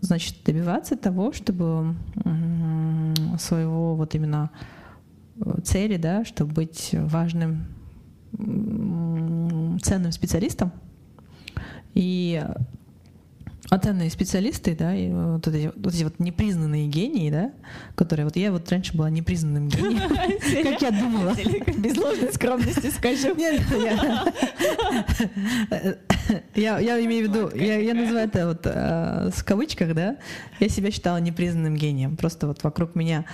значит, 0.00 0.36
добиваться 0.44 0.96
того, 0.96 1.32
чтобы 1.32 1.94
своего 3.38 3.94
вот 3.94 4.14
именно 4.14 4.50
э, 5.40 5.60
цели, 5.64 5.96
да, 5.96 6.24
чтобы 6.24 6.52
быть 6.52 6.90
важным, 6.92 7.66
ценным 8.32 10.12
специалистом. 10.12 10.72
И 11.94 12.44
а 13.70 13.78
ценные 13.78 14.08
специалисты, 14.10 14.74
да, 14.74 14.94
и 14.94 15.10
вот 15.10 15.46
эти 15.46 15.70
вот, 15.76 15.92
эти 15.92 16.02
вот 16.02 16.18
непризнанные 16.18 16.86
гении, 16.86 17.30
да, 17.30 17.52
которые 17.96 18.24
вот 18.24 18.34
я 18.36 18.50
вот 18.50 18.70
раньше 18.70 18.96
была 18.96 19.10
непризнанным 19.10 19.68
гением, 19.68 20.08
как 20.72 20.80
я 20.80 20.90
думала. 20.90 21.34
Без 21.76 21.96
ложной 21.98 22.32
скромности 22.32 22.90
скажу. 22.90 23.34
Нет, 23.34 23.60
я, 26.54 26.78
я 26.78 27.04
имею 27.04 27.28
в 27.28 27.32
виду, 27.32 27.50
я, 27.54 27.78
я 27.78 27.94
называю 27.94 28.28
это 28.28 28.48
вот 28.48 28.60
э, 28.64 29.30
в 29.32 29.44
кавычках, 29.44 29.94
да, 29.94 30.16
я 30.60 30.68
себя 30.68 30.90
считала 30.90 31.18
непризнанным 31.18 31.76
гением. 31.76 32.16
Просто 32.16 32.46
вот 32.46 32.62
вокруг 32.62 32.94
меня 32.94 33.24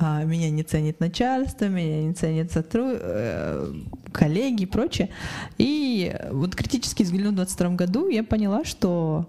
а, 0.00 0.22
меня 0.22 0.48
не 0.50 0.62
ценит 0.62 1.00
начальство, 1.00 1.66
меня 1.66 2.04
не 2.04 2.14
ценят 2.14 2.52
сотру... 2.52 2.84
Э, 2.86 3.72
коллеги 4.12 4.62
и 4.62 4.66
прочее. 4.66 5.10
И 5.58 6.16
вот 6.30 6.54
критически 6.54 7.02
взглянув 7.02 7.32
в 7.32 7.36
22 7.36 7.70
году, 7.70 8.08
я 8.08 8.22
поняла, 8.22 8.64
что 8.64 9.28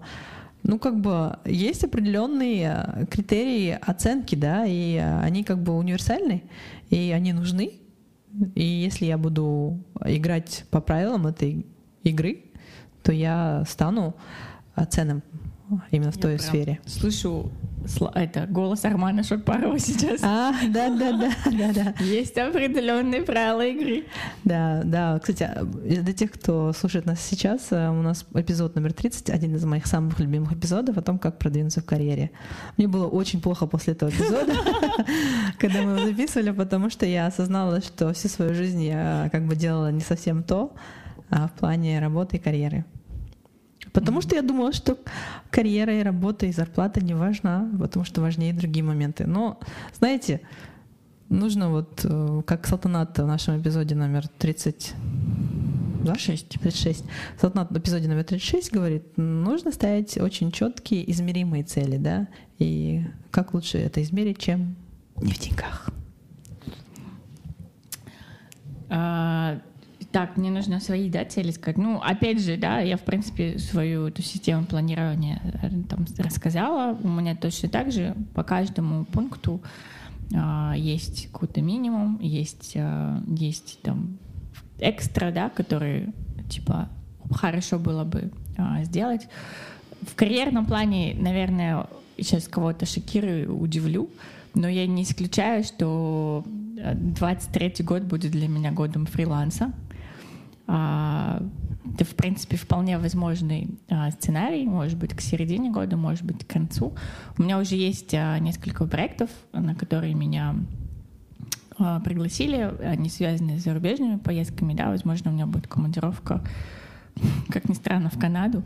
ну, 0.62 0.78
как 0.78 1.00
бы 1.00 1.38
есть 1.44 1.84
определенные 1.84 3.06
критерии 3.10 3.78
оценки, 3.80 4.34
да, 4.34 4.64
и 4.66 4.96
они 4.96 5.42
как 5.42 5.62
бы 5.62 5.76
универсальны, 5.76 6.44
и 6.88 7.10
они 7.10 7.32
нужны. 7.32 7.72
И 8.54 8.62
если 8.62 9.06
я 9.06 9.18
буду 9.18 9.82
играть 10.04 10.64
по 10.70 10.80
правилам 10.80 11.26
этой 11.26 11.66
игры, 12.04 12.44
то 13.02 13.12
я 13.12 13.64
стану 13.68 14.14
ценным 14.90 15.22
именно 15.90 16.12
в 16.12 16.16
я 16.16 16.22
той 16.22 16.38
сфере. 16.38 16.80
Слышу 16.86 17.50
это 18.14 18.46
голос 18.46 18.84
Армана 18.84 19.22
Шокпарова 19.22 19.78
сейчас. 19.78 20.20
А, 20.22 20.52
да, 20.68 20.90
да, 20.90 21.12
да, 21.12 21.32
да, 21.50 21.72
да. 21.72 22.04
Есть 22.04 22.36
определенные 22.36 23.22
правила 23.22 23.64
игры. 23.66 24.04
Да, 24.44 24.82
да. 24.84 25.18
Кстати, 25.18 25.48
для 25.62 26.12
тех, 26.12 26.30
кто 26.32 26.72
слушает 26.72 27.06
нас 27.06 27.20
сейчас, 27.20 27.68
э, 27.70 27.88
у 27.88 28.02
нас 28.02 28.26
эпизод 28.34 28.74
номер 28.74 28.92
30, 28.92 29.30
один 29.30 29.54
из 29.54 29.64
моих 29.64 29.86
самых 29.86 30.20
любимых 30.20 30.52
эпизодов 30.52 30.98
о 30.98 31.02
том, 31.02 31.18
как 31.18 31.38
продвинуться 31.38 31.80
в 31.80 31.84
карьере. 31.84 32.30
Мне 32.76 32.86
было 32.86 33.06
очень 33.06 33.40
плохо 33.40 33.66
после 33.66 33.94
этого 33.94 34.10
эпизода, 34.10 34.52
когда 35.58 35.82
мы 35.82 35.98
его 35.98 36.06
записывали, 36.06 36.50
потому 36.50 36.90
что 36.90 37.06
я 37.06 37.26
осознала, 37.26 37.80
что 37.80 38.12
всю 38.12 38.28
свою 38.28 38.54
жизнь 38.54 38.82
я 38.82 39.28
как 39.32 39.46
бы 39.46 39.56
делала 39.56 39.90
не 39.90 40.00
совсем 40.00 40.42
то 40.42 40.74
а 40.74 40.99
в 41.30 41.58
плане 41.58 42.00
работы 42.00 42.36
и 42.36 42.40
карьеры. 42.40 42.84
Потому 43.92 44.20
что 44.20 44.36
я 44.36 44.42
думала, 44.42 44.72
что 44.72 44.98
карьера 45.50 45.98
и 45.98 46.02
работа 46.02 46.46
и 46.46 46.52
зарплата 46.52 47.02
не 47.02 47.14
важна, 47.14 47.68
потому 47.78 48.04
что 48.04 48.20
важнее 48.20 48.52
другие 48.52 48.84
моменты. 48.84 49.26
Но, 49.26 49.58
знаете, 49.98 50.42
нужно 51.28 51.70
вот, 51.70 52.04
э, 52.04 52.42
как 52.46 52.66
Салтанат 52.66 53.18
в 53.18 53.26
нашем 53.26 53.60
эпизоде 53.60 53.94
номер 53.94 54.28
30, 54.28 54.94
да? 56.04 56.14
6. 56.16 56.60
36. 56.60 57.04
Салтанат 57.40 57.70
в 57.70 57.78
эпизоде 57.78 58.08
номер 58.08 58.24
36 58.24 58.72
говорит, 58.72 59.16
нужно 59.16 59.72
ставить 59.72 60.18
очень 60.18 60.52
четкие, 60.52 61.10
измеримые 61.10 61.64
цели, 61.64 61.96
да, 61.96 62.28
и 62.58 63.04
как 63.30 63.54
лучше 63.54 63.78
это 63.78 64.02
измерить, 64.02 64.38
чем 64.38 64.76
не 65.20 65.32
в 65.32 65.38
деньгах. 65.38 65.90
А, 68.88 69.60
так, 70.12 70.36
мне 70.36 70.50
нужно 70.50 70.80
свои 70.80 71.08
да, 71.08 71.24
цели 71.24 71.52
сказать. 71.52 71.78
Ну, 71.78 72.00
опять 72.00 72.40
же, 72.40 72.56
да, 72.56 72.80
я, 72.80 72.96
в 72.96 73.02
принципе, 73.02 73.58
свою 73.58 74.08
эту 74.08 74.22
систему 74.22 74.64
планирования 74.64 75.40
э, 75.62 75.70
там 75.88 76.04
рассказала. 76.18 76.98
У 77.00 77.08
меня 77.08 77.36
точно 77.36 77.68
так 77.68 77.92
же 77.92 78.16
по 78.34 78.42
каждому 78.42 79.04
пункту 79.04 79.60
а, 80.34 80.74
есть 80.76 81.28
какой-то 81.32 81.60
минимум, 81.60 82.18
есть, 82.20 82.74
а, 82.76 83.22
есть 83.26 83.80
там 83.82 84.18
экстра, 84.78 85.30
да, 85.30 85.48
которые, 85.48 86.12
типа, 86.48 86.88
хорошо 87.32 87.78
было 87.78 88.04
бы 88.04 88.32
а, 88.56 88.82
сделать. 88.84 89.28
В 90.02 90.14
карьерном 90.14 90.66
плане, 90.66 91.14
наверное, 91.18 91.86
сейчас 92.16 92.48
кого-то 92.48 92.86
шокирую, 92.86 93.56
удивлю, 93.56 94.08
но 94.54 94.68
я 94.68 94.86
не 94.86 95.02
исключаю, 95.02 95.64
что 95.64 96.44
23 96.46 97.84
год 97.84 98.02
будет 98.02 98.32
для 98.32 98.48
меня 98.48 98.72
годом 98.72 99.06
фриланса. 99.06 99.72
А, 100.72 101.42
это, 101.94 102.04
в 102.04 102.14
принципе, 102.14 102.56
вполне 102.56 102.96
возможный 102.96 103.70
а, 103.88 104.12
сценарий, 104.12 104.64
может 104.66 104.96
быть, 104.96 105.12
к 105.14 105.20
середине 105.20 105.68
года, 105.70 105.96
может 105.96 106.22
быть, 106.22 106.46
к 106.46 106.46
концу. 106.46 106.94
У 107.36 107.42
меня 107.42 107.58
уже 107.58 107.74
есть 107.74 108.14
а, 108.14 108.38
несколько 108.38 108.86
проектов, 108.86 109.30
на 109.52 109.74
которые 109.74 110.14
меня 110.14 110.54
пригласили, 112.04 112.74
они 112.84 113.08
связаны 113.08 113.58
с 113.58 113.64
зарубежными 113.64 114.18
поездками, 114.18 114.74
да, 114.74 114.90
возможно, 114.90 115.30
у 115.30 115.34
меня 115.34 115.46
будет 115.46 115.66
командировка 115.66 116.44
как 117.48 117.70
ни 117.70 117.74
странно, 117.74 118.10
в 118.10 118.18
Канаду. 118.18 118.62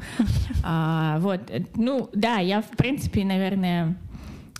Вот, 1.20 1.40
ну, 1.76 2.10
да, 2.12 2.38
я, 2.38 2.60
в 2.60 2.70
принципе, 2.70 3.24
наверное, 3.24 3.96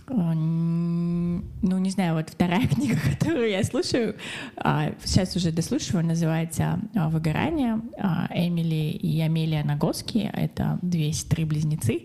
ну, 0.07 1.79
не 1.79 1.91
знаю, 1.91 2.15
вот 2.15 2.29
вторая 2.29 2.67
книга, 2.69 2.97
которую 3.11 3.51
я 3.51 3.65
слушаю, 3.65 4.17
а, 4.57 4.93
сейчас 5.03 5.35
уже 5.37 5.51
дослушиваю, 5.51 6.05
называется 6.05 6.79
а, 6.95 7.09
«Выгорание». 7.09 7.81
А, 7.99 8.29
Эмили 8.35 8.91
и 8.91 9.21
Амелия 9.21 9.65
Нагоски— 9.65 10.31
это 10.33 10.79
две 10.83 11.13
сестры-близнецы. 11.13 12.05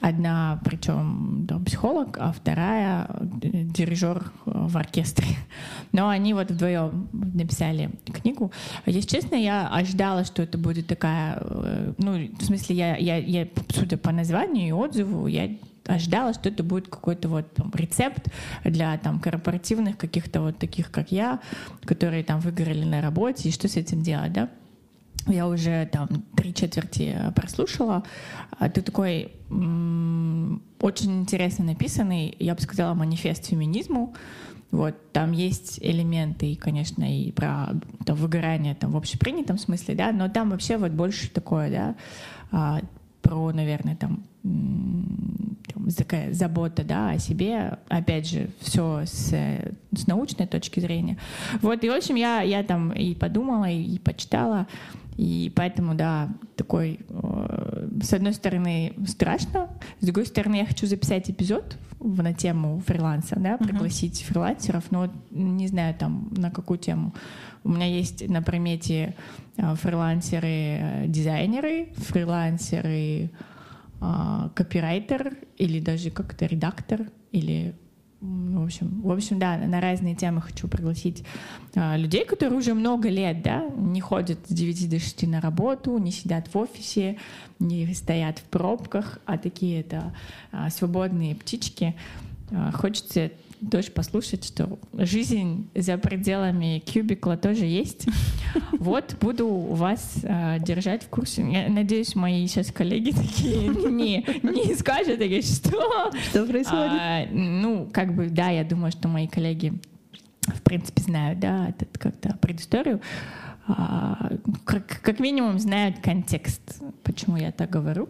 Одна, 0.00 0.60
причем 0.64 1.46
да, 1.46 1.58
психолог, 1.58 2.16
а 2.18 2.32
вторая— 2.32 3.08
дирижер 3.20 4.32
в 4.44 4.76
оркестре. 4.76 5.28
Но 5.92 6.08
они 6.08 6.34
вот 6.34 6.50
вдвоем 6.50 7.08
написали 7.12 7.90
книгу. 8.04 8.52
Если 8.86 9.00
честно, 9.02 9.34
я 9.34 9.68
ожидала, 9.68 10.24
что 10.24 10.42
это 10.42 10.58
будет 10.58 10.86
такая... 10.86 11.38
Э, 11.40 11.92
ну, 11.98 12.28
в 12.38 12.44
смысле, 12.44 12.76
я, 12.76 12.96
я, 12.96 13.16
я 13.16 13.48
судя 13.68 13.96
по 13.96 14.12
названию 14.12 14.68
и 14.68 14.72
отзыву, 14.72 15.26
я 15.26 15.50
ожидала, 15.94 16.32
что 16.32 16.48
это 16.48 16.62
будет 16.62 16.88
какой-то 16.88 17.28
вот 17.28 17.52
там, 17.54 17.70
рецепт 17.74 18.28
для 18.64 18.96
там 18.98 19.20
корпоративных 19.20 19.96
каких-то 19.96 20.40
вот 20.40 20.58
таких, 20.58 20.90
как 20.90 21.12
я, 21.12 21.40
которые 21.84 22.24
там 22.24 22.40
выгорели 22.40 22.84
на 22.84 23.00
работе, 23.00 23.48
и 23.48 23.52
что 23.52 23.68
с 23.68 23.76
этим 23.76 24.02
делать, 24.02 24.32
да? 24.32 24.48
Я 25.26 25.48
уже 25.48 25.88
там 25.92 26.08
три 26.34 26.54
четверти 26.54 27.16
прослушала. 27.36 28.04
А 28.58 28.70
ты 28.70 28.80
такой 28.80 29.32
очень 29.50 31.20
интересно 31.20 31.64
написанный, 31.64 32.34
я 32.38 32.54
бы 32.54 32.60
сказала, 32.60 32.94
манифест 32.94 33.46
феминизму. 33.46 34.14
Вот, 34.70 34.94
там 35.12 35.32
есть 35.32 35.80
элементы, 35.82 36.54
конечно, 36.54 37.02
и 37.02 37.32
про 37.32 37.70
там, 38.06 38.16
выгорание 38.16 38.76
там, 38.76 38.92
в 38.92 38.96
общепринятом 38.96 39.58
смысле, 39.58 39.96
да, 39.96 40.12
но 40.12 40.28
там 40.28 40.50
вообще 40.50 40.76
вот 40.76 40.92
больше 40.92 41.28
такое, 41.28 41.70
да, 41.70 41.96
а, 42.52 42.80
про, 43.20 43.50
наверное, 43.50 43.96
там 43.96 44.22
такая 45.96 46.32
забота 46.32 46.84
да, 46.84 47.10
о 47.10 47.18
себе, 47.18 47.78
опять 47.88 48.28
же, 48.28 48.50
все 48.60 49.02
с, 49.04 49.30
с 49.30 50.06
научной 50.06 50.46
точки 50.46 50.78
зрения. 50.80 51.18
Вот, 51.62 51.84
и, 51.84 51.88
в 51.88 51.92
общем, 51.92 52.16
я, 52.16 52.42
я 52.42 52.62
там 52.62 52.92
и 52.92 53.14
подумала, 53.14 53.68
и, 53.68 53.82
и 53.82 53.98
почитала, 53.98 54.66
и 55.16 55.52
поэтому, 55.54 55.94
да, 55.94 56.28
такой, 56.56 57.00
э, 57.08 57.88
с 58.02 58.12
одной 58.14 58.32
стороны, 58.32 58.94
страшно, 59.06 59.68
с 60.00 60.06
другой 60.06 60.24
стороны, 60.24 60.56
я 60.56 60.64
хочу 60.64 60.86
записать 60.86 61.30
эпизод 61.30 61.76
на 62.00 62.32
тему 62.32 62.82
фриланса, 62.86 63.36
да, 63.38 63.58
пригласить 63.58 64.22
uh-huh. 64.22 64.32
фрилансеров, 64.32 64.90
но 64.90 65.10
не 65.30 65.68
знаю 65.68 65.94
там 65.94 66.32
на 66.34 66.50
какую 66.50 66.78
тему. 66.78 67.12
У 67.64 67.68
меня 67.68 67.84
есть 67.84 68.26
на 68.28 68.40
примете 68.40 69.14
э, 69.58 69.74
фрилансеры-дизайнеры, 69.74 71.88
фрилансеры 71.96 73.30
а, 74.00 74.50
копирайтер 74.54 75.36
или 75.58 75.80
даже 75.80 76.10
как-то 76.10 76.46
редактор 76.46 77.06
или 77.32 77.74
в 78.20 78.64
общем, 78.64 79.00
в 79.00 79.10
общем, 79.10 79.38
да, 79.38 79.56
на 79.56 79.80
разные 79.80 80.14
темы 80.14 80.42
хочу 80.42 80.68
пригласить 80.68 81.24
а, 81.74 81.96
людей, 81.96 82.26
которые 82.26 82.58
уже 82.58 82.74
много 82.74 83.08
лет, 83.08 83.42
да, 83.42 83.66
не 83.76 84.02
ходят 84.02 84.38
с 84.46 84.52
9 84.52 84.90
до 84.90 84.98
6 84.98 85.26
на 85.26 85.40
работу, 85.40 85.96
не 85.96 86.12
сидят 86.12 86.52
в 86.52 86.58
офисе, 86.58 87.16
не 87.58 87.92
стоят 87.94 88.38
в 88.38 88.42
пробках, 88.44 89.20
а 89.24 89.38
такие 89.38 89.80
это 89.80 90.14
а, 90.52 90.68
свободные 90.68 91.34
птички. 91.34 91.96
А, 92.50 92.72
хочется 92.72 93.30
тоже 93.70 93.90
послушать, 93.90 94.44
что 94.44 94.78
жизнь 94.92 95.68
за 95.74 95.98
пределами 95.98 96.82
кубикла 96.92 97.36
тоже 97.36 97.64
есть. 97.64 98.06
Вот, 98.72 99.16
буду 99.20 99.48
вас 99.48 100.20
э, 100.24 100.58
держать 100.58 101.04
в 101.04 101.08
курсе. 101.08 101.46
Я 101.48 101.68
надеюсь, 101.68 102.16
мои 102.16 102.46
сейчас 102.48 102.72
коллеги 102.72 103.12
такие 103.12 103.68
не, 103.90 104.26
не 104.42 104.74
скажут, 104.74 105.18
такие, 105.18 105.42
что? 105.42 106.10
Что 106.30 106.46
происходит? 106.46 106.90
А, 106.90 107.26
ну, 107.30 107.88
как 107.92 108.14
бы, 108.14 108.28
да, 108.28 108.48
я 108.48 108.64
думаю, 108.64 108.90
что 108.90 109.06
мои 109.06 109.28
коллеги 109.28 109.74
в 110.42 110.62
принципе 110.62 111.02
знают, 111.02 111.38
да, 111.38 111.68
этот 111.68 111.96
как-то 111.98 112.36
предысторию. 112.40 113.00
А, 113.68 114.32
как, 114.64 115.00
как 115.00 115.20
минимум 115.20 115.58
знают 115.58 116.00
контекст, 116.00 116.82
почему 117.04 117.36
я 117.36 117.52
так 117.52 117.70
говорю. 117.70 118.08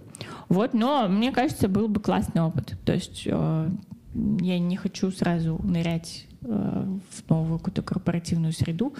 Вот, 0.49 0.73
но 0.73 1.07
мне 1.09 1.33
кажется, 1.33 1.69
был 1.69 1.89
бы 1.89 2.01
классный 2.01 2.43
опыт. 2.43 2.79
То 2.85 2.95
есть 2.95 3.23
э, 3.27 3.71
я 4.15 4.59
не 4.59 4.77
хочу 4.77 5.11
сразу 5.11 5.61
нырять 5.63 6.27
э, 6.43 6.99
в 7.11 7.31
новую 7.31 7.59
какую-то 7.59 7.83
корпоративную 7.83 8.53
среду, 8.53 8.95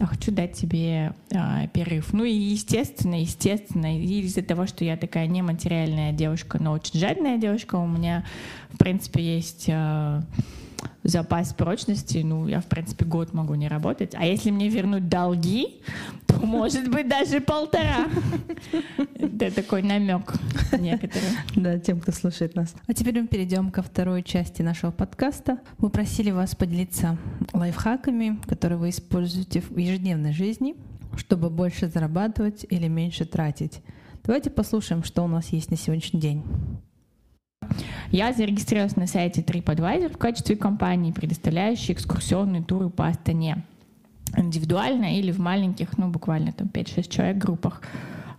а 0.00 0.06
хочу 0.06 0.32
дать 0.32 0.54
тебе 0.54 1.14
э, 1.30 1.68
перерыв. 1.72 2.12
Ну 2.12 2.24
и 2.24 2.32
естественно, 2.32 3.20
естественно, 3.20 4.00
из-за 4.00 4.42
того, 4.42 4.66
что 4.66 4.84
я 4.84 4.96
такая 4.96 5.26
нематериальная 5.26 6.12
девушка, 6.12 6.60
но 6.60 6.72
очень 6.72 6.98
жадная 6.98 7.38
девушка, 7.38 7.76
у 7.76 7.86
меня, 7.86 8.24
в 8.70 8.78
принципе, 8.78 9.22
есть 9.36 9.66
э, 9.68 10.22
запас 11.02 11.52
прочности, 11.52 12.18
ну, 12.18 12.46
я, 12.48 12.60
в 12.60 12.66
принципе, 12.66 13.04
год 13.04 13.32
могу 13.32 13.54
не 13.54 13.68
работать. 13.68 14.14
А 14.14 14.24
если 14.24 14.50
мне 14.50 14.68
вернуть 14.68 15.08
долги, 15.08 15.80
то, 16.26 16.34
может 16.44 16.90
быть, 16.90 17.08
даже 17.08 17.40
полтора. 17.40 18.08
Это 19.14 19.54
такой 19.54 19.82
намек 19.82 20.34
некоторым. 20.78 21.30
Да, 21.54 21.78
тем, 21.78 22.00
кто 22.00 22.12
слушает 22.12 22.54
нас. 22.54 22.74
А 22.86 22.94
теперь 22.94 23.20
мы 23.20 23.26
перейдем 23.26 23.70
ко 23.70 23.82
второй 23.82 24.22
части 24.22 24.62
нашего 24.62 24.90
подкаста. 24.90 25.58
Мы 25.78 25.90
просили 25.90 26.30
вас 26.30 26.54
поделиться 26.54 27.16
лайфхаками, 27.52 28.38
которые 28.46 28.78
вы 28.78 28.90
используете 28.90 29.60
в 29.60 29.76
ежедневной 29.76 30.32
жизни, 30.32 30.76
чтобы 31.16 31.50
больше 31.50 31.88
зарабатывать 31.88 32.66
или 32.68 32.88
меньше 32.88 33.24
тратить. 33.24 33.82
Давайте 34.24 34.50
послушаем, 34.50 35.04
что 35.04 35.22
у 35.22 35.28
нас 35.28 35.48
есть 35.48 35.70
на 35.70 35.76
сегодняшний 35.76 36.20
день. 36.20 36.42
Я 38.10 38.32
зарегистрировалась 38.32 38.96
на 38.96 39.06
сайте 39.06 39.42
TripAdvisor 39.42 40.12
в 40.12 40.18
качестве 40.18 40.56
компании, 40.56 41.12
предоставляющей 41.12 41.94
экскурсионные 41.94 42.62
туры 42.62 42.88
по 42.88 43.08
Астане 43.08 43.64
индивидуально 44.36 45.18
или 45.18 45.32
в 45.32 45.38
маленьких, 45.38 45.98
ну, 45.98 46.08
буквально 46.08 46.52
там 46.52 46.68
5-6 46.68 47.08
человек 47.08 47.36
группах. 47.38 47.82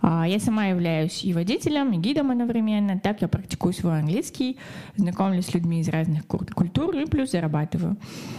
А, 0.02 0.28
я 0.28 0.39
сама 0.39 0.68
являюсь 0.68 1.24
и 1.24 1.34
водителем, 1.34 1.93
и 1.93 1.98
гидом 1.98 2.32
одновременно. 2.32 3.00
Так 3.00 3.22
я 3.22 3.28
практикую 3.28 3.74
свой 3.74 4.00
английский, 4.00 4.58
знакомлюсь 4.95 5.48
с 5.48 5.54
людьми 5.54 5.82
из 5.82 5.89
разных 5.89 6.26
культур 6.28 6.95
и 6.95 7.06
плюс 7.06 7.32
зарабатываю. 7.32 7.98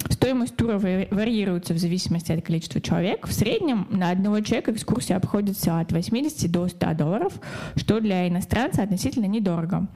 Стоимость 0.09 0.57
тура 0.57 0.79
варьируется 0.79 1.75
в 1.75 1.79
зависимости 1.79 2.33
от 2.33 2.45
количества 2.45 2.81
человек. 2.81 3.27
В 3.27 3.33
среднем 3.33 3.87
на 3.91 4.11
одного 4.11 4.41
человека 4.41 4.73
экскурсия 4.73 5.17
обходится 5.17 5.81
от 5.81 5.93
80 5.93 6.51
до 6.51 6.69
100 6.69 6.95
долларов, 6.95 7.33
что 7.77 8.01
для 8.01 8.29
иностранца 8.29 8.83
относительно 8.83 9.27
недорого. 9.27 9.87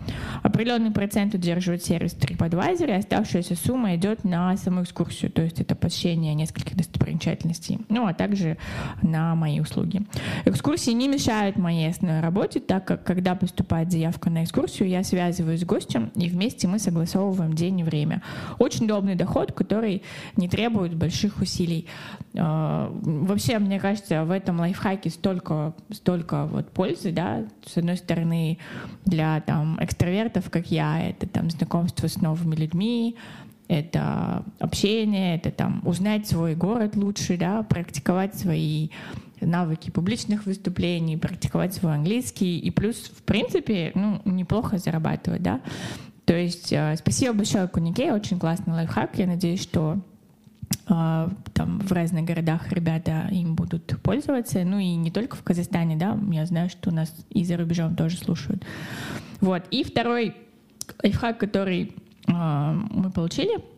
Определенный 0.43 0.91
процент 0.91 1.35
удерживает 1.35 1.85
сервис 1.85 2.15
TripAdvisor, 2.15 2.89
и 2.89 2.93
оставшаяся 2.93 3.57
сумма 3.57 3.97
идет 3.97 4.25
на 4.25 4.57
саму 4.57 4.83
экскурсию, 4.83 5.31
то 5.31 5.43
есть 5.43 5.61
это 5.61 5.75
посещение 5.75 6.35
нескольких 6.35 6.77
достопримечательностей, 6.77 7.81
ну 7.89 8.07
а 8.07 8.15
также 8.15 8.59
на 9.03 9.35
мои 9.35 9.61
услуги. 9.61 10.03
Экскурсии 10.45 10.91
не 10.91 11.09
мешают 11.09 11.52
мешает 11.53 11.57
моей 11.57 11.91
основной 11.91 12.21
работе, 12.21 12.61
так 12.61 12.85
как 12.85 13.05
когда 13.05 13.35
поступает 13.35 13.91
заявка 13.91 14.31
на 14.31 14.45
экскурсию, 14.45 14.89
я 14.89 15.05
связываюсь 15.05 15.61
с 15.61 15.65
гостем, 15.65 16.11
и 16.15 16.29
вместе 16.29 16.69
мы 16.69 16.79
согласовываем 16.79 17.53
день 17.55 17.81
и 17.81 17.85
время. 17.85 18.23
Очень 18.59 18.87
удобный 18.87 19.15
доход, 19.15 19.53
который 19.53 20.03
не 20.37 20.49
требует 20.49 20.95
больших 20.95 21.41
усилий. 21.41 21.87
А, 22.37 22.91
вообще, 23.03 23.59
мне 23.59 23.79
кажется, 23.79 24.25
в 24.25 24.31
этом 24.31 24.61
лайфхаке 24.61 25.11
столько, 25.11 25.75
столько 25.91 26.47
вот 26.47 26.71
пользы, 26.71 27.13
да, 27.13 27.45
с 27.67 27.77
одной 27.77 27.97
стороны, 27.97 28.59
для 29.05 29.41
там 29.41 29.79
экстравертов, 29.81 30.51
как 30.51 30.71
я, 30.71 31.01
это 31.01 31.27
там 31.27 31.51
знакомство 31.51 32.09
с 32.09 32.21
новыми 32.21 32.57
людьми, 32.57 33.17
это 33.69 34.45
общение, 34.59 35.37
это 35.37 35.51
там 35.51 35.81
узнать 35.85 36.27
свой 36.27 36.55
город 36.55 36.97
лучше, 36.97 37.37
да, 37.37 37.63
практиковать 37.63 38.35
свои 38.35 38.89
навыки 39.47 39.91
публичных 39.91 40.47
выступлений, 40.47 41.17
практиковать 41.17 41.75
свой 41.75 41.95
английский 41.95 42.59
и 42.59 42.71
плюс, 42.71 42.97
в 42.97 43.23
принципе, 43.23 43.93
ну, 43.95 44.21
неплохо 44.25 44.79
зарабатывать, 44.79 45.43
да. 45.43 45.61
То 46.25 46.35
есть 46.35 46.73
э, 46.73 46.97
спасибо 46.97 47.35
большое 47.35 47.69
Кунике, 47.69 48.13
очень 48.13 48.39
классный 48.39 48.75
лайфхак. 48.75 49.19
Я 49.19 49.27
надеюсь, 49.27 49.63
что 49.63 49.99
э, 50.89 51.29
там 51.53 51.81
в 51.81 51.93
разных 51.93 52.25
городах 52.25 52.71
ребята 52.73 53.29
им 53.31 53.55
будут 53.55 54.01
пользоваться. 54.03 54.65
Ну 54.65 54.79
и 54.79 54.95
не 54.95 55.11
только 55.11 55.37
в 55.37 55.43
Казахстане, 55.43 55.97
да, 55.97 56.19
я 56.31 56.47
знаю, 56.47 56.71
что 56.71 56.91
у 56.91 56.95
нас 56.95 57.13
и 57.31 57.45
за 57.45 57.57
рубежом 57.57 57.97
тоже 57.97 58.19
слушают. 58.19 58.65
Вот. 59.41 59.65
И 59.71 59.83
второй 59.83 60.37
лайфхак, 61.03 61.39
который 61.39 61.95
э, 62.29 62.33
мы 62.33 63.11
получили— 63.11 63.59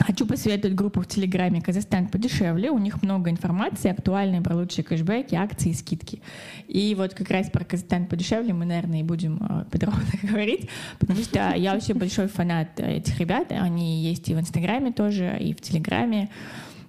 Хочу 0.00 0.26
посоветовать 0.26 0.74
группу 0.74 1.02
в 1.02 1.06
Телеграме 1.06 1.60
«Казахстан 1.60 2.08
подешевле». 2.08 2.70
У 2.70 2.78
них 2.78 3.02
много 3.02 3.28
информации 3.28 3.90
актуальной 3.90 4.40
про 4.40 4.56
лучшие 4.56 4.82
кэшбэки, 4.82 5.34
акции 5.34 5.70
и 5.70 5.74
скидки. 5.74 6.22
И 6.68 6.94
вот 6.96 7.12
как 7.12 7.28
раз 7.30 7.50
про 7.50 7.64
«Казахстан 7.64 8.06
подешевле» 8.06 8.54
мы, 8.54 8.64
наверное, 8.64 9.00
и 9.00 9.02
будем 9.02 9.36
э, 9.42 9.64
подробно 9.70 10.00
говорить, 10.22 10.70
потому 10.98 11.20
что 11.20 11.52
я 11.54 11.74
вообще 11.74 11.92
большой 11.92 12.28
фанат 12.28 12.80
этих 12.80 13.18
ребят. 13.20 13.52
Они 13.52 14.02
есть 14.02 14.26
и 14.30 14.34
в 14.34 14.40
Инстаграме 14.40 14.90
тоже, 14.90 15.36
и 15.38 15.52
в 15.52 15.60
Телеграме. 15.60 16.30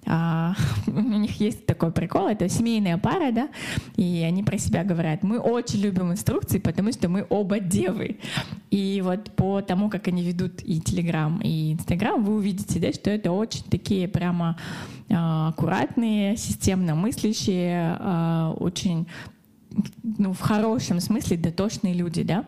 А, 0.06 0.54
у 0.86 1.00
них 1.00 1.40
есть 1.40 1.66
такой 1.66 1.92
прикол, 1.92 2.28
это 2.28 2.48
семейная 2.48 2.98
пара, 2.98 3.30
да, 3.30 3.48
и 3.96 4.22
они 4.26 4.42
про 4.42 4.58
себя 4.58 4.84
говорят, 4.84 5.22
мы 5.22 5.38
очень 5.38 5.80
любим 5.80 6.12
инструкции, 6.12 6.58
потому 6.58 6.92
что 6.92 7.08
мы 7.08 7.26
оба 7.28 7.60
девы. 7.60 8.18
И 8.70 9.00
вот 9.04 9.30
по 9.36 9.60
тому, 9.60 9.90
как 9.90 10.08
они 10.08 10.22
ведут 10.22 10.62
и 10.64 10.80
Телеграм, 10.80 11.40
и 11.42 11.74
Инстаграм, 11.74 12.22
вы 12.22 12.34
увидите, 12.34 12.80
да, 12.80 12.92
что 12.92 13.10
это 13.10 13.30
очень 13.30 13.64
такие 13.64 14.08
прямо 14.08 14.58
а, 15.10 15.48
аккуратные, 15.48 16.36
системно 16.36 16.94
мыслящие, 16.94 17.96
а, 18.00 18.54
очень 18.58 19.06
ну, 20.02 20.32
в 20.32 20.40
хорошем 20.40 21.00
смысле 21.00 21.36
дотошные 21.36 21.94
люди, 21.94 22.22
да, 22.22 22.44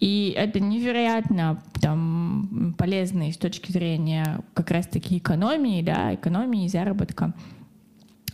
и 0.00 0.34
это 0.36 0.60
невероятно 0.60 1.62
там 1.80 2.74
полезно 2.78 3.32
с 3.32 3.36
точки 3.36 3.72
зрения 3.72 4.40
как 4.54 4.70
раз-таки 4.70 5.18
экономии, 5.18 5.82
да, 5.82 6.14
экономии 6.14 6.64
и 6.64 6.68
заработка. 6.68 7.34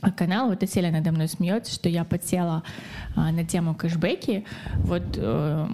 А 0.00 0.10
канал, 0.10 0.48
вот 0.48 0.62
Аселя 0.62 0.90
надо 0.90 1.12
мной 1.12 1.28
смеется, 1.28 1.74
что 1.74 1.88
я 1.88 2.04
подсела 2.04 2.62
а, 3.14 3.30
на 3.32 3.44
тему 3.44 3.74
кэшбэки. 3.74 4.44
Вот 4.76 5.02
э, 5.16 5.68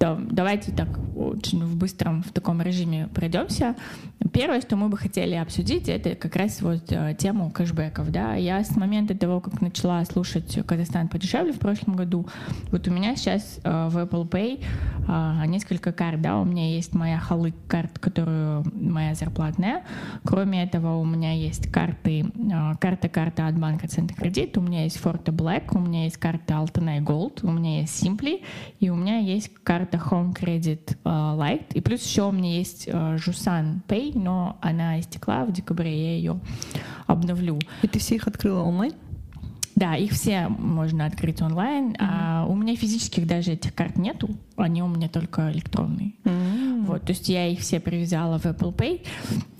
да, 0.00 0.18
давайте 0.18 0.72
так 0.72 0.88
очень 1.14 1.62
в 1.62 1.76
быстром 1.76 2.22
в 2.22 2.32
таком 2.32 2.62
режиме 2.62 3.08
пройдемся. 3.14 3.76
Первое, 4.32 4.62
что 4.62 4.76
мы 4.76 4.88
бы 4.88 4.96
хотели 4.96 5.34
обсудить, 5.34 5.90
это 5.90 6.14
как 6.14 6.36
раз 6.36 6.62
вот 6.62 6.90
э, 6.90 7.14
тему 7.18 7.50
кэшбэков. 7.50 8.10
Да? 8.10 8.34
Я 8.34 8.64
с 8.64 8.76
момента 8.76 9.14
того, 9.16 9.40
как 9.40 9.60
начала 9.60 10.02
слушать 10.06 10.58
«Казахстан 10.66 11.08
подешевле» 11.08 11.52
в 11.52 11.58
прошлом 11.58 11.96
году, 11.96 12.26
вот 12.70 12.88
у 12.88 12.90
меня 12.90 13.14
сейчас 13.16 13.60
э, 13.62 13.88
в 13.90 13.98
Apple 13.98 14.26
Pay 14.26 14.64
э, 15.06 15.46
несколько 15.46 15.92
карт. 15.92 16.22
Да? 16.22 16.38
У 16.38 16.44
меня 16.46 16.70
есть 16.70 16.94
моя 16.94 17.18
халык 17.18 17.54
карт, 17.66 17.98
которую 17.98 18.64
моя 18.74 19.14
зарплатная. 19.14 19.82
Кроме 20.24 20.62
этого, 20.62 20.96
у 20.96 21.04
меня 21.04 21.32
есть 21.32 21.70
карты, 21.70 22.24
карта-карта 22.80 23.46
от 23.46 23.58
банка 23.58 23.86
Центркредит, 23.88 24.56
у 24.56 24.62
меня 24.62 24.84
есть 24.84 24.98
Forte 25.02 25.26
Black, 25.26 25.76
у 25.76 25.78
меня 25.78 26.04
есть 26.04 26.16
карта 26.16 26.54
Altenay 26.54 27.00
Gold, 27.00 27.40
у 27.42 27.50
меня 27.50 27.80
есть 27.80 28.02
Simply, 28.02 28.42
и 28.78 28.88
у 28.88 28.94
меня 28.94 29.18
есть 29.18 29.50
карта 29.62 29.89
это 29.90 29.98
Home 30.10 30.32
Credit 30.32 30.96
uh, 31.04 31.36
Lite. 31.36 31.72
И 31.74 31.80
плюс 31.80 32.04
еще 32.04 32.22
у 32.22 32.32
меня 32.32 32.56
есть 32.56 32.88
uh, 32.88 33.16
Jusan 33.16 33.80
Pay, 33.88 34.12
но 34.14 34.56
она 34.60 35.00
истекла 35.00 35.44
в 35.44 35.52
декабре, 35.52 35.90
я 35.90 36.16
ее 36.16 36.40
обновлю. 37.06 37.58
И 37.82 37.88
ты 37.88 37.98
все 37.98 38.14
их 38.14 38.26
открыла 38.26 38.62
онлайн? 38.62 38.92
Да, 39.76 39.96
их 39.96 40.12
все 40.12 40.48
можно 40.48 41.06
открыть 41.06 41.40
онлайн. 41.40 41.92
Mm-hmm. 41.92 41.96
А 41.98 42.46
у 42.46 42.54
меня 42.54 42.76
физических 42.76 43.26
даже 43.26 43.52
этих 43.52 43.74
карт 43.74 43.96
нету, 43.96 44.30
они 44.56 44.82
у 44.82 44.88
меня 44.88 45.08
только 45.08 45.50
электронные. 45.52 46.12
Mm-hmm. 46.24 46.84
Вот, 46.86 47.02
то 47.02 47.12
есть 47.12 47.28
я 47.28 47.46
их 47.46 47.60
все 47.60 47.80
привязала 47.80 48.38
в 48.38 48.46
Apple 48.46 48.74
Pay. 48.74 49.06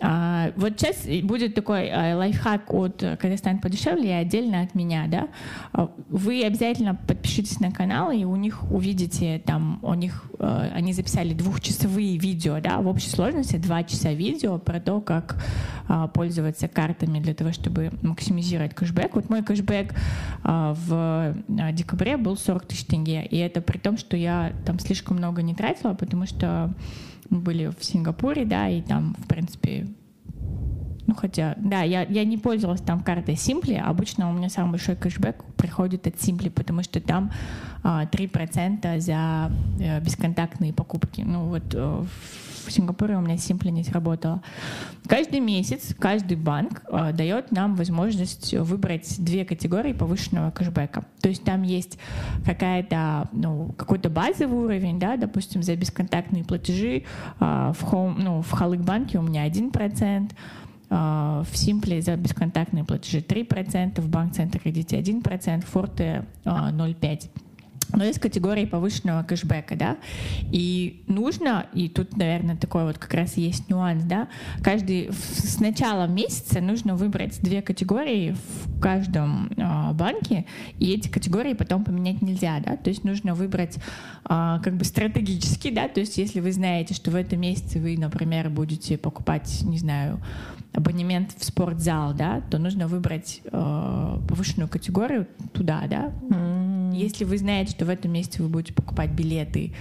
А, 0.00 0.52
вот 0.56 0.80
сейчас 0.80 1.06
будет 1.22 1.54
такой 1.54 1.90
а, 1.90 2.16
лайфхак 2.16 2.72
от 2.72 3.04
Казахстан 3.20 3.58
подешевле 3.58 4.10
и 4.10 4.12
отдельно 4.12 4.62
от 4.62 4.74
меня, 4.74 5.06
да. 5.06 5.28
А, 5.72 5.90
вы 6.08 6.44
обязательно 6.44 6.94
подпишитесь 6.94 7.60
на 7.60 7.70
канал 7.70 8.10
и 8.10 8.24
у 8.24 8.36
них 8.36 8.70
увидите 8.70 9.40
там, 9.44 9.78
у 9.82 9.94
них 9.94 10.30
а, 10.38 10.70
они 10.74 10.92
записали 10.92 11.34
двухчасовые 11.34 12.18
видео, 12.18 12.60
да, 12.60 12.78
в 12.80 12.88
общей 12.88 13.10
сложности 13.10 13.56
два 13.56 13.84
часа 13.84 14.12
видео 14.12 14.58
про 14.58 14.80
то, 14.80 15.00
как 15.00 15.42
а, 15.88 16.08
пользоваться 16.08 16.68
картами 16.68 17.20
для 17.20 17.34
того, 17.34 17.52
чтобы 17.52 17.92
максимизировать 18.02 18.74
кэшбэк. 18.74 19.14
Вот 19.14 19.28
мой 19.28 19.42
кэшбэк 19.42 19.94
в 20.42 20.92
а, 20.92 21.72
декабре 21.72 22.16
был 22.16 22.36
40 22.36 22.66
тысяч 22.66 22.84
тенге. 22.84 23.24
И 23.26 23.36
это 23.36 23.60
при 23.60 23.78
том, 23.78 23.96
что 23.98 24.16
я 24.16 24.52
там 24.64 24.78
слишком 24.78 25.16
много 25.18 25.42
не 25.42 25.54
тратила, 25.54 25.94
потому 25.94 26.26
что 26.26 26.74
мы 27.28 27.40
были 27.40 27.72
в 27.78 27.84
Сингапуре, 27.84 28.44
да, 28.44 28.68
и 28.68 28.82
там, 28.82 29.14
в 29.18 29.26
принципе, 29.26 29.86
ну, 31.10 31.16
хотя, 31.16 31.54
да, 31.58 31.82
я, 31.82 32.02
я 32.02 32.24
не 32.24 32.38
пользовалась 32.38 32.80
там 32.80 33.00
картой 33.00 33.34
Simply. 33.34 33.76
Обычно 33.76 34.30
у 34.30 34.32
меня 34.32 34.48
самый 34.48 34.70
большой 34.70 34.94
кэшбэк 34.94 35.42
приходит 35.56 36.06
от 36.06 36.14
Simply, 36.14 36.50
потому 36.50 36.84
что 36.84 37.00
там 37.00 37.32
а, 37.82 38.04
3% 38.04 39.00
за 39.00 39.16
а, 39.16 39.50
бесконтактные 40.00 40.72
покупки. 40.72 41.22
Ну, 41.22 41.46
вот 41.46 41.64
а, 41.74 42.06
в 42.66 42.72
Сингапуре 42.72 43.16
у 43.16 43.20
меня 43.20 43.34
Simply 43.36 43.70
не 43.70 43.84
сработало. 43.84 44.42
Каждый 45.06 45.40
месяц 45.40 45.94
каждый 45.98 46.36
банк 46.36 46.82
а, 46.90 47.12
дает 47.12 47.52
нам 47.52 47.74
возможность 47.74 48.54
выбрать 48.54 49.16
две 49.18 49.44
категории 49.44 49.92
повышенного 49.92 50.50
кэшбэка. 50.50 51.04
То 51.20 51.28
есть 51.28 51.44
там 51.44 51.62
есть 51.62 51.98
какая-то, 52.44 53.28
ну, 53.32 53.74
какой-то 53.76 54.10
базовый 54.10 54.58
уровень, 54.58 54.98
да, 54.98 55.16
допустим, 55.16 55.62
за 55.62 55.76
бесконтактные 55.76 56.44
платежи 56.44 57.04
а, 57.38 57.72
в, 57.72 57.84
home, 57.84 58.16
ну, 58.18 58.42
в 58.42 58.50
Халык 58.50 58.80
банке 58.80 59.18
у 59.18 59.22
меня 59.22 59.48
1%, 59.48 60.30
а, 60.90 61.44
в 61.50 61.56
Симпле 61.56 62.02
за 62.02 62.16
бесконтактные 62.16 62.84
платежи 62.84 63.18
3%, 63.18 64.00
в 64.00 64.08
банк 64.08 64.34
Центр 64.34 64.58
кредите 64.58 64.98
1%, 64.98 65.64
Форте 65.66 66.24
0,5%. 66.44 67.30
Но 67.92 68.04
есть 68.04 68.18
категории 68.18 68.64
повышенного 68.64 69.22
кэшбэка, 69.22 69.76
да, 69.76 69.96
и 70.52 71.02
нужно, 71.06 71.66
и 71.74 71.88
тут, 71.88 72.16
наверное, 72.16 72.56
такой 72.56 72.84
вот 72.84 72.98
как 72.98 73.12
раз 73.14 73.36
есть 73.36 73.68
нюанс, 73.68 74.04
да, 74.04 74.28
каждый, 74.62 75.10
с 75.12 75.58
начала 75.60 76.06
месяца 76.06 76.60
нужно 76.60 76.94
выбрать 76.94 77.40
две 77.40 77.62
категории 77.62 78.32
в 78.32 78.80
каждом 78.80 79.50
э, 79.56 79.92
банке, 79.92 80.46
и 80.78 80.92
эти 80.92 81.08
категории 81.08 81.54
потом 81.54 81.84
поменять 81.84 82.22
нельзя, 82.22 82.60
да, 82.60 82.76
то 82.76 82.90
есть 82.90 83.04
нужно 83.04 83.34
выбрать 83.34 83.76
э, 83.76 84.58
как 84.62 84.76
бы 84.76 84.84
стратегически, 84.84 85.70
да, 85.70 85.88
то 85.88 86.00
есть 86.00 86.18
если 86.18 86.40
вы 86.40 86.52
знаете, 86.52 86.94
что 86.94 87.10
в 87.10 87.16
этом 87.16 87.40
месяце 87.40 87.80
вы, 87.80 87.96
например, 87.96 88.50
будете 88.50 88.98
покупать, 88.98 89.62
не 89.62 89.78
знаю, 89.78 90.20
абонемент 90.72 91.34
в 91.36 91.44
спортзал, 91.44 92.14
да, 92.14 92.42
то 92.50 92.58
нужно 92.58 92.86
выбрать 92.86 93.40
э, 93.44 94.18
повышенную 94.28 94.68
категорию 94.68 95.26
туда, 95.52 95.82
да. 95.88 96.12
Mm. 96.28 96.96
Если 96.96 97.24
вы 97.24 97.38
знаете, 97.38 97.72
что 97.72 97.84
в 97.84 97.88
этом 97.88 98.12
месяце 98.12 98.42
вы 98.42 98.48
будете 98.48 98.72
покупать 98.72 99.10
билеты, 99.10 99.72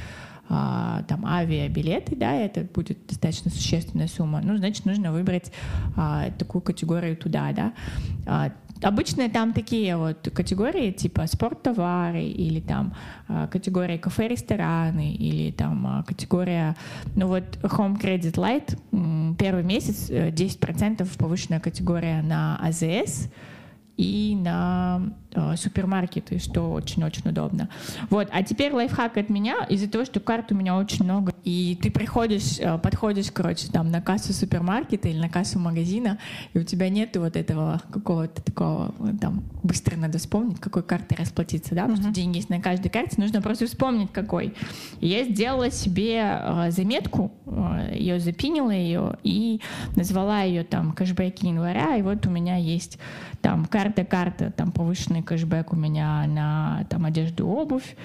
э, 0.49 1.03
там 1.07 1.25
авиабилеты, 1.25 2.15
да, 2.15 2.33
это 2.33 2.61
будет 2.61 2.97
достаточно 3.07 3.51
существенная 3.51 4.07
сумма, 4.07 4.41
ну, 4.43 4.57
значит, 4.57 4.85
нужно 4.85 5.11
выбрать 5.11 5.51
э, 5.95 6.31
такую 6.37 6.61
категорию 6.61 7.15
туда, 7.15 7.51
да. 7.53 8.53
Обычно 8.81 9.29
там 9.29 9.53
такие 9.53 9.97
вот 9.97 10.29
категории, 10.33 10.91
типа 10.91 11.27
спорттовары 11.27 12.23
или 12.23 12.59
там 12.61 12.93
а, 13.27 13.47
категория 13.47 13.97
кафе-рестораны 13.97 15.13
или 15.13 15.51
там 15.51 15.85
а, 15.85 16.03
категория, 16.03 16.75
ну 17.15 17.27
вот 17.27 17.43
Home 17.61 17.99
Credit 17.99 18.33
Light, 18.33 19.35
первый 19.37 19.63
месяц 19.63 20.09
10% 20.09 21.01
э, 21.01 21.17
повышенная 21.17 21.59
категория 21.59 22.21
на 22.21 22.57
АЗС, 22.57 23.29
и 23.97 24.33
на 24.41 25.01
супермаркеты, 25.55 26.39
что 26.39 26.71
очень-очень 26.71 27.29
удобно. 27.29 27.69
Вот, 28.09 28.27
а 28.31 28.43
теперь 28.43 28.73
лайфхак 28.73 29.17
от 29.17 29.29
меня. 29.29 29.65
Из-за 29.69 29.89
того, 29.89 30.05
что 30.05 30.19
карт 30.19 30.51
у 30.51 30.55
меня 30.55 30.77
очень 30.77 31.05
много 31.05 31.33
и 31.49 31.75
ты 31.81 31.89
приходишь, 31.89 32.59
э, 32.59 32.77
подходишь, 32.77 33.31
короче, 33.31 33.67
там 33.71 33.89
на 33.89 34.01
кассу 34.01 34.33
супермаркета 34.33 35.07
или 35.07 35.17
на 35.17 35.29
кассу 35.29 35.57
магазина, 35.57 36.19
и 36.53 36.59
у 36.59 36.63
тебя 36.63 36.89
нету 36.89 37.21
вот 37.21 37.35
этого 37.35 37.81
какого-то 37.91 38.43
такого, 38.43 38.93
там, 39.19 39.43
быстро 39.63 39.95
надо 39.97 40.19
вспомнить, 40.19 40.59
какой 40.59 40.83
картой 40.83 41.17
расплатиться, 41.17 41.73
да, 41.73 41.83
потому 41.83 42.01
что 42.01 42.11
деньги 42.11 42.37
есть 42.37 42.49
на 42.49 42.61
каждой 42.61 42.89
карте, 42.89 43.15
нужно 43.17 43.41
просто 43.41 43.65
вспомнить, 43.65 44.11
какой. 44.11 44.53
И 44.99 45.07
я 45.07 45.23
сделала 45.23 45.71
себе 45.71 46.21
э, 46.21 46.71
заметку, 46.71 47.31
э, 47.47 47.95
ее 47.95 48.19
запинила 48.19 48.71
ее 48.71 49.17
и 49.23 49.61
назвала 49.95 50.41
ее 50.41 50.63
там 50.63 50.91
кэшбэки 50.91 51.47
января, 51.47 51.95
и 51.95 52.03
вот 52.03 52.27
у 52.27 52.29
меня 52.29 52.57
есть 52.57 52.99
там 53.41 53.65
карта-карта, 53.65 54.51
там 54.51 54.71
повышенный 55.19 55.23
кэшбэк 55.23 55.73
у 55.73 55.75
меня 55.75 56.25
на 56.27 56.85
там 56.89 57.05
одежду, 57.05 57.47
обувь, 57.47 57.95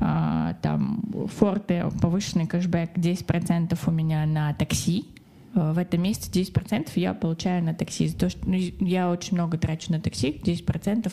а, 0.00 0.54
там 0.62 1.02
Форте 1.38 1.88
повышенный 2.00 2.46
кэшбэк 2.46 2.96
10% 2.96 3.78
у 3.86 3.90
меня 3.90 4.26
на 4.26 4.54
такси. 4.54 5.06
А, 5.54 5.72
в 5.72 5.78
этом 5.78 6.02
месяце 6.02 6.30
10% 6.30 6.90
я 6.96 7.14
получаю 7.14 7.64
на 7.64 7.74
такси. 7.74 8.08
За 8.08 8.16
то, 8.16 8.30
что, 8.30 8.48
ну, 8.48 8.56
я 8.56 9.10
очень 9.10 9.34
много 9.34 9.58
трачу 9.58 9.92
на 9.92 10.00
такси, 10.00 10.40
10% 10.42 11.12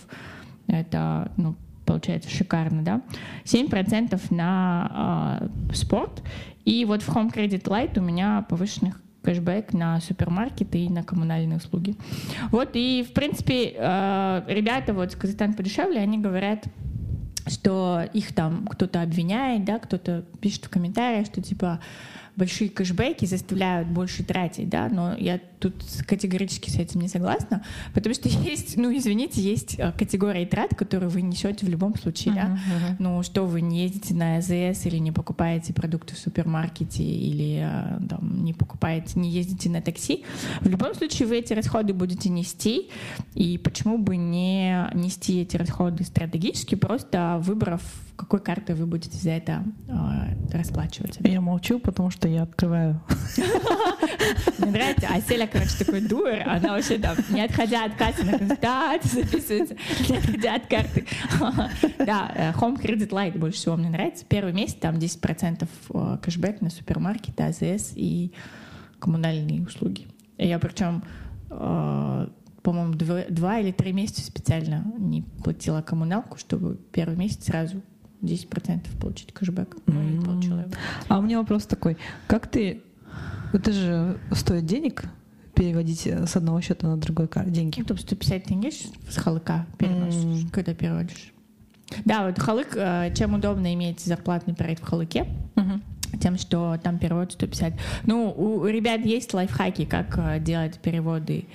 это, 0.68 1.32
ну, 1.38 1.56
получается 1.86 2.30
шикарно, 2.30 2.84
да. 2.84 3.02
7% 3.46 4.22
на 4.30 5.42
э, 5.42 5.74
спорт. 5.74 6.22
И 6.64 6.86
вот 6.86 7.02
в 7.02 7.10
Home 7.10 7.34
Credit 7.34 7.64
Light 7.64 7.98
у 7.98 8.04
меня 8.04 8.46
повышенный 8.48 8.94
кэшбэк 9.30 9.74
на 9.74 10.02
супермаркеты 10.02 10.80
и 10.80 10.90
на 10.90 11.04
коммунальные 11.04 11.58
услуги. 11.58 11.96
Вот, 12.52 12.72
и, 12.74 13.06
в 13.08 13.14
принципе, 13.14 13.76
э, 13.76 14.42
ребята 14.48 14.94
вот 14.94 15.12
с 15.12 15.16
Казахстан 15.16 15.54
подешевле, 15.54 16.00
они 16.00 16.18
говорят, 16.18 16.66
что 17.48 18.02
их 18.14 18.34
там 18.34 18.66
кто-то 18.68 19.02
обвиняет, 19.02 19.66
да, 19.66 19.78
кто-то 19.78 20.26
пишет 20.42 20.66
в 20.66 20.70
комментариях, 20.70 21.28
что 21.28 21.42
типа 21.42 21.80
большие 22.40 22.70
кэшбэки 22.70 23.26
заставляют 23.26 23.90
больше 23.90 24.24
тратить, 24.24 24.70
да, 24.70 24.88
но 24.90 25.16
я 25.16 25.40
тут 25.60 25.76
категорически 26.08 26.70
с 26.70 26.78
этим 26.78 27.02
не 27.02 27.10
согласна, 27.10 27.64
потому 27.94 28.16
что 28.16 28.30
есть, 28.50 28.78
ну, 28.78 28.96
извините, 28.96 29.42
есть 29.42 29.76
э, 29.78 29.92
категории 29.92 30.46
трат, 30.46 30.74
которые 30.74 31.10
вы 31.10 31.22
несете 31.22 31.66
в 31.66 31.70
любом 31.70 31.96
случае, 31.98 32.34
uh-huh, 32.34 32.38
да, 32.38 32.48
uh-huh. 32.48 32.96
ну, 33.00 33.24
что 33.24 33.46
вы 33.46 33.62
не 33.62 33.84
ездите 33.84 34.14
на 34.14 34.38
АЗС 34.38 34.86
или 34.86 34.98
не 34.98 35.12
покупаете 35.12 35.74
продукты 35.74 36.16
в 36.16 36.18
супермаркете 36.18 37.04
или 37.04 37.60
э, 37.62 38.08
там, 38.08 38.44
не 38.44 38.54
покупаете, 38.54 39.20
не 39.20 39.30
ездите 39.30 39.70
на 39.70 39.82
такси, 39.82 40.24
в 40.62 40.68
любом 40.70 40.96
случае 40.96 41.28
вы 41.28 41.40
эти 41.40 41.54
расходы 41.54 41.94
будете 41.94 42.30
нести, 42.30 42.90
и 43.36 43.58
почему 43.58 43.98
бы 43.98 44.16
не 44.16 44.90
нести 44.94 45.42
эти 45.42 45.58
расходы 45.58 46.06
стратегически, 46.06 46.76
просто 46.76 47.40
выбрав 47.44 47.82
какой 48.20 48.42
картой 48.42 48.76
вы 48.76 48.86
будете 48.86 49.18
за 49.18 49.30
это 49.32 49.64
э, 49.88 50.54
расплачиваться? 50.58 51.22
Я 51.24 51.40
молчу, 51.40 51.80
потому 51.80 52.10
что 52.10 52.28
я 52.28 52.44
открываю. 52.44 53.02
Мне 54.58 54.72
нравится. 54.72 55.08
А 55.10 55.22
Селя, 55.22 55.48
короче, 55.48 55.86
такой 55.86 56.02
дуэр, 56.02 56.44
она 56.50 56.74
вообще 56.74 56.98
там, 56.98 57.16
не 57.30 57.42
отходя 57.42 57.86
от 57.86 57.96
кассы, 57.96 58.26
на 58.26 58.38
консультации 58.38 59.22
записывается, 59.22 59.76
не 60.10 60.18
отходя 60.18 60.56
от 60.56 60.68
карты. 60.68 61.06
Да, 62.06 62.32
э, 62.36 62.52
Home 62.60 62.82
Credit 62.82 63.10
Light 63.10 63.38
больше 63.38 63.58
всего 63.58 63.78
мне 63.78 63.90
нравится. 63.90 64.26
Первый 64.28 64.52
месяц 64.52 64.76
там 64.76 64.96
10% 64.96 65.68
э, 65.94 66.18
кэшбэк 66.22 66.60
на 66.60 66.70
супермаркеты, 66.70 67.44
АЗС 67.44 67.94
и 67.96 68.34
коммунальные 69.00 69.62
услуги. 69.62 70.08
Я 70.38 70.60
причем 70.60 71.04
э, 71.50 72.28
по-моему, 72.64 72.96
два, 72.96 73.22
два 73.30 73.60
или 73.60 73.72
три 73.72 73.94
месяца 73.94 74.24
специально 74.26 74.84
не 74.98 75.22
платила 75.22 75.82
коммуналку, 75.82 76.38
чтобы 76.38 76.78
первый 76.92 77.16
месяц 77.16 77.46
сразу 77.46 77.82
10% 78.22 79.00
получить 79.00 79.34
кэшбэк. 79.34 79.78
Ну 79.88 80.02
и 80.02 80.24
получила 80.24 80.60
его. 80.60 80.72
А 81.08 81.20
у 81.20 81.22
меня 81.22 81.40
вопрос 81.40 81.66
такой. 81.66 81.98
Как 82.28 82.48
ты... 82.48 82.82
Это 83.54 83.72
же 83.72 84.18
стоит 84.32 84.66
денег 84.66 85.06
переводить 85.56 86.06
с 86.06 86.36
одного 86.36 86.62
счета 86.62 86.88
на 86.88 86.98
другой 86.98 87.30
деньги? 87.48 87.80
Ну, 87.80 87.86
там 87.86 87.98
150 87.98 88.44
тенге 88.44 88.72
с 88.72 89.16
халыка 89.18 89.66
переносишь, 89.78 90.46
mm. 90.46 90.52
когда 90.52 90.74
переводишь. 90.74 91.34
Да, 92.06 92.28
вот 92.28 92.38
халык, 92.38 92.76
э, 92.76 93.12
чем 93.16 93.34
удобно 93.34 93.74
иметь 93.74 94.00
зарплатный 94.02 94.54
проект 94.54 94.84
в 94.84 94.86
халыке, 94.86 95.28
uh-huh 95.56 95.82
тем, 96.20 96.40
что 96.40 96.76
там 96.82 96.98
перевод 96.98 97.32
150. 97.32 97.74
Ну, 98.08 98.34
у 98.36 98.66
ребят 98.66 99.06
есть 99.06 99.32
лайфхаки, 99.34 99.86
как 99.86 100.18
э, 100.18 100.40
делать 100.40 100.80
переводы 100.80 101.46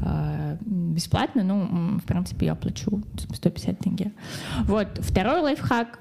Э, 0.00 0.56
бесплатно, 0.98 1.44
ну, 1.44 1.98
в 1.98 2.04
принципе, 2.04 2.46
я 2.46 2.54
плачу 2.54 3.02
150 3.32 3.78
тенге. 3.78 4.10
Вот, 4.64 4.88
второй 4.98 5.40
лайфхак, 5.40 6.00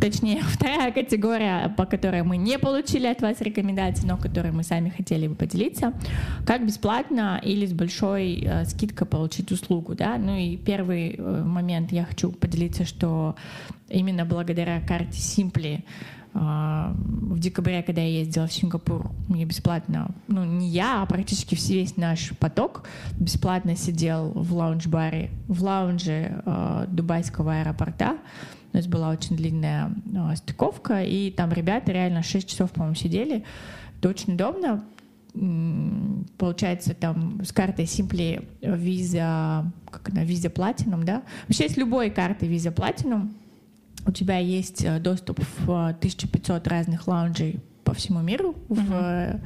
точнее, 0.00 0.42
вторая 0.42 0.92
категория, 0.92 1.74
по 1.76 1.86
которой 1.86 2.22
мы 2.22 2.36
не 2.36 2.58
получили 2.58 3.06
от 3.06 3.22
вас 3.22 3.40
рекомендации, 3.40 4.06
но 4.06 4.18
которой 4.18 4.52
мы 4.52 4.62
сами 4.62 4.90
хотели 4.90 5.26
бы 5.26 5.34
поделиться, 5.34 5.94
как 6.46 6.66
бесплатно 6.66 7.40
или 7.42 7.64
с 7.66 7.72
большой 7.72 8.42
э, 8.44 8.64
скидкой 8.66 9.06
получить 9.06 9.50
услугу, 9.52 9.94
да, 9.94 10.18
ну 10.18 10.36
и 10.36 10.58
первый 10.58 11.14
э, 11.16 11.42
момент 11.44 11.92
я 11.92 12.04
хочу 12.04 12.30
поделиться, 12.30 12.84
что 12.84 13.36
именно 13.88 14.26
благодаря 14.26 14.80
карте 14.80 15.18
Simply 15.18 15.82
в 16.34 17.38
декабре, 17.38 17.82
когда 17.84 18.00
я 18.02 18.18
ездила 18.20 18.48
в 18.48 18.52
Сингапур, 18.52 19.10
мне 19.28 19.44
бесплатно, 19.44 20.10
ну 20.26 20.44
не 20.44 20.68
я, 20.68 21.02
а 21.02 21.06
практически 21.06 21.54
весь 21.54 21.96
наш 21.96 22.36
поток 22.38 22.88
бесплатно 23.20 23.76
сидел 23.76 24.32
в 24.34 24.52
лаунж-баре, 24.52 25.30
в 25.46 25.62
лаунже 25.62 26.42
э, 26.44 26.86
дубайского 26.88 27.60
аэропорта. 27.60 28.18
У 28.72 28.76
нас 28.76 28.88
была 28.88 29.10
очень 29.10 29.36
длинная 29.36 29.92
э, 30.12 30.36
стыковка, 30.36 31.04
и 31.04 31.30
там 31.30 31.52
ребята 31.52 31.92
реально 31.92 32.24
6 32.24 32.48
часов, 32.48 32.72
по-моему, 32.72 32.96
сидели. 32.96 33.44
Это 34.00 34.08
очень 34.08 34.34
удобно. 34.34 34.84
Получается, 36.36 36.94
там 36.94 37.44
с 37.44 37.52
картой 37.52 37.84
Simply 37.84 38.44
Visa, 38.60 39.66
как 39.88 40.08
она, 40.08 40.24
Visa 40.24 40.52
Platinum, 40.52 41.04
да? 41.04 41.22
Вообще 41.46 41.68
с 41.68 41.76
любой 41.76 42.10
картой 42.10 42.48
Visa 42.48 42.74
Platinum 42.74 43.30
у 44.06 44.12
тебя 44.12 44.38
есть 44.38 44.84
э, 44.84 44.98
доступ 44.98 45.40
в 45.58 45.88
1500 45.88 46.66
разных 46.68 47.06
лаунжей 47.08 47.60
по 47.84 47.94
всему 47.94 48.20
миру 48.20 48.54
mm-hmm. 48.68 48.84
в, 48.84 49.40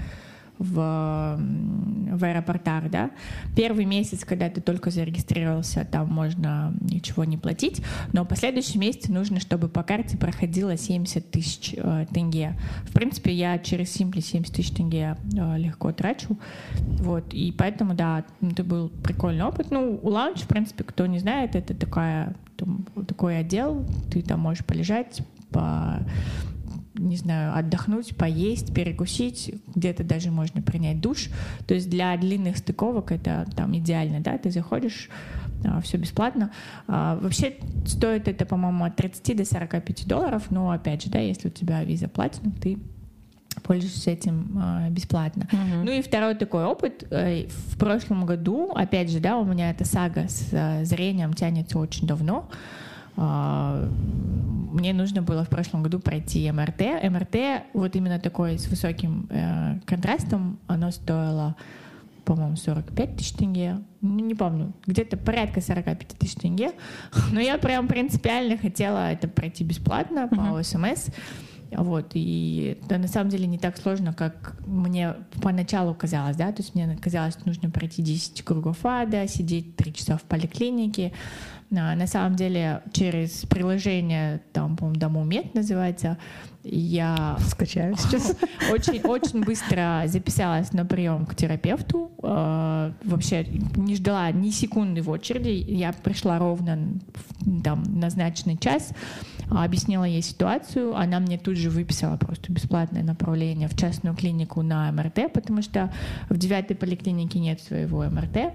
в, 0.59 1.39
в 1.39 2.25
аэропортах, 2.25 2.91
да. 2.91 3.11
Первый 3.57 3.85
месяц, 3.85 4.25
когда 4.25 4.49
ты 4.49 4.61
только 4.61 4.91
зарегистрировался, 4.91 5.87
там 5.91 6.09
можно 6.09 6.75
ничего 6.81 7.25
не 7.25 7.37
платить, 7.37 7.83
но 8.13 8.25
в 8.25 8.29
последующем 8.29 8.81
месяце 8.81 9.13
нужно, 9.13 9.41
чтобы 9.41 9.69
по 9.69 9.83
карте 9.83 10.17
проходило 10.17 10.77
70 10.77 11.31
тысяч 11.31 11.75
э, 11.77 12.07
тенге. 12.13 12.59
В 12.85 12.93
принципе, 12.93 13.33
я 13.33 13.59
через 13.59 13.97
Simply 13.97 14.21
70 14.21 14.55
тысяч 14.55 14.71
тенге 14.71 15.17
э, 15.33 15.59
легко 15.59 15.93
трачу, 15.93 16.39
вот, 16.79 17.33
и 17.33 17.53
поэтому, 17.53 17.95
да, 17.95 18.25
это 18.41 18.65
был 18.65 18.89
прикольный 18.89 19.45
опыт. 19.45 19.71
Ну, 19.71 19.99
у 20.03 20.09
лаунж, 20.09 20.41
в 20.41 20.49
принципе, 20.49 20.85
кто 20.85 21.07
не 21.07 21.19
знает, 21.19 21.55
это 21.55 21.75
такая 21.75 22.35
там, 22.57 22.85
такой 23.07 23.39
отдел, 23.39 23.87
ты 24.11 24.23
там 24.23 24.41
можешь 24.41 24.65
полежать, 24.65 25.23
по, 25.51 26.01
не 26.99 27.17
знаю, 27.17 27.57
отдохнуть, 27.57 28.17
поесть, 28.17 28.75
перекусить, 28.75 29.55
где-то 29.75 30.05
даже 30.05 30.31
можно 30.31 30.63
принять 30.63 31.01
душ. 31.01 31.29
То 31.67 31.75
есть 31.75 31.89
для 31.89 32.17
длинных 32.17 32.59
стыковок 32.59 33.13
это 33.13 33.47
там 33.57 33.77
идеально, 33.77 34.21
да, 34.21 34.37
ты 34.39 34.51
заходишь, 34.51 35.09
а, 35.65 35.81
все 35.81 35.97
бесплатно. 35.97 36.53
А, 36.87 37.19
вообще 37.21 37.57
стоит 37.87 38.29
это, 38.29 38.45
по-моему, 38.45 38.85
от 38.85 38.97
30 38.97 39.37
до 39.37 39.45
45 39.45 40.07
долларов, 40.07 40.51
но 40.51 40.71
опять 40.71 41.03
же, 41.05 41.11
да, 41.11 41.19
если 41.19 41.49
у 41.49 41.51
тебя 41.51 41.83
виза 41.85 42.09
платина, 42.09 42.53
ты 42.53 42.79
пользуешься 43.63 44.11
этим 44.11 44.61
э, 44.63 44.91
бесплатно. 44.91 45.49
Uh-huh. 45.51 45.83
Ну 45.85 45.91
и 45.91 46.01
второй 46.01 46.37
такой 46.37 46.65
опыт. 46.65 47.05
Э, 47.11 47.47
в 47.49 47.79
прошлом 47.79 48.25
году, 48.25 48.71
опять 48.75 49.11
же, 49.11 49.19
да, 49.19 49.37
у 49.37 49.45
меня 49.45 49.71
эта 49.71 49.85
сага 49.85 50.29
с 50.29 50.49
э, 50.53 50.85
зрением 50.85 51.35
тянется 51.35 51.79
очень 51.79 52.07
давно. 52.07 52.49
Э, 53.17 53.89
мне 54.73 54.93
нужно 54.93 55.23
было 55.23 55.45
в 55.45 55.49
прошлом 55.49 55.83
году 55.83 55.99
пройти 55.99 56.51
МРТ. 56.51 56.83
МРТ, 57.11 57.65
вот 57.75 57.97
именно 57.97 58.19
такой 58.19 58.59
с 58.59 58.69
высоким 58.69 59.27
э, 59.31 59.81
контрастом, 59.87 60.59
оно 60.67 60.91
стоило 60.91 61.57
по-моему, 62.25 62.57
45 62.57 63.17
тысяч 63.17 63.33
тенге. 63.33 63.79
Ну, 64.03 64.19
не 64.19 64.35
помню, 64.35 64.75
где-то 64.87 65.17
порядка 65.17 65.63
45 65.63 66.09
тысяч 66.09 66.35
тенге. 66.35 66.73
Но 67.33 67.41
я 67.41 67.57
прям 67.57 67.89
принципиально 67.89 68.59
хотела 68.59 69.13
это 69.13 69.29
пройти 69.29 69.65
бесплатно 69.65 70.29
по 70.29 70.63
СМС. 70.63 71.07
Вот, 71.71 72.11
и 72.15 72.79
это 72.83 72.99
на 72.99 73.09
самом 73.09 73.31
деле 73.31 73.47
не 73.47 73.59
так 73.59 73.77
сложно, 73.77 74.15
как 74.15 74.57
мне 74.67 75.15
поначалу 75.43 75.95
казалось, 75.95 76.37
да, 76.37 76.51
то 76.51 76.63
есть 76.63 76.75
мне 76.75 76.97
казалось, 76.97 77.35
что 77.35 77.47
нужно 77.47 77.71
пройти 77.71 78.03
10 78.03 78.43
кругов 78.43 78.79
ада, 78.85 79.27
сидеть 79.29 79.77
3 79.77 79.93
часа 79.93 80.17
в 80.17 80.23
поликлинике. 80.23 81.13
А, 81.71 81.95
на 81.95 82.07
самом 82.07 82.37
деле 82.37 82.83
через 82.93 83.45
приложение, 83.47 84.41
там, 84.53 84.77
по-моему, 84.77 84.99
Домомед 84.99 85.55
называется, 85.55 86.19
я 86.65 87.39
Скачаю 87.47 87.97
сейчас. 87.97 88.37
очень, 88.73 89.01
очень 89.03 89.43
быстро 89.43 90.03
записалась 90.07 90.73
на 90.73 90.85
прием 90.85 91.25
к 91.25 91.35
терапевту. 91.35 92.11
Э, 92.23 92.93
Вообще 93.05 93.47
не 93.77 93.95
ждала 93.95 94.31
ни 94.33 94.51
секунды 94.51 95.03
в 95.03 95.09
очереди. 95.09 95.49
Я 95.49 95.93
пришла 95.93 96.39
ровно 96.39 96.99
в 97.15 97.63
там, 97.63 97.83
назначенный 97.99 98.59
час, 98.59 98.93
а, 99.51 99.65
объяснила 99.65 100.05
ей 100.05 100.23
ситуацию. 100.23 100.97
Она 100.97 101.21
мне 101.21 101.39
тут 101.39 101.57
же 101.57 101.71
выписала 101.71 102.17
просто 102.17 102.53
бесплатное 102.53 103.03
направление 103.03 103.69
в 103.69 103.77
частную 103.77 104.15
клинику 104.17 104.63
на 104.63 104.91
МРТ, 104.93 105.33
потому 105.33 105.63
что 105.63 105.93
в 106.29 106.37
девятой 106.37 106.77
поликлинике 106.77 107.39
нет 107.39 107.61
своего 107.61 108.03
МРТ. 108.05 108.53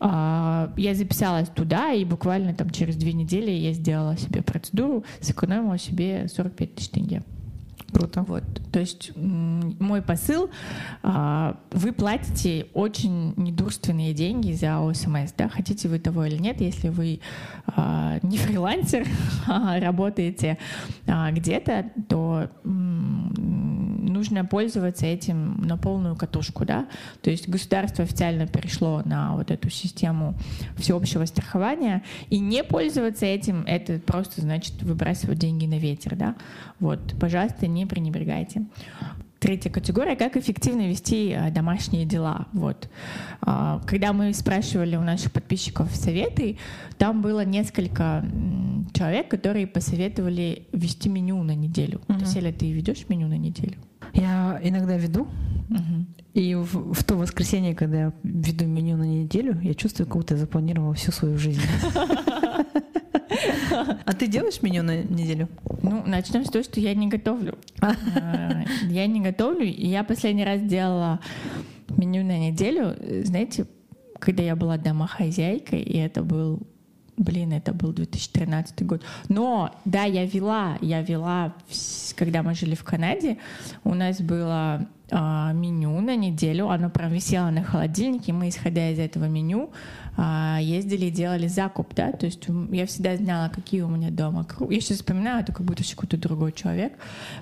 А, 0.00 0.72
Я 0.76 0.94
записалась 0.94 1.48
туда, 1.48 1.92
и 1.92 2.04
буквально 2.04 2.54
там 2.54 2.70
через 2.70 2.96
две 2.96 3.12
недели 3.12 3.50
я 3.50 3.72
сделала 3.72 4.16
себе 4.16 4.42
процедуру, 4.42 5.04
сэкономила 5.20 5.78
себе 5.78 6.28
45 6.28 6.74
тысяч 6.74 6.88
тенге. 6.90 7.22
Круто. 7.92 8.22
Вот, 8.22 8.44
то 8.70 8.80
есть 8.80 9.12
мой 9.16 10.02
посыл, 10.02 10.50
а, 11.02 11.58
вы 11.70 11.92
платите 11.92 12.66
очень 12.74 13.32
недурственные 13.36 14.12
деньги 14.12 14.52
за 14.52 14.78
ОСМС, 14.80 15.32
да, 15.38 15.48
хотите 15.48 15.88
вы 15.88 15.98
того 15.98 16.26
или 16.26 16.36
нет, 16.36 16.60
если 16.60 16.90
вы 16.90 17.20
а, 17.66 18.18
не 18.22 18.36
фрилансер, 18.36 19.06
а 19.46 19.80
работаете 19.80 20.58
а, 21.06 21.32
где-то, 21.32 21.90
то 22.08 22.50
нужно 22.64 24.44
пользоваться 24.44 25.06
этим 25.06 25.62
на 25.62 25.76
полную 25.76 26.16
катушку, 26.16 26.64
да, 26.64 26.88
то 27.22 27.30
есть 27.30 27.48
государство 27.48 28.04
официально 28.04 28.46
перешло 28.46 29.02
на 29.04 29.34
вот 29.34 29.50
эту 29.50 29.70
систему 29.70 30.34
всеобщего 30.76 31.24
страхования, 31.24 32.02
и 32.28 32.38
не 32.38 32.64
пользоваться 32.64 33.26
этим, 33.26 33.64
это 33.66 33.98
просто 33.98 34.42
значит 34.42 34.82
выбрасывать 34.82 35.38
деньги 35.38 35.66
на 35.66 35.78
ветер, 35.78 36.16
да, 36.16 36.34
вот, 36.80 37.00
пожалуйста, 37.18 37.66
не 37.66 37.77
пренебрегайте. 37.86 38.64
Третья 39.40 39.70
категория— 39.70 40.16
как 40.16 40.36
эффективно 40.36 40.88
вести 40.88 41.30
э, 41.30 41.52
домашние 41.52 42.04
дела. 42.04 42.48
Вот. 42.52 42.88
А, 43.40 43.80
Когда 43.86 44.12
мы 44.12 44.34
спрашивали 44.34 44.96
у 44.96 45.02
наших 45.02 45.30
подписчиков 45.30 45.94
советы, 45.94 46.58
там 46.96 47.22
было 47.22 47.44
несколько 47.44 48.24
человек, 48.92 49.28
которые 49.28 49.68
посоветовали 49.68 50.66
вести 50.72 51.08
меню 51.08 51.40
на 51.44 51.54
неделю. 51.54 52.00
Мгм. 52.08 52.18
Ты, 52.18 52.26
Селя, 52.26 52.52
ты 52.52 52.72
ведешь 52.72 53.08
меню 53.08 53.28
на 53.28 53.38
неделю? 53.38 53.76
Я 54.12 54.58
иногда 54.64 54.96
веду, 54.96 55.28
Мгм. 55.68 56.06
и 56.34 56.54
в, 56.56 56.92
в 56.94 57.04
то 57.04 57.14
воскресенье, 57.14 57.76
когда 57.76 57.98
я 57.98 58.12
веду 58.24 58.66
меню 58.66 58.96
на 58.96 59.04
неделю, 59.04 59.56
я 59.62 59.74
чувствую, 59.74 60.08
как 60.08 60.16
будто 60.16 60.34
я 60.34 60.40
запланировала 60.40 60.94
всю 60.94 61.12
свою 61.12 61.38
жизнь. 61.38 61.60
А 64.04 64.12
ты 64.14 64.26
делаешь 64.26 64.62
меню 64.62 64.82
на 64.82 65.02
неделю? 65.02 65.48
Ну, 65.88 66.02
начнем 66.06 66.44
с 66.44 66.50
того, 66.50 66.62
что 66.62 66.80
я 66.80 66.94
не 66.94 67.08
готовлю. 67.08 67.58
Э, 67.80 68.64
Я 68.88 69.06
не 69.06 69.20
готовлю. 69.20 69.64
Я 69.64 70.04
последний 70.04 70.44
раз 70.44 70.60
делала 70.60 71.20
меню 71.96 72.24
на 72.24 72.38
неделю, 72.38 72.94
э, 72.98 73.24
знаете, 73.24 73.66
когда 74.18 74.42
я 74.42 74.56
была 74.56 74.76
домохозяйкой, 74.76 75.80
и 75.80 75.96
это 75.98 76.22
был 76.22 76.60
Блин, 77.18 77.52
это 77.52 77.72
был 77.72 77.92
2013 77.92 78.86
год. 78.86 79.02
Но, 79.28 79.74
да, 79.84 80.04
я 80.04 80.24
вела, 80.24 80.78
я 80.80 81.02
вела, 81.02 81.52
когда 82.14 82.44
мы 82.44 82.54
жили 82.54 82.76
в 82.76 82.84
Канаде, 82.84 83.38
у 83.82 83.94
нас 83.94 84.20
было 84.20 84.86
а, 85.10 85.52
меню 85.52 86.00
на 86.00 86.14
неделю, 86.14 86.68
оно 86.68 86.90
прям 86.90 87.10
висело 87.10 87.50
на 87.50 87.64
холодильнике, 87.64 88.32
мы, 88.32 88.48
исходя 88.48 88.90
из 88.90 89.00
этого 89.00 89.24
меню, 89.24 89.72
ездили 90.60 91.06
и 91.06 91.10
делали 91.10 91.46
закуп, 91.46 91.94
да, 91.94 92.12
то 92.12 92.26
есть 92.26 92.46
я 92.72 92.86
всегда 92.86 93.16
знала, 93.16 93.48
какие 93.48 93.82
у 93.82 93.88
меня 93.88 94.10
дома 94.10 94.46
Я 94.68 94.80
сейчас 94.80 94.98
вспоминаю, 94.98 95.42
это 95.42 95.52
как 95.52 95.64
будто 95.64 95.82
вообще 95.82 95.94
какой-то 95.94 96.16
другой 96.16 96.52
человек, 96.52 96.94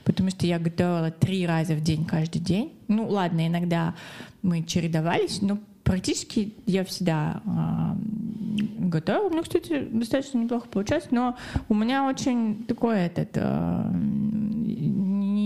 потому 0.04 0.30
что 0.30 0.46
я 0.46 0.58
готовила 0.58 1.10
три 1.10 1.46
раза 1.46 1.74
в 1.74 1.82
день 1.82 2.04
каждый 2.04 2.40
день. 2.40 2.72
Ну, 2.88 3.08
ладно, 3.08 3.46
иногда 3.46 3.94
мы 4.42 4.62
чередовались, 4.62 5.40
но 5.40 5.58
практически 5.84 6.54
я 6.66 6.84
всегда 6.84 7.40
а, 7.46 7.96
готовила. 8.78 9.30
Ну, 9.30 9.42
кстати, 9.42 9.88
достаточно 9.90 10.38
неплохо 10.38 10.68
получается, 10.68 11.08
но 11.12 11.36
у 11.68 11.74
меня 11.74 12.06
очень 12.06 12.64
такой 12.66 12.98
этот 12.98 13.30
а, 13.36 13.90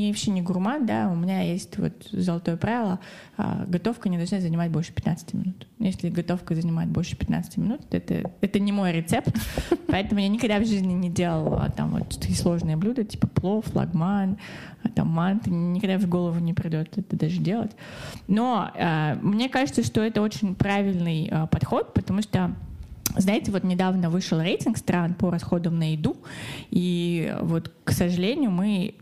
не, 0.01 0.09
вообще 0.09 0.31
не 0.31 0.43
гурман, 0.43 0.87
да, 0.87 1.09
у 1.11 1.15
меня 1.15 1.43
есть 1.43 1.77
вот 1.79 1.93
золотое 2.11 2.57
правило, 2.57 3.01
а, 3.37 3.65
готовка 3.67 4.09
не 4.09 4.17
должна 4.17 4.41
занимать 4.41 4.71
больше 4.71 4.93
15 4.93 5.35
минут. 5.35 5.67
Если 5.79 6.09
готовка 6.09 6.55
занимает 6.55 6.89
больше 6.89 7.17
15 7.17 7.57
минут, 7.59 7.81
это, 7.91 8.31
это 8.41 8.59
не 8.59 8.73
мой 8.73 8.93
рецепт, 8.93 9.35
поэтому 9.89 10.21
я 10.21 10.29
никогда 10.29 10.59
в 10.59 10.67
жизни 10.67 10.93
не 10.93 11.11
делала 11.11 11.73
там 11.77 11.91
вот 11.91 12.09
такие 12.09 12.37
сложные 12.37 12.77
блюда, 12.77 13.05
типа 13.05 13.29
плов, 13.29 13.67
флагман, 13.67 14.39
а, 14.83 14.89
там 14.89 15.09
мант, 15.09 15.47
никогда 15.47 15.99
в 15.99 16.09
голову 16.09 16.41
не 16.41 16.55
придет 16.55 16.97
это 16.97 17.17
даже 17.17 17.39
делать. 17.39 17.73
Но 18.27 18.71
э, 18.75 19.17
мне 19.21 19.49
кажется, 19.49 19.85
что 19.85 20.01
это 20.01 20.23
очень 20.23 20.55
правильный 20.55 21.29
э, 21.31 21.47
подход, 21.49 21.93
потому 21.95 22.23
что 22.23 22.55
знаете, 23.17 23.51
вот 23.51 23.65
недавно 23.65 24.11
вышел 24.11 24.41
рейтинг 24.41 24.77
стран 24.77 25.15
по 25.15 25.31
расходам 25.31 25.79
на 25.79 25.93
еду, 25.93 26.17
и 26.71 27.35
вот, 27.41 27.73
к 27.85 27.91
сожалению, 27.93 28.51
мы 28.51 28.95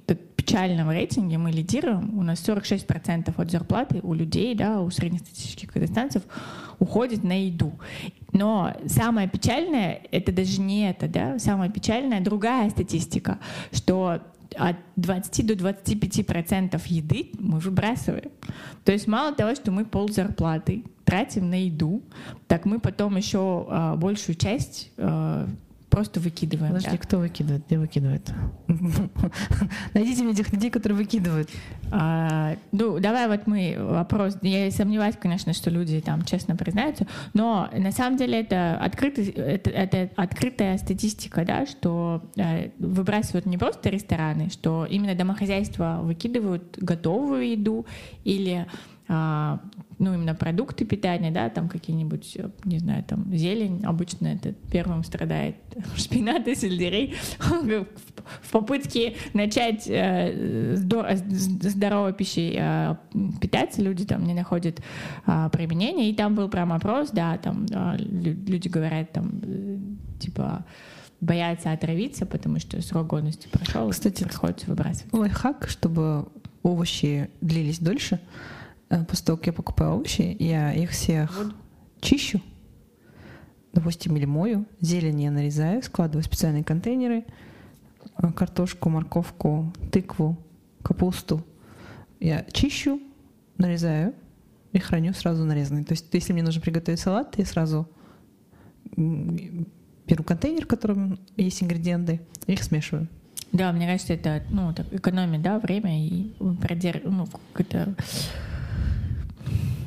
печальном 0.49 0.91
рейтинге 0.91 1.37
мы 1.37 1.51
лидируем. 1.51 2.19
У 2.19 2.23
нас 2.23 2.43
46% 2.43 3.35
от 3.37 3.51
зарплаты 3.51 4.01
у 4.03 4.15
людей, 4.15 4.55
да, 4.55 4.81
у 4.81 4.91
среднестатистических 4.91 5.71
казахстанцев 5.71 6.23
уходит 6.79 7.23
на 7.23 7.45
еду. 7.45 7.79
Но 8.33 8.75
самое 8.87 9.29
печальное, 9.29 10.01
это 10.11 10.33
даже 10.33 10.61
не 10.63 10.89
это, 10.89 11.07
да, 11.07 11.39
самое 11.39 11.71
печальное 11.71 12.23
другая 12.23 12.71
статистика, 12.71 13.39
что 13.73 14.23
от 14.57 14.77
20 14.97 15.47
до 15.47 15.55
25 15.55 16.27
процентов 16.27 16.87
еды 16.87 17.31
мы 17.39 17.59
выбрасываем. 17.59 18.31
То 18.85 18.93
есть 18.93 19.07
мало 19.07 19.35
того, 19.35 19.55
что 19.55 19.71
мы 19.71 19.85
пол 19.85 20.09
зарплаты 20.09 20.83
тратим 21.05 21.51
на 21.51 21.63
еду, 21.63 22.03
так 22.47 22.65
мы 22.65 22.81
потом 22.81 23.17
еще 23.17 23.67
а, 23.69 23.97
большую 23.97 24.37
часть 24.37 24.91
а, 24.97 25.47
просто 25.91 26.21
выкидываем. 26.21 26.73
Подожди, 26.73 26.91
да. 26.91 26.99
кто 26.99 27.19
выкидывает? 27.19 27.67
Где 27.67 27.79
выкидывает? 27.79 28.33
Найдите 29.95 30.23
мне 30.23 30.35
тех 30.35 30.53
людей, 30.53 30.71
которые 30.71 30.99
выкидывают. 30.99 31.49
А, 31.91 32.57
ну, 32.73 32.99
давай 33.01 33.29
вот 33.29 33.47
мы 33.47 33.77
вопрос. 33.79 34.37
Я 34.43 34.71
сомневаюсь, 34.71 35.17
конечно, 35.21 35.53
что 35.53 35.71
люди 35.71 36.01
там 36.01 36.25
честно 36.25 36.57
признаются, 36.57 37.07
но 37.35 37.71
на 37.77 37.93
самом 37.93 38.17
деле 38.17 38.41
это, 38.41 38.77
открытый, 38.77 39.29
это, 39.29 39.71
это 39.71 40.11
открытая 40.17 40.79
статистика, 40.79 41.45
да, 41.45 41.67
что 41.67 42.23
э, 42.37 42.71
выбрасывают 42.79 43.47
не 43.47 43.57
просто 43.57 43.89
рестораны, 43.89 44.51
что 44.51 44.87
именно 44.89 45.15
домохозяйства 45.15 46.01
выкидывают 46.03 46.79
готовую 46.79 47.51
еду 47.51 47.87
или 48.25 48.67
а, 49.09 49.61
ну, 49.99 50.15
именно 50.15 50.35
продукты 50.35 50.85
питания, 50.85 51.31
да, 51.31 51.49
там 51.49 51.69
какие-нибудь, 51.69 52.37
э, 52.37 52.51
не 52.65 52.79
знаю, 52.79 53.03
там 53.05 53.35
зелень, 53.35 53.83
обычно 53.85 54.29
это 54.29 54.53
первым 54.71 55.03
страдает 55.03 55.57
шпинат 55.97 56.47
и 56.47 56.55
сельдерей. 56.55 57.15
В 57.39 58.51
попытке 58.53 59.17
начать 59.33 59.85
э, 59.89 60.75
здоровой 60.77 62.13
пищей 62.13 62.55
э, 62.59 62.97
питаться, 63.41 63.83
люди 63.83 64.05
там 64.05 64.25
не 64.25 64.35
находят 64.35 64.81
а, 65.25 65.49
применения, 65.49 66.11
и 66.11 66.15
там 66.15 66.35
был 66.35 66.49
прям 66.49 66.73
опрос, 66.73 67.11
да, 67.11 67.39
там 67.39 67.67
а, 67.73 67.97
лю- 67.97 68.37
люди 68.47 68.69
говорят, 68.69 69.13
там, 69.13 69.41
э, 69.43 69.79
типа, 70.21 70.67
боятся 71.21 71.73
отравиться, 71.73 72.27
потому 72.27 72.61
что 72.61 72.81
срок 72.83 73.07
годности 73.09 73.49
прошел, 73.49 73.89
Кстати, 73.91 74.25
приходится 74.25 74.67
выбрасывать. 74.69 75.13
Лайфхак, 75.13 75.69
чтобы 75.69 76.29
овощи 76.63 77.31
длились 77.41 77.79
дольше. 77.79 78.21
Э, 78.91 79.05
После 79.05 79.27
того, 79.27 79.37
как 79.39 79.47
я 79.49 79.53
покупаю 79.53 79.93
овощи, 79.95 80.37
я 80.39 80.73
их 80.73 80.91
всех 80.91 81.53
чищу, 82.01 82.41
допустим, 83.73 84.17
или 84.17 84.25
мою. 84.25 84.67
Зелень 84.81 85.23
я 85.23 85.31
нарезаю, 85.31 85.83
складываю 85.83 86.23
в 86.23 86.27
специальные 86.27 86.65
контейнеры. 86.65 87.25
Э, 88.23 88.33
Картошку, 88.33 88.89
морковку, 88.91 89.73
тыкву, 89.93 90.39
капусту. 90.83 91.45
Я 92.21 92.45
чищу, 92.53 93.01
нарезаю 93.59 94.15
и 94.73 94.79
храню 94.79 95.13
сразу 95.13 95.45
нарезанный. 95.45 95.85
То 95.85 95.93
есть, 95.93 96.07
если 96.13 96.33
мне 96.33 96.43
нужно 96.43 96.61
приготовить 96.61 97.01
салат, 97.01 97.39
я 97.39 97.45
сразу 97.47 97.89
беру 98.97 100.25
контейнер, 100.25 100.65
в 100.65 100.69
котором 100.69 101.19
есть 101.37 101.63
ингредиенты, 101.63 102.21
и 102.47 102.53
их 102.55 102.63
смешиваю. 102.63 103.09
Да, 103.53 103.73
мне 103.73 103.87
кажется, 103.87 104.13
это 104.15 104.43
ну, 104.51 104.73
так, 104.75 104.93
экономит 104.93 105.43
да, 105.43 105.59
время 105.59 106.05
и 106.07 106.33
продер... 106.61 107.03
ну, 107.05 107.25
у- 107.25 107.55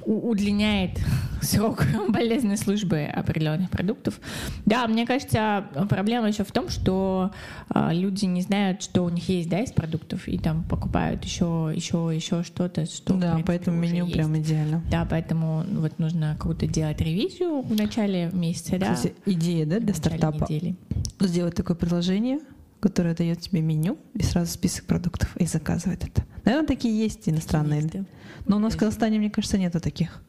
удлиняет 0.06 1.00
срок 1.42 1.86
болезненной 2.10 2.58
службы 2.58 3.04
определенных 3.04 3.70
продуктов. 3.70 4.20
Да, 4.66 4.88
мне 4.88 5.06
кажется, 5.06 5.66
проблема 5.90 6.28
еще 6.28 6.44
в 6.44 6.52
том, 6.52 6.70
что 6.70 7.32
а, 7.70 7.94
люди 7.94 8.26
не 8.26 8.42
знают, 8.42 8.84
что 8.84 9.04
у 9.04 9.10
них 9.10 9.28
есть, 9.30 9.50
да, 9.50 9.60
из 9.60 9.72
продуктов, 9.72 10.28
и 10.28 10.38
там 10.38 10.64
покупают 10.64 11.24
еще, 11.24 11.72
еще, 11.76 12.12
еще 12.14 12.44
что-то, 12.44 12.86
что 12.86 13.14
да, 13.14 13.32
принципе, 13.34 13.44
поэтому 13.48 13.78
меню 13.78 14.06
есть. 14.06 14.14
прям 14.16 14.38
идеально. 14.38 14.84
Да, 14.92 15.08
поэтому 15.10 15.64
вот 15.68 16.00
нужно 16.00 16.36
какую-то 16.38 16.68
делать 16.68 17.02
ревизию 17.02 17.62
в 17.62 17.76
начале 17.76 18.30
месяца, 18.34 18.78
да, 18.78 18.94
Кстати, 18.94 19.16
идея 19.26 19.66
да, 19.66 19.80
для 19.80 19.94
стартапа 19.94 20.44
недели. 20.44 20.76
сделать 21.20 21.56
такое 21.56 21.76
предложение, 21.76 22.40
которая 22.82 23.16
дает 23.16 23.40
тебе 23.40 23.62
меню 23.62 23.98
и 24.14 24.24
сразу 24.24 24.52
список 24.52 24.86
продуктов 24.86 25.36
и 25.38 25.46
заказывает 25.46 26.04
это. 26.04 26.24
Наверное, 26.44 26.68
такие 26.68 26.98
есть 26.98 27.30
иностранные. 27.30 27.82
Есть, 27.82 27.92
да. 27.94 28.04
Но 28.48 28.58
у 28.58 28.60
нас 28.60 28.74
в 28.74 28.78
Казахстане, 28.78 29.20
мне 29.20 29.30
кажется, 29.30 29.58
нету 29.58 29.80
таких. 29.80 30.22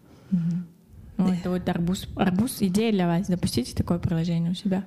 Ну, 1.18 1.32
это 1.32 1.50
вот 1.50 1.68
арбуз. 1.68 2.08
Арбуз 2.16 2.58
идея 2.60 2.92
для 2.92 3.06
вас. 3.06 3.26
Запустите 3.26 3.74
такое 3.74 3.98
приложение 3.98 4.52
у 4.52 4.54
себя. 4.54 4.84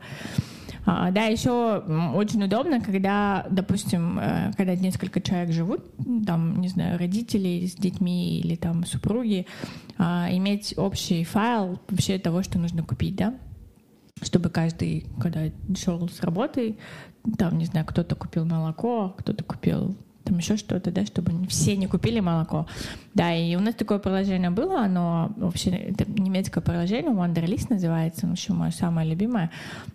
А, 0.88 1.09
да, 1.09 1.24
еще 1.26 1.80
очень 2.16 2.43
удобно, 2.43 2.80
когда, 2.80 3.47
допустим, 3.49 4.20
э, 4.20 4.51
когда 4.55 4.76
несколько 4.76 5.20
человек 5.20 5.51
живут, 5.51 5.84
там, 6.28 6.61
не 6.61 6.68
знаю, 6.68 6.99
родители 6.99 7.66
с 7.66 7.74
детьми 7.74 8.39
или 8.39 8.55
там 8.55 8.86
супруги, 8.86 9.47
а, 9.97 10.28
иметь 10.32 10.76
общий 10.78 11.24
файл 11.24 11.80
вообще 11.89 12.20
того, 12.20 12.43
что 12.43 12.59
нужно 12.59 12.84
купить, 12.84 13.16
да, 13.16 13.34
чтобы 14.22 14.49
каждый, 14.49 15.05
когда 15.20 15.41
шел 15.76 16.07
с 16.07 16.22
работы, 16.22 16.78
там, 17.38 17.57
не 17.57 17.66
знаю, 17.66 17.86
кто-то 17.86 18.16
купил 18.16 18.45
молоко, 18.45 19.16
кто-то 19.18 19.43
купил 19.43 19.95
там 20.24 20.38
еще 20.39 20.57
что-то, 20.57 20.91
да, 20.91 21.05
чтобы 21.05 21.47
все 21.47 21.78
не 21.78 21.86
купили 21.86 22.20
молоко. 22.20 22.66
Да, 23.13 23.36
и 23.36 23.55
у 23.55 23.59
нас 23.59 23.76
такое 23.76 23.99
приложение 23.99 24.49
было, 24.49 24.84
оно 24.84 25.32
вообще, 25.38 25.70
это 25.70 26.09
немецкое 26.09 26.63
приложение, 26.63 27.11
Wanderlist 27.11 27.68
называется, 27.70 28.26
в 28.26 28.32
общем, 28.32 28.55
мое 28.55 28.72
самое 28.72 29.07
любимое. 29.07 29.51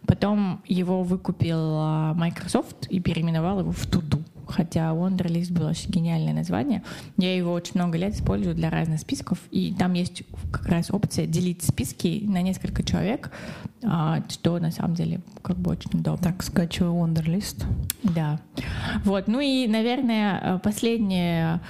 Потом 0.07 0.62
его 0.66 1.03
выкупил 1.03 2.14
Microsoft 2.14 2.87
и 2.89 3.01
переименовал 3.01 3.61
его 3.61 3.73
в 3.73 3.87
Туду 3.87 4.23
хотя 4.51 4.90
Wonderlist 4.90 5.53
было 5.53 5.70
очень 5.70 5.90
гениальное 5.90 6.34
название. 6.34 6.82
Я 7.16 7.34
его 7.34 7.53
очень 7.53 7.72
много 7.74 7.98
лет 7.98 8.14
использую 8.14 8.55
для 8.55 8.70
разных 8.70 9.01
списков, 9.01 9.38
и 9.51 9.74
там 9.78 9.94
есть 9.94 10.22
как 10.53 10.66
раз 10.66 10.90
опция 10.90 11.26
делить 11.26 11.62
списки 11.62 12.24
на 12.26 12.42
несколько 12.42 12.82
человек, 12.82 13.30
а, 13.82 14.22
что 14.28 14.59
на 14.59 14.70
самом 14.70 14.94
деле 14.94 15.20
как 15.42 15.59
бы 15.59 15.70
очень 15.70 15.90
удобно. 15.92 16.22
Так, 16.22 16.42
скачиваю 16.42 16.94
Wonderlist. 16.94 17.64
Да. 18.03 18.40
Вот, 19.05 19.28
ну 19.28 19.40
и, 19.40 19.66
наверное, 19.66 20.59
последнее 20.59 21.61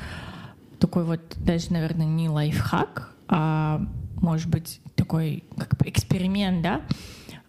такой 0.78 1.04
вот 1.04 1.20
даже, 1.36 1.72
наверное, 1.72 2.06
не 2.06 2.28
лайфхак, 2.28 3.14
а 3.28 3.86
может 4.20 4.48
быть 4.48 4.80
такой 4.96 5.44
как 5.56 5.76
бы 5.78 5.88
эксперимент, 5.88 6.62
да, 6.62 6.82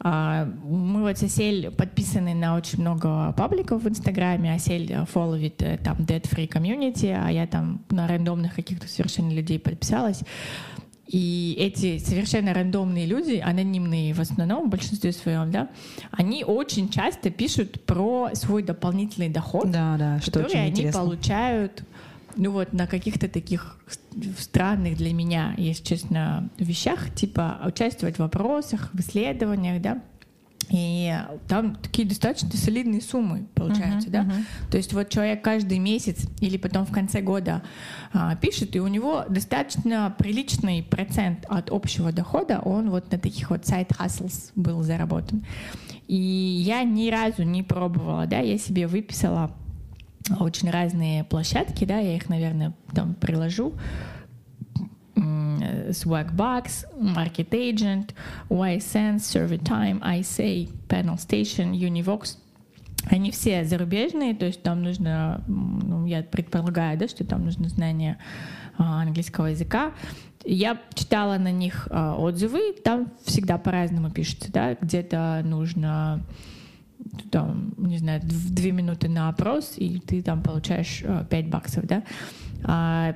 мы 0.04 1.02
вот 1.02 1.18
с 1.18 1.24
Асель 1.24 1.70
подписаны 1.70 2.34
на 2.34 2.56
очень 2.56 2.82
много 2.82 3.34
пабликов 3.34 3.84
в 3.84 3.90
Инстаграме. 3.90 4.54
Асель 4.54 4.96
фолловит 5.06 5.62
э, 5.62 5.78
там 5.78 5.98
Dead 5.98 6.24
Free 6.24 6.48
Community, 6.48 7.14
а 7.16 7.32
я 7.32 7.46
там 7.46 7.86
на 7.92 8.08
рандомных 8.08 8.56
каких-то 8.56 8.88
совершенно 8.88 9.32
людей 9.32 9.60
подписалась. 9.60 10.22
И 11.12 11.58
эти 11.60 11.98
совершенно 11.98 12.54
рандомные 12.54 13.06
люди, 13.06 13.44
анонимные 13.46 14.14
в 14.14 14.22
основном, 14.22 14.68
в 14.68 14.70
большинстве 14.70 15.12
своем, 15.12 15.52
да, 15.52 15.68
они 16.12 16.46
очень 16.46 16.90
часто 16.90 17.30
пишут 17.30 17.86
про 17.86 18.30
свой 18.34 18.64
дополнительный 18.64 19.28
доход, 19.28 19.70
да, 19.70 19.98
да, 19.98 20.20
который 20.20 20.22
что 20.22 20.40
очень 20.40 20.60
они 20.60 20.70
интересно. 20.72 21.02
получают 21.02 21.84
ну 22.36 22.52
вот 22.52 22.74
на 22.74 22.88
каких-то 22.88 23.28
таких 23.28 23.78
странных 24.38 24.98
для 24.98 25.14
меня, 25.14 25.54
если 25.58 25.84
честно, 25.84 26.50
вещах, 26.58 27.14
типа 27.14 27.60
участвовать 27.66 28.18
в 28.18 28.20
вопросах, 28.20 28.90
в 28.94 29.00
исследованиях, 29.00 29.82
да, 29.82 30.02
и 30.72 31.14
там 31.50 31.76
такие 31.76 32.08
достаточно 32.08 32.50
солидные 32.56 33.02
суммы 33.02 33.46
получаются, 33.56 34.08
uh-huh, 34.08 34.12
да. 34.12 34.22
Uh-huh. 34.24 34.72
То 34.72 34.78
есть 34.78 34.94
вот 34.94 35.10
человек 35.10 35.44
каждый 35.44 35.80
месяц 35.80 36.26
или 36.40 36.56
потом 36.58 36.86
в 36.86 36.92
конце 36.92 37.22
года 37.22 37.62
а, 38.14 38.38
пишет, 38.38 38.76
и 38.76 38.80
у 38.80 38.88
него 38.88 39.26
достаточно 39.28 40.16
приличный 40.18 40.82
процент 40.82 41.46
от 41.50 41.70
общего 41.72 42.14
дохода, 42.14 42.62
он 42.64 42.90
вот 42.90 43.12
на 43.12 43.20
таких 43.20 43.50
вот 43.50 43.66
сайт-хаслс 43.66 44.52
был 44.56 44.82
заработан. 44.82 45.44
И 46.08 46.16
я 46.16 46.84
ни 46.84 47.10
разу 47.10 47.44
не 47.44 47.64
пробовала, 47.64 48.26
да, 48.26 48.40
я 48.40 48.58
себе 48.58 48.88
выписала 48.88 49.52
очень 50.40 50.70
разные 50.70 51.24
площадки, 51.24 51.86
да, 51.86 52.00
я 52.00 52.16
их, 52.16 52.30
наверное, 52.30 52.74
там 52.94 53.16
приложу. 53.16 53.74
Swagbox, 55.16 56.86
Market 56.98 57.50
Agent, 57.50 58.12
YSense, 58.50 59.18
ServiTime, 59.18 60.00
iSay, 60.02 60.70
Panel 60.88 61.18
Station, 61.18 61.74
Univox. 61.74 62.38
Они 63.10 63.32
все 63.32 63.66
зарубежные, 63.66 64.36
то 64.36 64.46
есть 64.46 64.62
там 64.62 64.84
нужно, 64.84 65.44
ну, 65.48 66.06
я 66.06 66.22
предполагаю, 66.24 66.98
да, 66.98 67.08
что 67.08 67.26
там 67.26 67.46
нужно 67.46 67.68
знание 67.68 68.18
а, 68.78 69.02
английского 69.02 69.48
языка. 69.48 69.94
Я 70.46 70.80
читала 70.94 71.38
на 71.38 71.52
них 71.52 71.88
а, 71.90 72.16
отзывы, 72.16 72.74
там 72.84 73.12
всегда 73.26 73.58
по-разному 73.58 74.12
пишется, 74.12 74.52
да, 74.52 74.76
где-то 74.80 75.42
нужно 75.44 76.24
там, 77.32 77.74
не 77.78 77.98
знаю, 77.98 78.22
две 78.24 78.72
минуты 78.72 79.10
на 79.10 79.30
опрос, 79.30 79.74
и 79.78 80.00
ты 80.00 80.22
там 80.22 80.42
получаешь 80.42 81.04
5 81.30 81.34
э, 81.34 81.50
баксов, 81.50 81.86
да. 81.86 82.04
А, 82.64 83.16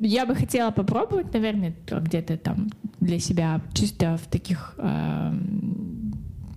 я 0.00 0.26
бы 0.26 0.34
хотела 0.34 0.70
попробовать, 0.70 1.32
наверное, 1.32 1.74
где-то 1.88 2.36
там 2.36 2.70
для 3.00 3.18
себя, 3.18 3.60
чисто 3.72 4.16
в 4.16 4.26
таких 4.26 4.74
э, 4.78 5.38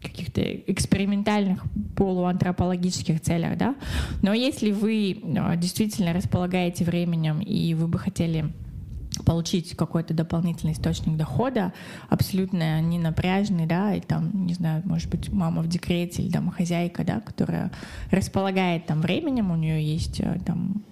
каких-то 0.02 0.42
экспериментальных 0.42 1.64
полуантропологических 1.96 3.22
целях, 3.22 3.58
да. 3.58 3.76
Но 4.22 4.34
если 4.34 4.72
вы 4.72 5.20
э, 5.22 5.58
действительно 5.58 6.14
располагаете 6.14 6.86
временем 6.86 7.40
и 7.40 7.74
вы 7.74 7.88
бы 7.88 8.00
хотели 8.00 8.52
получить 9.26 9.76
какой-то 9.76 10.14
дополнительный 10.14 10.74
источник 10.74 11.18
дохода, 11.18 11.74
абсолютно 12.10 12.82
не 12.82 13.00
напряжный, 13.00 13.66
да, 13.66 13.94
и 13.94 14.02
там, 14.02 14.46
не 14.46 14.54
знаю, 14.54 14.82
может 14.86 15.10
быть, 15.10 15.32
мама 15.32 15.62
в 15.62 15.68
декрете 15.68 16.24
или 16.24 16.32
там 16.32 16.50
хозяйка, 16.50 17.04
да, 17.04 17.20
которая 17.20 17.72
располагает 18.12 18.86
там 18.86 19.02
временем, 19.02 19.52
у 19.52 19.56
нее 19.56 19.84
есть 19.84 20.20
э, 20.20 20.40
там 20.46 20.84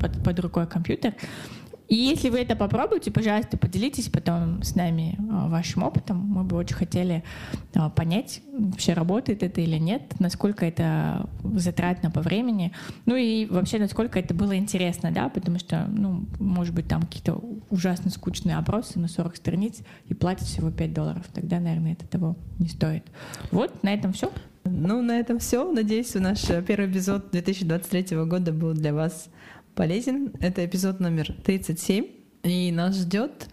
под, 0.00 0.22
под 0.22 0.40
рукой 0.40 0.66
компьютер, 0.66 1.14
и 1.88 1.94
если 1.94 2.28
вы 2.28 2.40
это 2.40 2.54
попробуете, 2.54 3.10
пожалуйста, 3.10 3.56
поделитесь 3.56 4.08
потом 4.10 4.62
с 4.62 4.74
нами 4.74 5.18
а, 5.30 5.48
вашим 5.48 5.82
опытом. 5.82 6.18
Мы 6.18 6.44
бы 6.44 6.56
очень 6.56 6.76
хотели 6.76 7.24
а, 7.74 7.88
понять, 7.88 8.42
вообще 8.52 8.92
работает 8.92 9.42
это 9.42 9.62
или 9.62 9.78
нет, 9.78 10.02
насколько 10.18 10.66
это 10.66 11.26
затратно 11.54 12.10
по 12.10 12.20
времени, 12.20 12.72
ну 13.06 13.16
и 13.16 13.46
вообще 13.46 13.78
насколько 13.78 14.18
это 14.18 14.34
было 14.34 14.56
интересно, 14.56 15.10
да, 15.12 15.30
потому 15.30 15.58
что, 15.58 15.86
ну, 15.88 16.26
может 16.38 16.74
быть, 16.74 16.88
там 16.88 17.02
какие-то 17.02 17.42
ужасно 17.70 18.10
скучные 18.10 18.58
опросы 18.58 18.98
на 18.98 19.08
40 19.08 19.36
страниц 19.36 19.78
и 20.08 20.14
платят 20.14 20.46
всего 20.46 20.70
5 20.70 20.92
долларов. 20.92 21.24
Тогда, 21.32 21.58
наверное, 21.58 21.92
это 21.92 22.06
того 22.06 22.36
не 22.58 22.68
стоит. 22.68 23.04
Вот, 23.50 23.82
на 23.82 23.94
этом 23.94 24.12
все. 24.12 24.30
Ну, 24.64 25.00
на 25.00 25.18
этом 25.18 25.38
все. 25.38 25.70
Надеюсь, 25.72 26.12
наш 26.14 26.42
первый 26.66 26.90
эпизод 26.90 27.30
2023 27.30 28.18
года 28.24 28.52
был 28.52 28.74
для 28.74 28.92
вас 28.92 29.30
полезен. 29.78 30.32
Это 30.40 30.66
эпизод 30.66 30.98
номер 30.98 31.32
37. 31.44 32.04
И 32.42 32.72
нас 32.72 32.96
ждет 32.96 33.48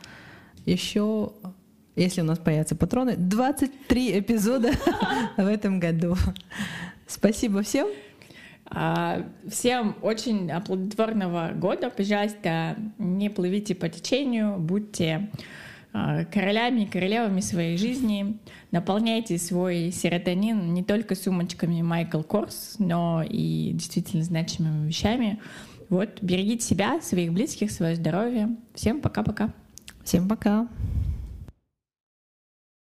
еще, 0.66 1.34
если 1.96 2.22
у 2.22 2.24
нас 2.24 2.40
появятся 2.40 2.76
патроны, 2.76 3.16
23 3.16 4.20
эпизода 4.20 4.72
в 5.38 5.46
этом 5.46 5.80
году. 5.80 6.16
Спасибо 7.06 7.62
всем. 7.62 7.88
А, 8.66 9.24
всем 9.48 9.96
очень 10.02 10.50
плодотворного 10.66 11.52
года. 11.54 11.92
Пожалуйста, 11.92 12.76
не 12.98 13.30
плывите 13.30 13.76
по 13.76 13.88
течению, 13.88 14.58
будьте 14.58 15.30
а, 15.94 16.26
королями 16.26 16.82
и 16.82 16.86
королевами 16.88 17.40
своей 17.42 17.78
жизни. 17.78 18.40
Наполняйте 18.72 19.38
свой 19.38 19.92
серотонин 19.92 20.74
не 20.74 20.84
только 20.84 21.14
сумочками 21.14 21.84
Майкл 21.84 22.24
Корс, 22.24 22.78
но 22.80 23.24
и 23.24 23.70
действительно 23.74 24.24
значимыми 24.24 24.88
вещами. 24.88 25.40
Вот, 25.90 26.22
берегите 26.22 26.66
себя, 26.66 27.02
своих 27.02 27.32
близких, 27.34 27.72
свое 27.72 27.96
здоровье. 27.96 28.56
Всем 28.74 29.02
пока-пока. 29.02 29.54
Всем 30.04 30.28
пока. 30.28 30.68